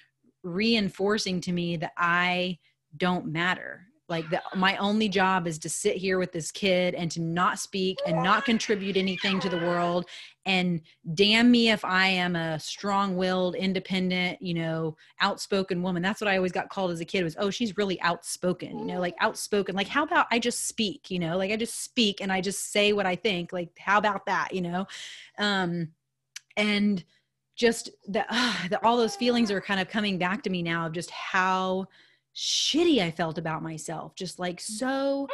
[0.43, 2.59] reinforcing to me that I
[2.97, 3.83] don't matter.
[4.09, 7.59] Like that my only job is to sit here with this kid and to not
[7.59, 10.07] speak and not contribute anything to the world.
[10.45, 10.81] And
[11.15, 16.05] damn me if I am a strong-willed, independent, you know, outspoken woman.
[16.05, 18.85] That's what I always got called as a kid was, oh, she's really outspoken, you
[18.85, 19.75] know, like outspoken.
[19.75, 22.71] Like, how about I just speak, you know, like I just speak and I just
[22.71, 23.53] say what I think.
[23.53, 24.87] Like, how about that, you know?
[25.37, 25.89] Um,
[26.57, 27.05] and
[27.57, 30.93] just that uh, all those feelings are kind of coming back to me now of
[30.93, 31.87] just how
[32.35, 35.27] shitty I felt about myself, just like so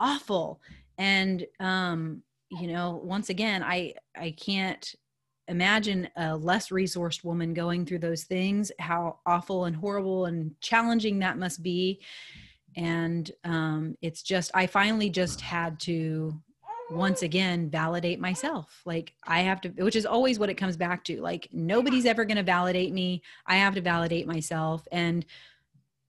[0.00, 0.60] awful.
[0.98, 4.94] and um you know once again i i can't
[5.46, 11.18] imagine a less resourced woman going through those things how awful and horrible and challenging
[11.18, 12.00] that must be
[12.76, 16.34] and um it's just i finally just had to
[16.90, 18.82] once again validate myself.
[18.84, 22.24] Like i have to which is always what it comes back to like nobody's ever
[22.24, 23.22] going to validate me.
[23.46, 24.86] I have to validate myself.
[24.92, 25.24] And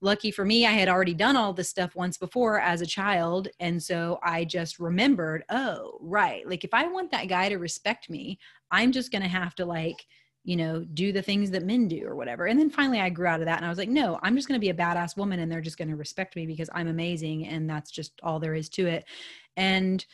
[0.01, 3.49] lucky for me i had already done all this stuff once before as a child.
[3.59, 6.47] And so i just remembered oh right.
[6.47, 8.39] Like if i want that guy to respect me
[8.71, 10.05] i'm just going to have to like
[10.45, 12.45] you know do the things that men do or whatever.
[12.45, 14.47] And then finally i grew out of that and i was like no i'm just
[14.47, 16.87] going to be a badass woman and they're just going to respect me because i'm
[16.87, 19.03] amazing and that's just all there is to it.
[19.57, 20.05] And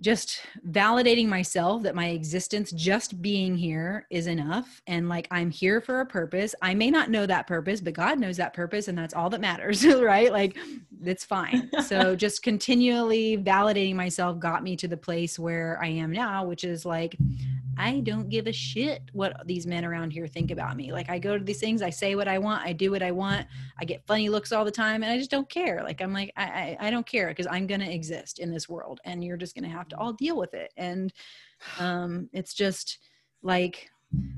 [0.00, 5.80] just validating myself that my existence just being here is enough and like i'm here
[5.80, 6.54] for a purpose.
[6.62, 9.40] I may not know that purpose but god knows that purpose and that's all that
[9.40, 10.32] matters right?
[10.32, 10.56] Like
[11.04, 11.70] it's fine.
[11.84, 16.64] So just continually validating myself got me to the place where i am now which
[16.64, 17.16] is like
[17.80, 20.92] I don't give a shit what these men around here think about me.
[20.92, 23.10] Like I go to these things, I say what I want, I do what I
[23.10, 23.46] want,
[23.80, 25.82] I get funny looks all the time, and I just don't care.
[25.82, 29.00] Like I'm like I I, I don't care because I'm gonna exist in this world,
[29.06, 30.74] and you're just gonna have to all deal with it.
[30.76, 31.10] And
[31.78, 32.98] um, it's just
[33.42, 33.90] like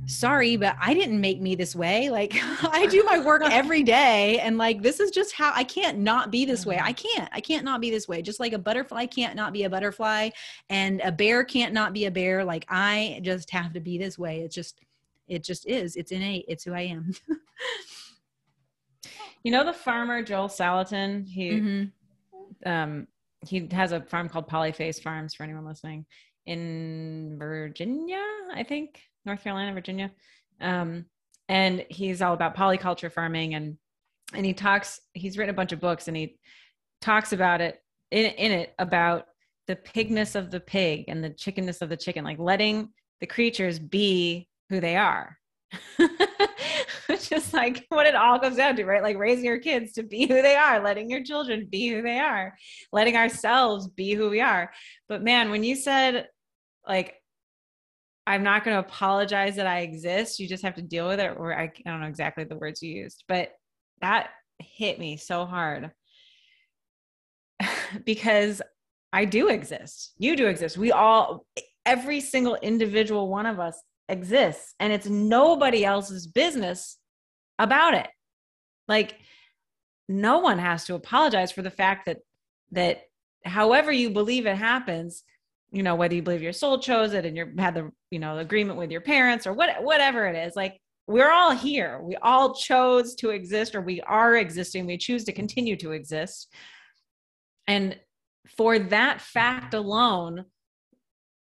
[0.07, 2.11] sorry but i didn't make me this way.
[2.11, 2.33] Like
[2.63, 6.31] i do my work every day and like this is just how i can't not
[6.31, 6.79] be this way.
[6.83, 8.21] I can't i can't not be this way.
[8.23, 10.31] Just like a butterfly can't not be a butterfly
[10.69, 12.45] and a bear can't not be a bear.
[12.45, 14.41] Like i just have to be this way.
[14.41, 14.81] It's just
[15.29, 15.97] it just is.
[15.97, 16.45] It's innate.
[16.49, 17.13] It's who i am.
[19.45, 21.27] You know the farmer joel salatin?
[21.27, 22.71] He mm-hmm.
[22.71, 23.09] um
[23.47, 26.07] he has a farm called polyface farms for anyone listening
[26.47, 28.23] in virginia
[28.53, 30.11] i think North Carolina, Virginia.
[30.61, 31.07] Um,
[31.49, 33.77] and he's all about polyculture farming and
[34.35, 36.39] and he talks he's written a bunch of books and he
[37.01, 39.27] talks about it in, in it about
[39.67, 42.89] the pigness of the pig and the chickenness of the chicken like letting
[43.21, 45.37] the creatures be who they are.
[47.21, 49.03] Just like what it all comes down to right?
[49.03, 52.19] Like raising your kids to be who they are letting your children be who they
[52.19, 52.55] are
[52.93, 54.73] letting ourselves be who we are.
[55.09, 56.29] But man when you said
[56.87, 57.22] like
[58.27, 60.39] I'm not going to apologize that I exist.
[60.39, 61.37] You just have to deal with it.
[61.37, 63.53] Or I, I don't know exactly the words you used, but
[64.01, 65.91] that hit me so hard
[68.05, 68.63] because
[69.13, 70.13] I do exist.
[70.19, 70.79] You do exist.
[70.79, 71.47] We all,
[71.85, 76.99] every single individual one of us exists, and it's nobody else's business
[77.59, 78.09] about it.
[78.89, 79.19] Like,
[80.09, 82.19] no one has to apologize for the fact that,
[82.73, 83.03] that
[83.45, 85.25] however you believe it happens,
[85.73, 88.39] you know whether you believe your soul chose it and you had the you know
[88.39, 92.01] agreement with your parents or what whatever it is like we're all here.
[92.01, 94.87] We all chose to exist or we are existing.
[94.87, 96.53] We choose to continue to exist.
[97.67, 97.99] And
[98.57, 100.47] for that fact alone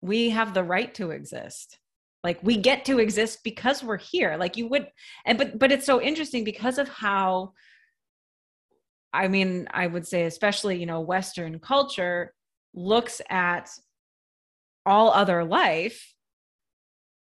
[0.02, 1.78] we have the right to exist.
[2.24, 4.36] Like we get to exist because we're here.
[4.38, 4.88] Like you would
[5.26, 7.52] and but but it's so interesting because of how
[9.12, 12.32] i mean i would say especially you know western culture
[12.74, 13.68] looks at
[14.90, 16.14] all other life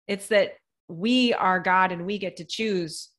[0.07, 0.53] it's that
[0.87, 3.09] we are god and we get to choose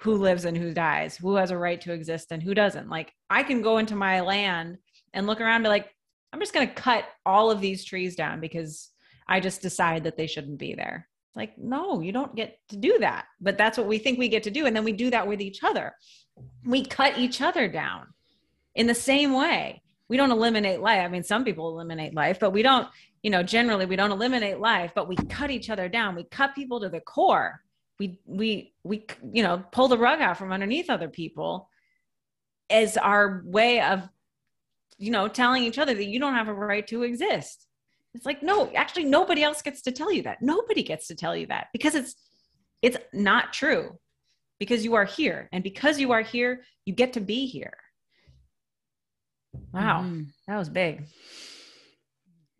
[0.00, 2.88] who lives and who dies who has a right to exist and who doesn't.
[2.88, 4.78] Like i can go into my land
[5.12, 5.90] and look around and be like
[6.32, 8.88] i'm just going to cut all of these trees down because
[9.28, 11.06] i just decide that they shouldn't be there.
[11.36, 13.26] Like no you don't get to do that.
[13.40, 14.66] But that's what we think we get to do.
[14.66, 15.92] And then we do that with each other.
[16.64, 18.06] We cut each other down
[18.74, 19.82] in the same way.
[20.08, 21.04] We don't eliminate life.
[21.04, 22.88] I mean some people eliminate life but we don't
[23.22, 26.14] you know generally we don't eliminate life but we cut each other down.
[26.14, 27.60] We cut people to the core.
[27.98, 31.68] We we we you know pull the rug out from underneath other people
[32.70, 34.08] as our way of
[34.96, 37.66] you know telling each other that you don't have a right to exist.
[38.14, 40.40] It's like no actually nobody else gets to tell you that.
[40.40, 42.14] Nobody gets to tell you that because it's
[42.80, 43.98] it's not true
[44.58, 45.48] because you are here.
[45.52, 47.76] And because you are here you get to be here.
[49.74, 50.04] Wow.
[50.04, 50.28] Mm.
[50.46, 51.06] that was big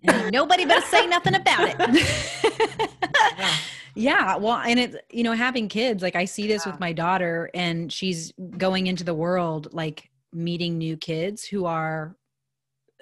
[0.05, 2.91] and nobody better say nothing about it.
[3.39, 3.57] yeah.
[3.95, 4.37] yeah.
[4.37, 6.73] Well, and it's, you know, having kids, like I see this yeah.
[6.73, 12.17] with my daughter, and she's going into the world, like meeting new kids who are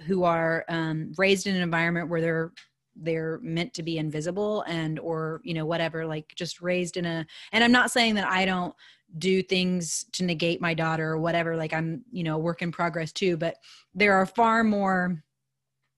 [0.07, 2.53] who are um, raised in an environment where they're
[3.01, 7.25] they're meant to be invisible and or you know whatever like just raised in a
[7.53, 8.75] and i'm not saying that i don't
[9.19, 13.13] do things to negate my daughter or whatever like i'm you know work in progress
[13.13, 13.55] too but
[13.95, 15.23] there are far more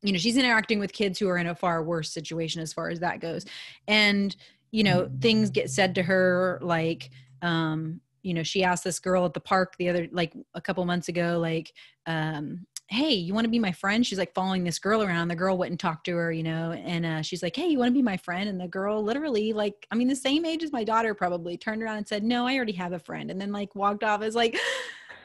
[0.02, 2.88] you know she's interacting with kids who are in a far worse situation as far
[2.88, 3.44] as that goes.
[3.88, 4.34] And
[4.70, 7.10] you know things get said to her like
[7.42, 10.84] um you know she asked this girl at the park the other like a couple
[10.84, 11.72] months ago like
[12.06, 14.04] um hey you want to be my friend?
[14.04, 15.28] She's like following this girl around.
[15.28, 17.88] The girl wouldn't talk to her you know and uh, she's like hey you want
[17.88, 18.48] to be my friend?
[18.48, 21.82] And the girl literally like i mean the same age as my daughter probably turned
[21.82, 23.30] around and said no i already have a friend.
[23.30, 24.22] And then like walked off.
[24.22, 24.58] As like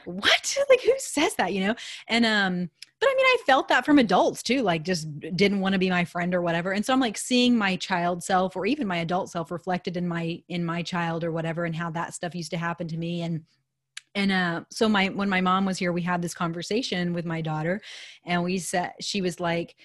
[0.05, 1.75] what like who says that you know
[2.07, 2.69] and um
[2.99, 5.89] but I mean, I felt that from adults too, like just didn't want to be
[5.89, 6.71] my friend or whatever.
[6.71, 10.07] And so I'm like seeing my child self or even my adult self reflected in
[10.07, 13.23] my in my child or whatever and how that stuff used to happen to me.
[13.23, 13.43] And
[14.15, 17.41] and uh so my when my mom was here, we had this conversation with my
[17.41, 17.81] daughter
[18.25, 19.75] and we said she was like,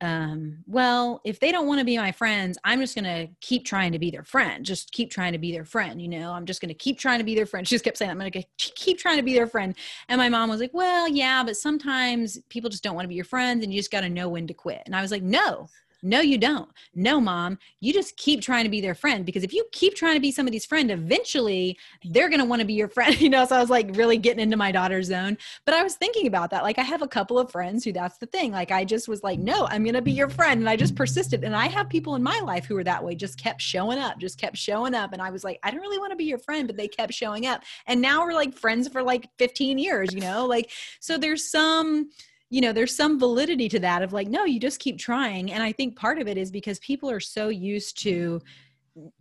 [0.00, 3.66] um, well, if they don't want to be my friends, I'm just going to keep
[3.66, 4.64] trying to be their friend.
[4.64, 6.00] Just keep trying to be their friend.
[6.00, 7.68] You know, I'm just going to keep trying to be their friend.
[7.68, 9.74] She just kept saying, I'm going to keep trying to be their friend.
[10.08, 13.14] And my mom was like, well, yeah, but sometimes people just don't want to be
[13.14, 14.82] your friends and you just got to know when to quit.
[14.86, 15.68] And I was like, no,
[16.02, 16.70] no, you don't.
[16.94, 20.14] No, mom, you just keep trying to be their friend because if you keep trying
[20.14, 23.10] to be somebody's friend, eventually they're going to want to be your friend.
[23.20, 25.36] You know, so I was like really getting into my daughter's zone.
[25.66, 26.62] But I was thinking about that.
[26.62, 28.52] Like, I have a couple of friends who that's the thing.
[28.52, 30.60] Like, I just was like, no, I'm going to be your friend.
[30.60, 31.44] And I just persisted.
[31.44, 34.18] And I have people in my life who were that way, just kept showing up,
[34.18, 35.12] just kept showing up.
[35.12, 37.12] And I was like, I don't really want to be your friend, but they kept
[37.12, 37.62] showing up.
[37.86, 40.46] And now we're like friends for like 15 years, you know?
[40.46, 42.10] Like, so there's some
[42.50, 45.62] you know there's some validity to that of like no you just keep trying and
[45.62, 48.40] i think part of it is because people are so used to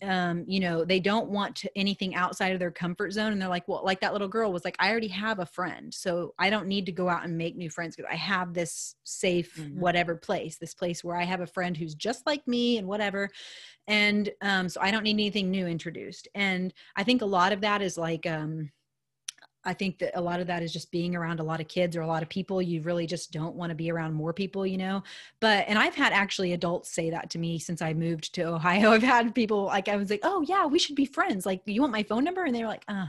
[0.02, 3.48] um you know they don't want to anything outside of their comfort zone and they're
[3.48, 6.50] like well like that little girl was like i already have a friend so i
[6.50, 9.80] don't need to go out and make new friends because i have this safe mm-hmm.
[9.80, 13.30] whatever place this place where i have a friend who's just like me and whatever
[13.88, 17.62] and um so i don't need anything new introduced and i think a lot of
[17.62, 18.72] that is like um
[19.66, 21.98] I think that a lot of that is just being around a lot of kids
[21.98, 22.62] or a lot of people.
[22.62, 25.04] You really just don't want to be around more people, you know.
[25.42, 28.92] But and I've had actually adults say that to me since I moved to Ohio.
[28.94, 31.46] I've had people like I was like, "Oh yeah, we should be friends.
[31.46, 33.08] Like, you want my phone number?" And they were like, "Uh,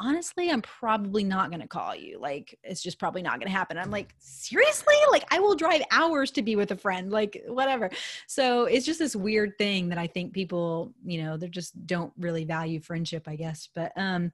[0.00, 2.18] honestly, I'm probably not going to call you.
[2.18, 4.94] Like, it's just probably not going to happen." I'm like, "Seriously?
[5.12, 7.12] Like, I will drive hours to be with a friend.
[7.12, 7.90] Like, whatever."
[8.26, 12.12] So it's just this weird thing that I think people, you know, they just don't
[12.18, 13.68] really value friendship, I guess.
[13.72, 14.32] But um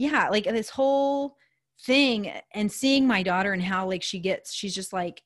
[0.00, 1.36] yeah, like this whole
[1.82, 5.22] thing and seeing my daughter and how like she gets, she's just like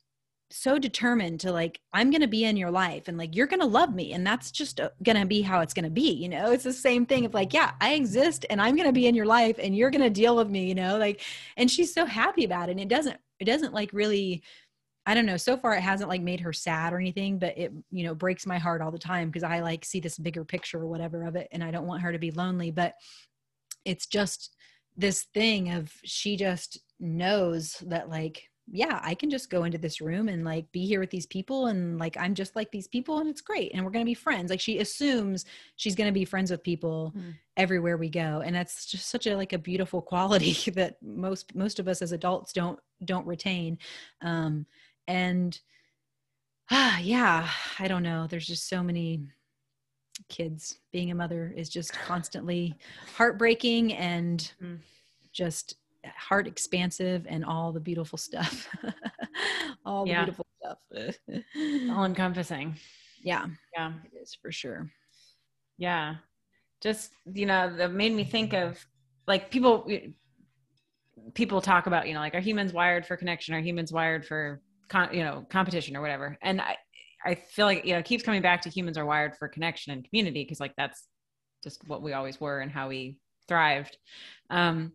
[0.51, 3.61] so determined to like i'm going to be in your life and like you're going
[3.61, 6.13] to love me and that's just uh, going to be how it's going to be
[6.13, 6.53] you know?
[6.53, 9.17] It's the same thing of like yeah i exist and i'm going to be in
[9.17, 10.97] your life and you're going to deal with me you know?
[10.97, 11.23] Like
[11.57, 14.45] and she's so happy about it and it doesn't it doesn't like really
[15.07, 17.73] i don't know so far it hasn't like made her sad or anything but it
[17.91, 20.79] you know breaks my heart all the time because i like see this bigger picture
[20.79, 22.95] or whatever of it and i don't want her to be lonely but
[23.85, 24.57] it's just
[24.97, 30.01] this thing of she just knows that like yeah i can just go into this
[30.01, 33.19] room and like be here with these people and like i'm just like these people
[33.19, 34.51] and it's great and we're going to be friends.
[34.51, 35.45] Like she assumes
[35.77, 37.35] she's going to be friends with people mm.
[37.57, 41.79] everywhere we go and that's just such a like a beautiful quality that most most
[41.79, 43.79] of us as adults don't don't retain.
[44.23, 44.67] Um
[45.07, 45.59] and
[46.71, 47.49] ah yeah
[47.79, 48.27] i don't know.
[48.29, 49.23] There's just so many
[50.29, 52.75] kids being a mother is just constantly
[53.17, 54.79] heartbreaking and mm.
[55.33, 55.77] just
[56.17, 58.69] heart expansive and all the beautiful stuff.
[59.87, 60.79] All the beautiful stuff.
[61.91, 62.77] All encompassing.
[63.23, 63.47] Yeah.
[63.75, 63.93] Yeah.
[64.05, 64.91] It is for sure.
[65.77, 66.17] Yeah.
[66.81, 68.85] Just you know that made me think of
[69.27, 69.87] like people
[71.35, 73.55] people talk about you know like are humans wired for connection?
[73.55, 76.39] Are humans wired for con- you know competition or whatever?
[76.43, 76.77] And i
[77.25, 79.93] I feel like you know it keeps coming back to humans are wired for connection
[79.93, 81.05] and community because like that's
[81.63, 83.17] just what we always were and how we
[83.49, 83.97] thrived.
[84.51, 84.93] Um,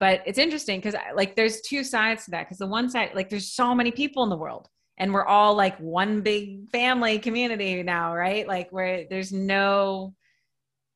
[0.00, 3.28] but it's interesting because like there's two sides to that because the one side like
[3.28, 7.82] there's so many people in the world and we're all like one big family community
[7.82, 10.14] now right like where there's no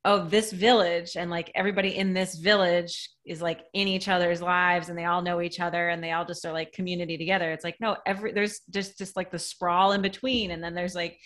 [0.04, 4.88] oh this village and like everybody in this village is like in each other's lives
[4.88, 7.52] and they all know each other and they all just are like community together.
[7.52, 10.94] It's like no every there's just just like the sprawl in between and then there's
[10.94, 11.18] like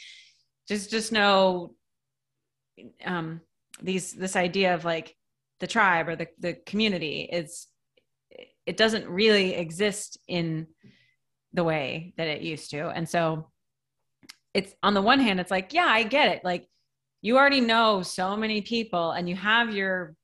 [0.69, 1.75] just just no
[3.05, 3.41] um
[3.83, 5.15] these this idea of like
[5.61, 7.67] the tribe or the the community is
[8.67, 10.67] it doesn't really exist in
[11.55, 12.89] the way that it used to.
[12.89, 13.51] And so
[14.53, 16.45] it's on the one hand it's like yeah i get it.
[16.45, 16.67] Like
[17.23, 20.15] you already know so many people and you have your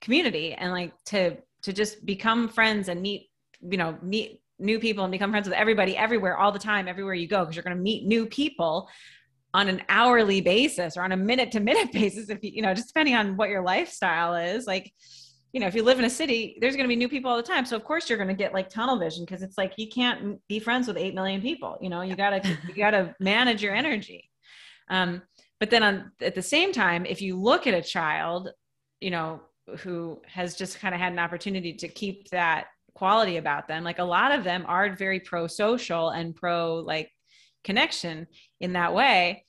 [0.00, 3.30] community and like to to just become friends and meet
[3.60, 7.14] you know meet new people and become friends with everybody everywhere all the time everywhere
[7.14, 8.88] you go because you're going to meet new people
[9.54, 12.74] on an hourly basis or on a minute to minute basis if you you know
[12.74, 14.66] just depending on what your lifestyle is.
[14.66, 14.92] Like
[15.52, 17.36] you know if you live in a city there's going to be new people all
[17.36, 17.66] the time.
[17.66, 20.40] So of course you're going to get like tunnel vision because it's like you can't
[20.48, 23.62] be friends with 8 million people you know you got to you got to manage
[23.62, 24.28] your energy.
[24.88, 25.22] Um
[25.62, 28.50] but then on at the same time if you look at a child
[29.00, 29.40] you know
[29.78, 33.84] who has just kind of had an opportunity to keep that quality about them.
[33.84, 37.10] Like a lot of them are very pro social and pro like
[37.64, 38.26] connection
[38.60, 39.44] in that way.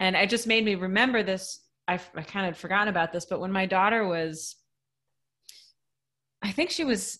[0.00, 1.60] And it just made me remember this.
[1.86, 4.56] I, I kind of forgotten about this, but when my daughter was,
[6.42, 7.18] I think she was,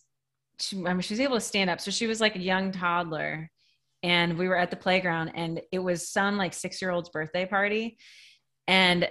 [0.61, 1.81] she, I mean, she was able to stand up.
[1.81, 3.51] So she was like a young toddler
[4.03, 7.47] and we were at the playground and it was some like six year old's birthday
[7.47, 7.99] party.
[8.69, 9.09] And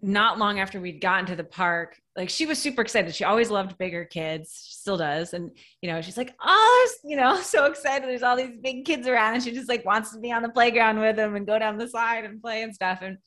[0.00, 3.14] not long after we'd gotten to the park, like she was super excited.
[3.14, 5.34] She always loved bigger kids, still does.
[5.34, 5.50] And,
[5.82, 8.08] you know, she's like, oh, you know, so excited.
[8.08, 9.34] There's all these big kids around.
[9.34, 11.78] And she just like wants to be on the playground with them and go down
[11.78, 13.00] the slide and play and stuff.
[13.02, 13.18] And,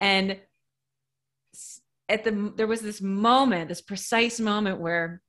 [0.00, 0.40] and
[2.08, 5.22] at the, there was this moment, this precise moment where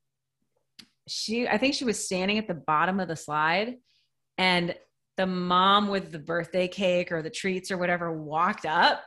[1.07, 3.75] she, I think she was standing at the bottom of the slide
[4.37, 4.75] and
[5.17, 9.03] the mom with the birthday cake or the treats or whatever walked up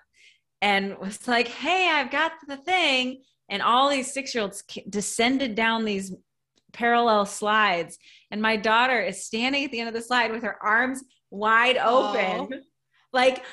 [0.60, 3.22] and was like, Hey, I've got the thing.
[3.48, 6.12] And all these six year olds descended down these
[6.72, 7.98] parallel slides.
[8.30, 11.76] And my daughter is standing at the end of the slide with her arms wide
[11.76, 12.46] open.
[12.46, 12.60] Aww.
[13.12, 13.44] Like,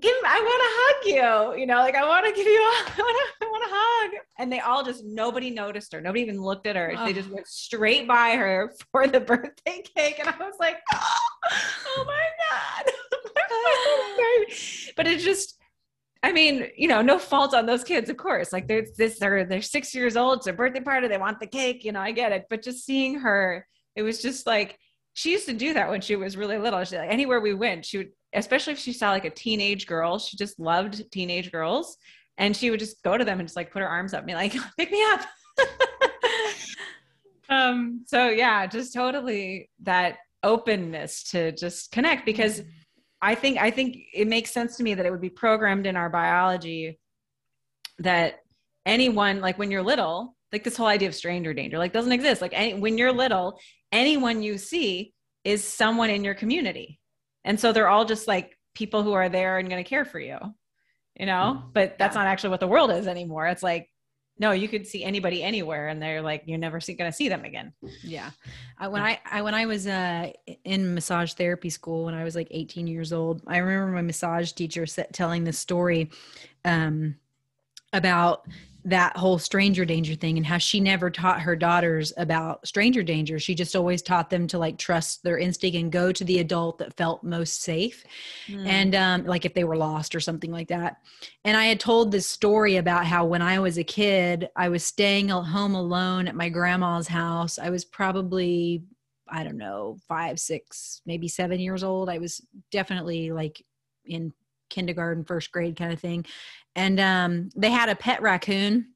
[0.00, 1.60] give I want to hug you.
[1.60, 4.24] You know, like I want to give you a, I want to, want to hug.
[4.38, 6.00] And they all just nobody noticed her.
[6.00, 6.94] Nobody even looked at her.
[6.96, 7.04] Oh.
[7.04, 10.18] They just went straight by her for the birthday cake.
[10.18, 11.16] And I was like, oh,
[11.50, 12.92] oh my God.
[14.96, 15.58] but it just
[16.24, 18.50] I mean, you know, no fault on those kids, of course.
[18.50, 20.38] Like they're this, they're they're six years old.
[20.38, 21.06] It's a birthday party.
[21.06, 21.84] They want the cake.
[21.84, 22.46] You know, I get it.
[22.48, 24.78] But just seeing her, it was just like
[25.12, 26.82] she used to do that when she was really little.
[26.84, 30.18] She like anywhere we went, she would, especially if she saw like a teenage girl.
[30.18, 31.98] She just loved teenage girls,
[32.38, 34.32] and she would just go to them and just like put her arms up, be
[34.32, 35.20] like, "Pick me up."
[37.50, 38.02] um.
[38.06, 42.60] So yeah, just totally that openness to just connect because.
[42.60, 42.68] Mm-hmm
[43.24, 45.96] I think I think it makes sense to me that it would be programmed in
[45.96, 46.98] our biology
[48.00, 48.40] that
[48.84, 52.42] anyone like when you're little, like this whole idea of stranger danger, like doesn't exist.
[52.42, 53.58] Like any, when you're little,
[53.92, 57.00] anyone you see is someone in your community,
[57.44, 60.20] and so they're all just like people who are there and going to care for
[60.20, 60.36] you,
[61.18, 61.56] you know.
[61.56, 61.68] Mm-hmm.
[61.72, 62.24] But that's yeah.
[62.24, 63.46] not actually what the world is anymore.
[63.46, 63.88] It's like
[64.38, 67.44] no you could see anybody anywhere and they're like you're never going to see them
[67.44, 67.72] again.
[68.02, 68.30] Yeah.
[68.78, 70.32] I, when I, I when i was uh,
[70.64, 74.52] in massage therapy school when i was like 18 years old i remember my massage
[74.52, 76.10] teacher set, telling this story
[76.64, 77.16] um,
[77.92, 78.46] about
[78.86, 83.38] that whole stranger danger thing and how she never taught her daughters about stranger danger.
[83.38, 86.78] She just always taught them to like trust their instinct and go to the adult
[86.78, 88.04] that felt most safe.
[88.46, 88.66] Mm.
[88.66, 90.98] And um, like if they were lost or something like that.
[91.44, 94.84] And I had told this story about how when I was a kid, I was
[94.84, 97.58] staying home alone at my grandma's house.
[97.58, 98.82] I was probably,
[99.28, 102.10] I don't know, five, six, maybe seven years old.
[102.10, 103.64] I was definitely like
[104.04, 104.34] in
[104.68, 106.26] kindergarten, first grade kind of thing.
[106.76, 108.90] And um, they had a pet raccoon.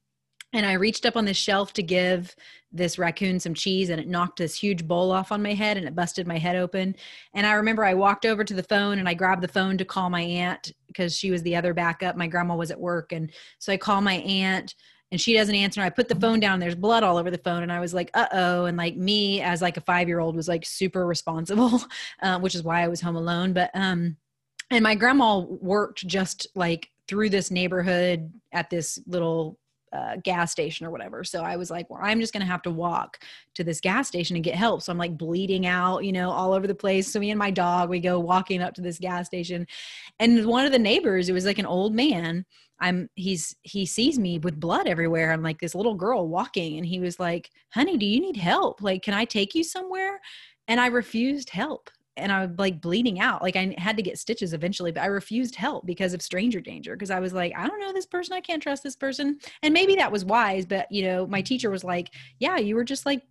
[0.51, 2.35] And I reached up on this shelf to give
[2.71, 5.87] this raccoon some cheese, and it knocked this huge bowl off on my head and
[5.87, 6.95] it busted my head open.
[7.33, 9.85] And I remember I walked over to the phone and I grabbed the phone to
[9.85, 12.15] call my aunt because she was the other backup.
[12.15, 13.11] My grandma was at work.
[13.11, 14.75] And so I call my aunt
[15.11, 15.81] and she doesn't answer.
[15.81, 16.59] I put the phone down.
[16.59, 19.41] There's blood all over the phone, and I was like, "Uh oh!" And like me,
[19.41, 21.81] as like a five year old, was like super responsible,
[22.21, 23.53] uh, which is why I was home alone.
[23.53, 24.17] But um,
[24.69, 29.57] and my grandma worked just like through this neighborhood at this little
[29.91, 31.23] uh, gas station or whatever.
[31.23, 33.23] So I was like, well, I'm just going to have to walk
[33.55, 34.83] to this gas station and get help.
[34.83, 37.11] So I'm like bleeding out, you know, all over the place.
[37.11, 39.65] So me and my dog, we go walking up to this gas station.
[40.19, 42.45] And one of the neighbors, it was like an old man.
[42.79, 45.31] I'm, he's, he sees me with blood everywhere.
[45.31, 48.83] I'm like this little girl walking and he was like, honey, do you need help?
[48.83, 50.21] Like, can I take you somewhere?
[50.67, 51.89] And I refused help
[52.19, 53.41] and I was like bleeding out.
[53.41, 56.95] Like I had to get stitches eventually, but I refused help because of stranger danger.
[56.95, 58.33] Because I was like, I don't know this person.
[58.33, 59.39] I can't trust this person.
[59.63, 62.09] And maybe that was wise, but you know, my teacher was like,
[62.39, 63.23] Yeah, you were just like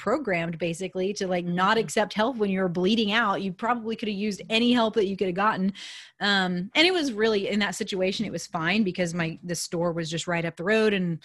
[0.00, 1.84] programmed basically to like not mm-hmm.
[1.84, 3.42] accept help when you were bleeding out.
[3.42, 5.74] You probably could have used any help that you could have gotten.
[6.20, 9.92] Um, and it was really in that situation, it was fine because my the store
[9.92, 11.18] was just right up the road and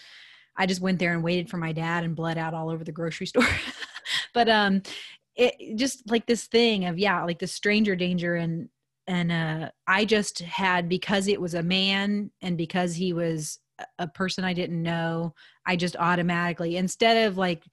[0.57, 2.91] I just went there and waited for my dad and bled out all over the
[2.91, 3.47] grocery store.
[4.33, 4.81] but um
[5.35, 8.69] it just like this thing of yeah like the stranger danger and
[9.07, 13.59] and uh i just had because it was a man and because he was
[13.99, 15.33] a person i didn't know
[15.65, 17.63] i just automatically instead of like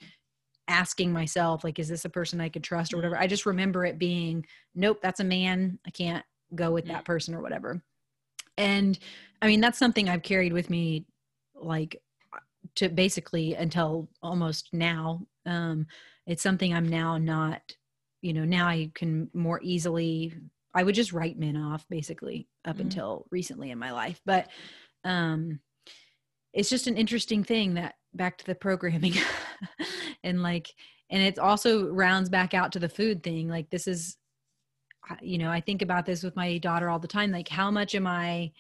[0.69, 3.85] asking myself like is this a person i could trust or whatever i just remember
[3.85, 4.45] it being
[4.75, 5.79] nope that's a man.
[5.87, 6.25] I can't
[6.55, 7.83] go with that person or whatever.
[8.57, 8.99] And
[9.41, 11.07] i mean that's something i've carried with me
[11.55, 12.01] like
[12.77, 15.27] to basically until almost now.
[15.47, 15.87] Um
[16.27, 17.61] it's something i'm now not
[18.21, 20.33] you know now i can more easily
[20.75, 22.83] i would just write men off basically up mm-hmm.
[22.83, 24.21] until recently in my life.
[24.25, 24.49] But
[25.05, 25.61] um
[26.53, 29.15] it's just an interesting thing that back to the programming
[30.25, 30.69] and like
[31.11, 33.49] and it also rounds back out to the food thing.
[33.49, 34.17] Like this is
[35.21, 37.33] you know i think about this with my daughter all the time.
[37.33, 38.53] Like how much am i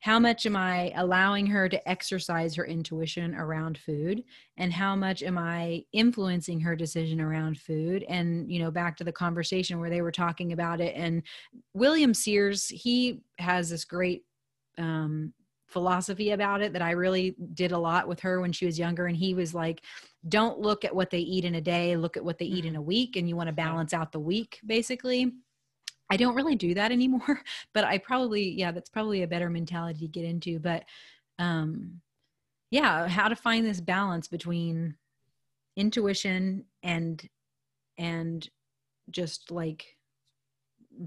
[0.00, 4.22] how much am I allowing her to exercise her intuition around food?
[4.56, 8.04] And how much am I influencing her decision around food?
[8.08, 11.22] And you know back to the conversation where they were talking about it and
[11.74, 14.24] William Sears he has this great
[14.78, 15.32] um,
[15.66, 19.06] philosophy about it that I really did a lot with her when she was younger
[19.06, 19.82] and he was like
[20.28, 22.72] don't look at what they eat in a day look at what they eat in
[22.72, 22.80] mm-hmm.
[22.80, 25.32] a week and you want to balance out the week basically
[26.10, 27.40] I don't really do that anymore,
[27.74, 30.58] but I probably, yeah, that's probably a better mentality to get into.
[30.58, 30.84] But
[31.38, 32.00] um,
[32.70, 34.96] yeah, how to find this balance between
[35.76, 37.28] intuition and
[37.98, 38.48] and
[39.10, 39.96] just like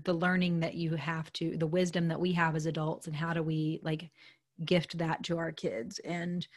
[0.03, 3.33] the learning that you have to the wisdom that we have as adults and how
[3.33, 4.09] do we like
[4.63, 6.47] gift that to our kids and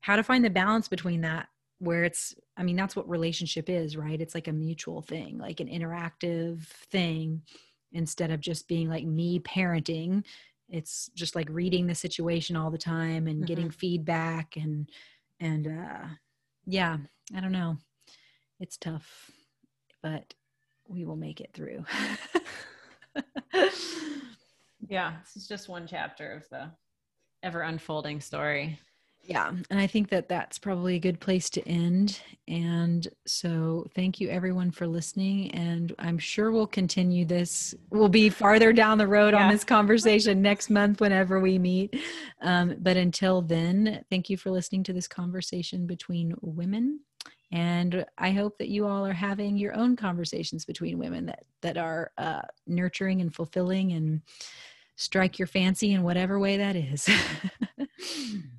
[0.00, 1.48] how to find the balance between that
[1.78, 5.60] where it's i mean that's what relationship is right it's like a mutual thing like
[5.60, 7.40] an interactive thing
[7.96, 10.22] instead of just being like me parenting.
[10.68, 13.46] It's just like reading the situation all the time and mm-hmm.
[13.46, 14.88] getting feedback and
[15.38, 16.06] and uh
[16.66, 16.96] yeah
[17.34, 17.76] i don't know.
[18.60, 19.30] It's tough
[20.02, 20.34] but
[20.88, 21.84] we will make it through.
[24.88, 26.70] Yeah this is just one chapter of the
[27.42, 28.78] ever unfolding story
[29.26, 34.20] yeah and i think that that's probably a good place to end and so thank
[34.20, 39.06] you everyone for listening and i'm sure we'll continue this we'll be farther down the
[39.06, 39.44] road yeah.
[39.44, 41.98] on this conversation next month whenever we meet
[42.42, 47.00] um, but until then thank you for listening to this conversation between women
[47.52, 51.76] and i hope that you all are having your own conversations between women that that
[51.76, 54.22] are uh, nurturing and fulfilling and
[54.96, 57.08] strike your fancy in whatever way that is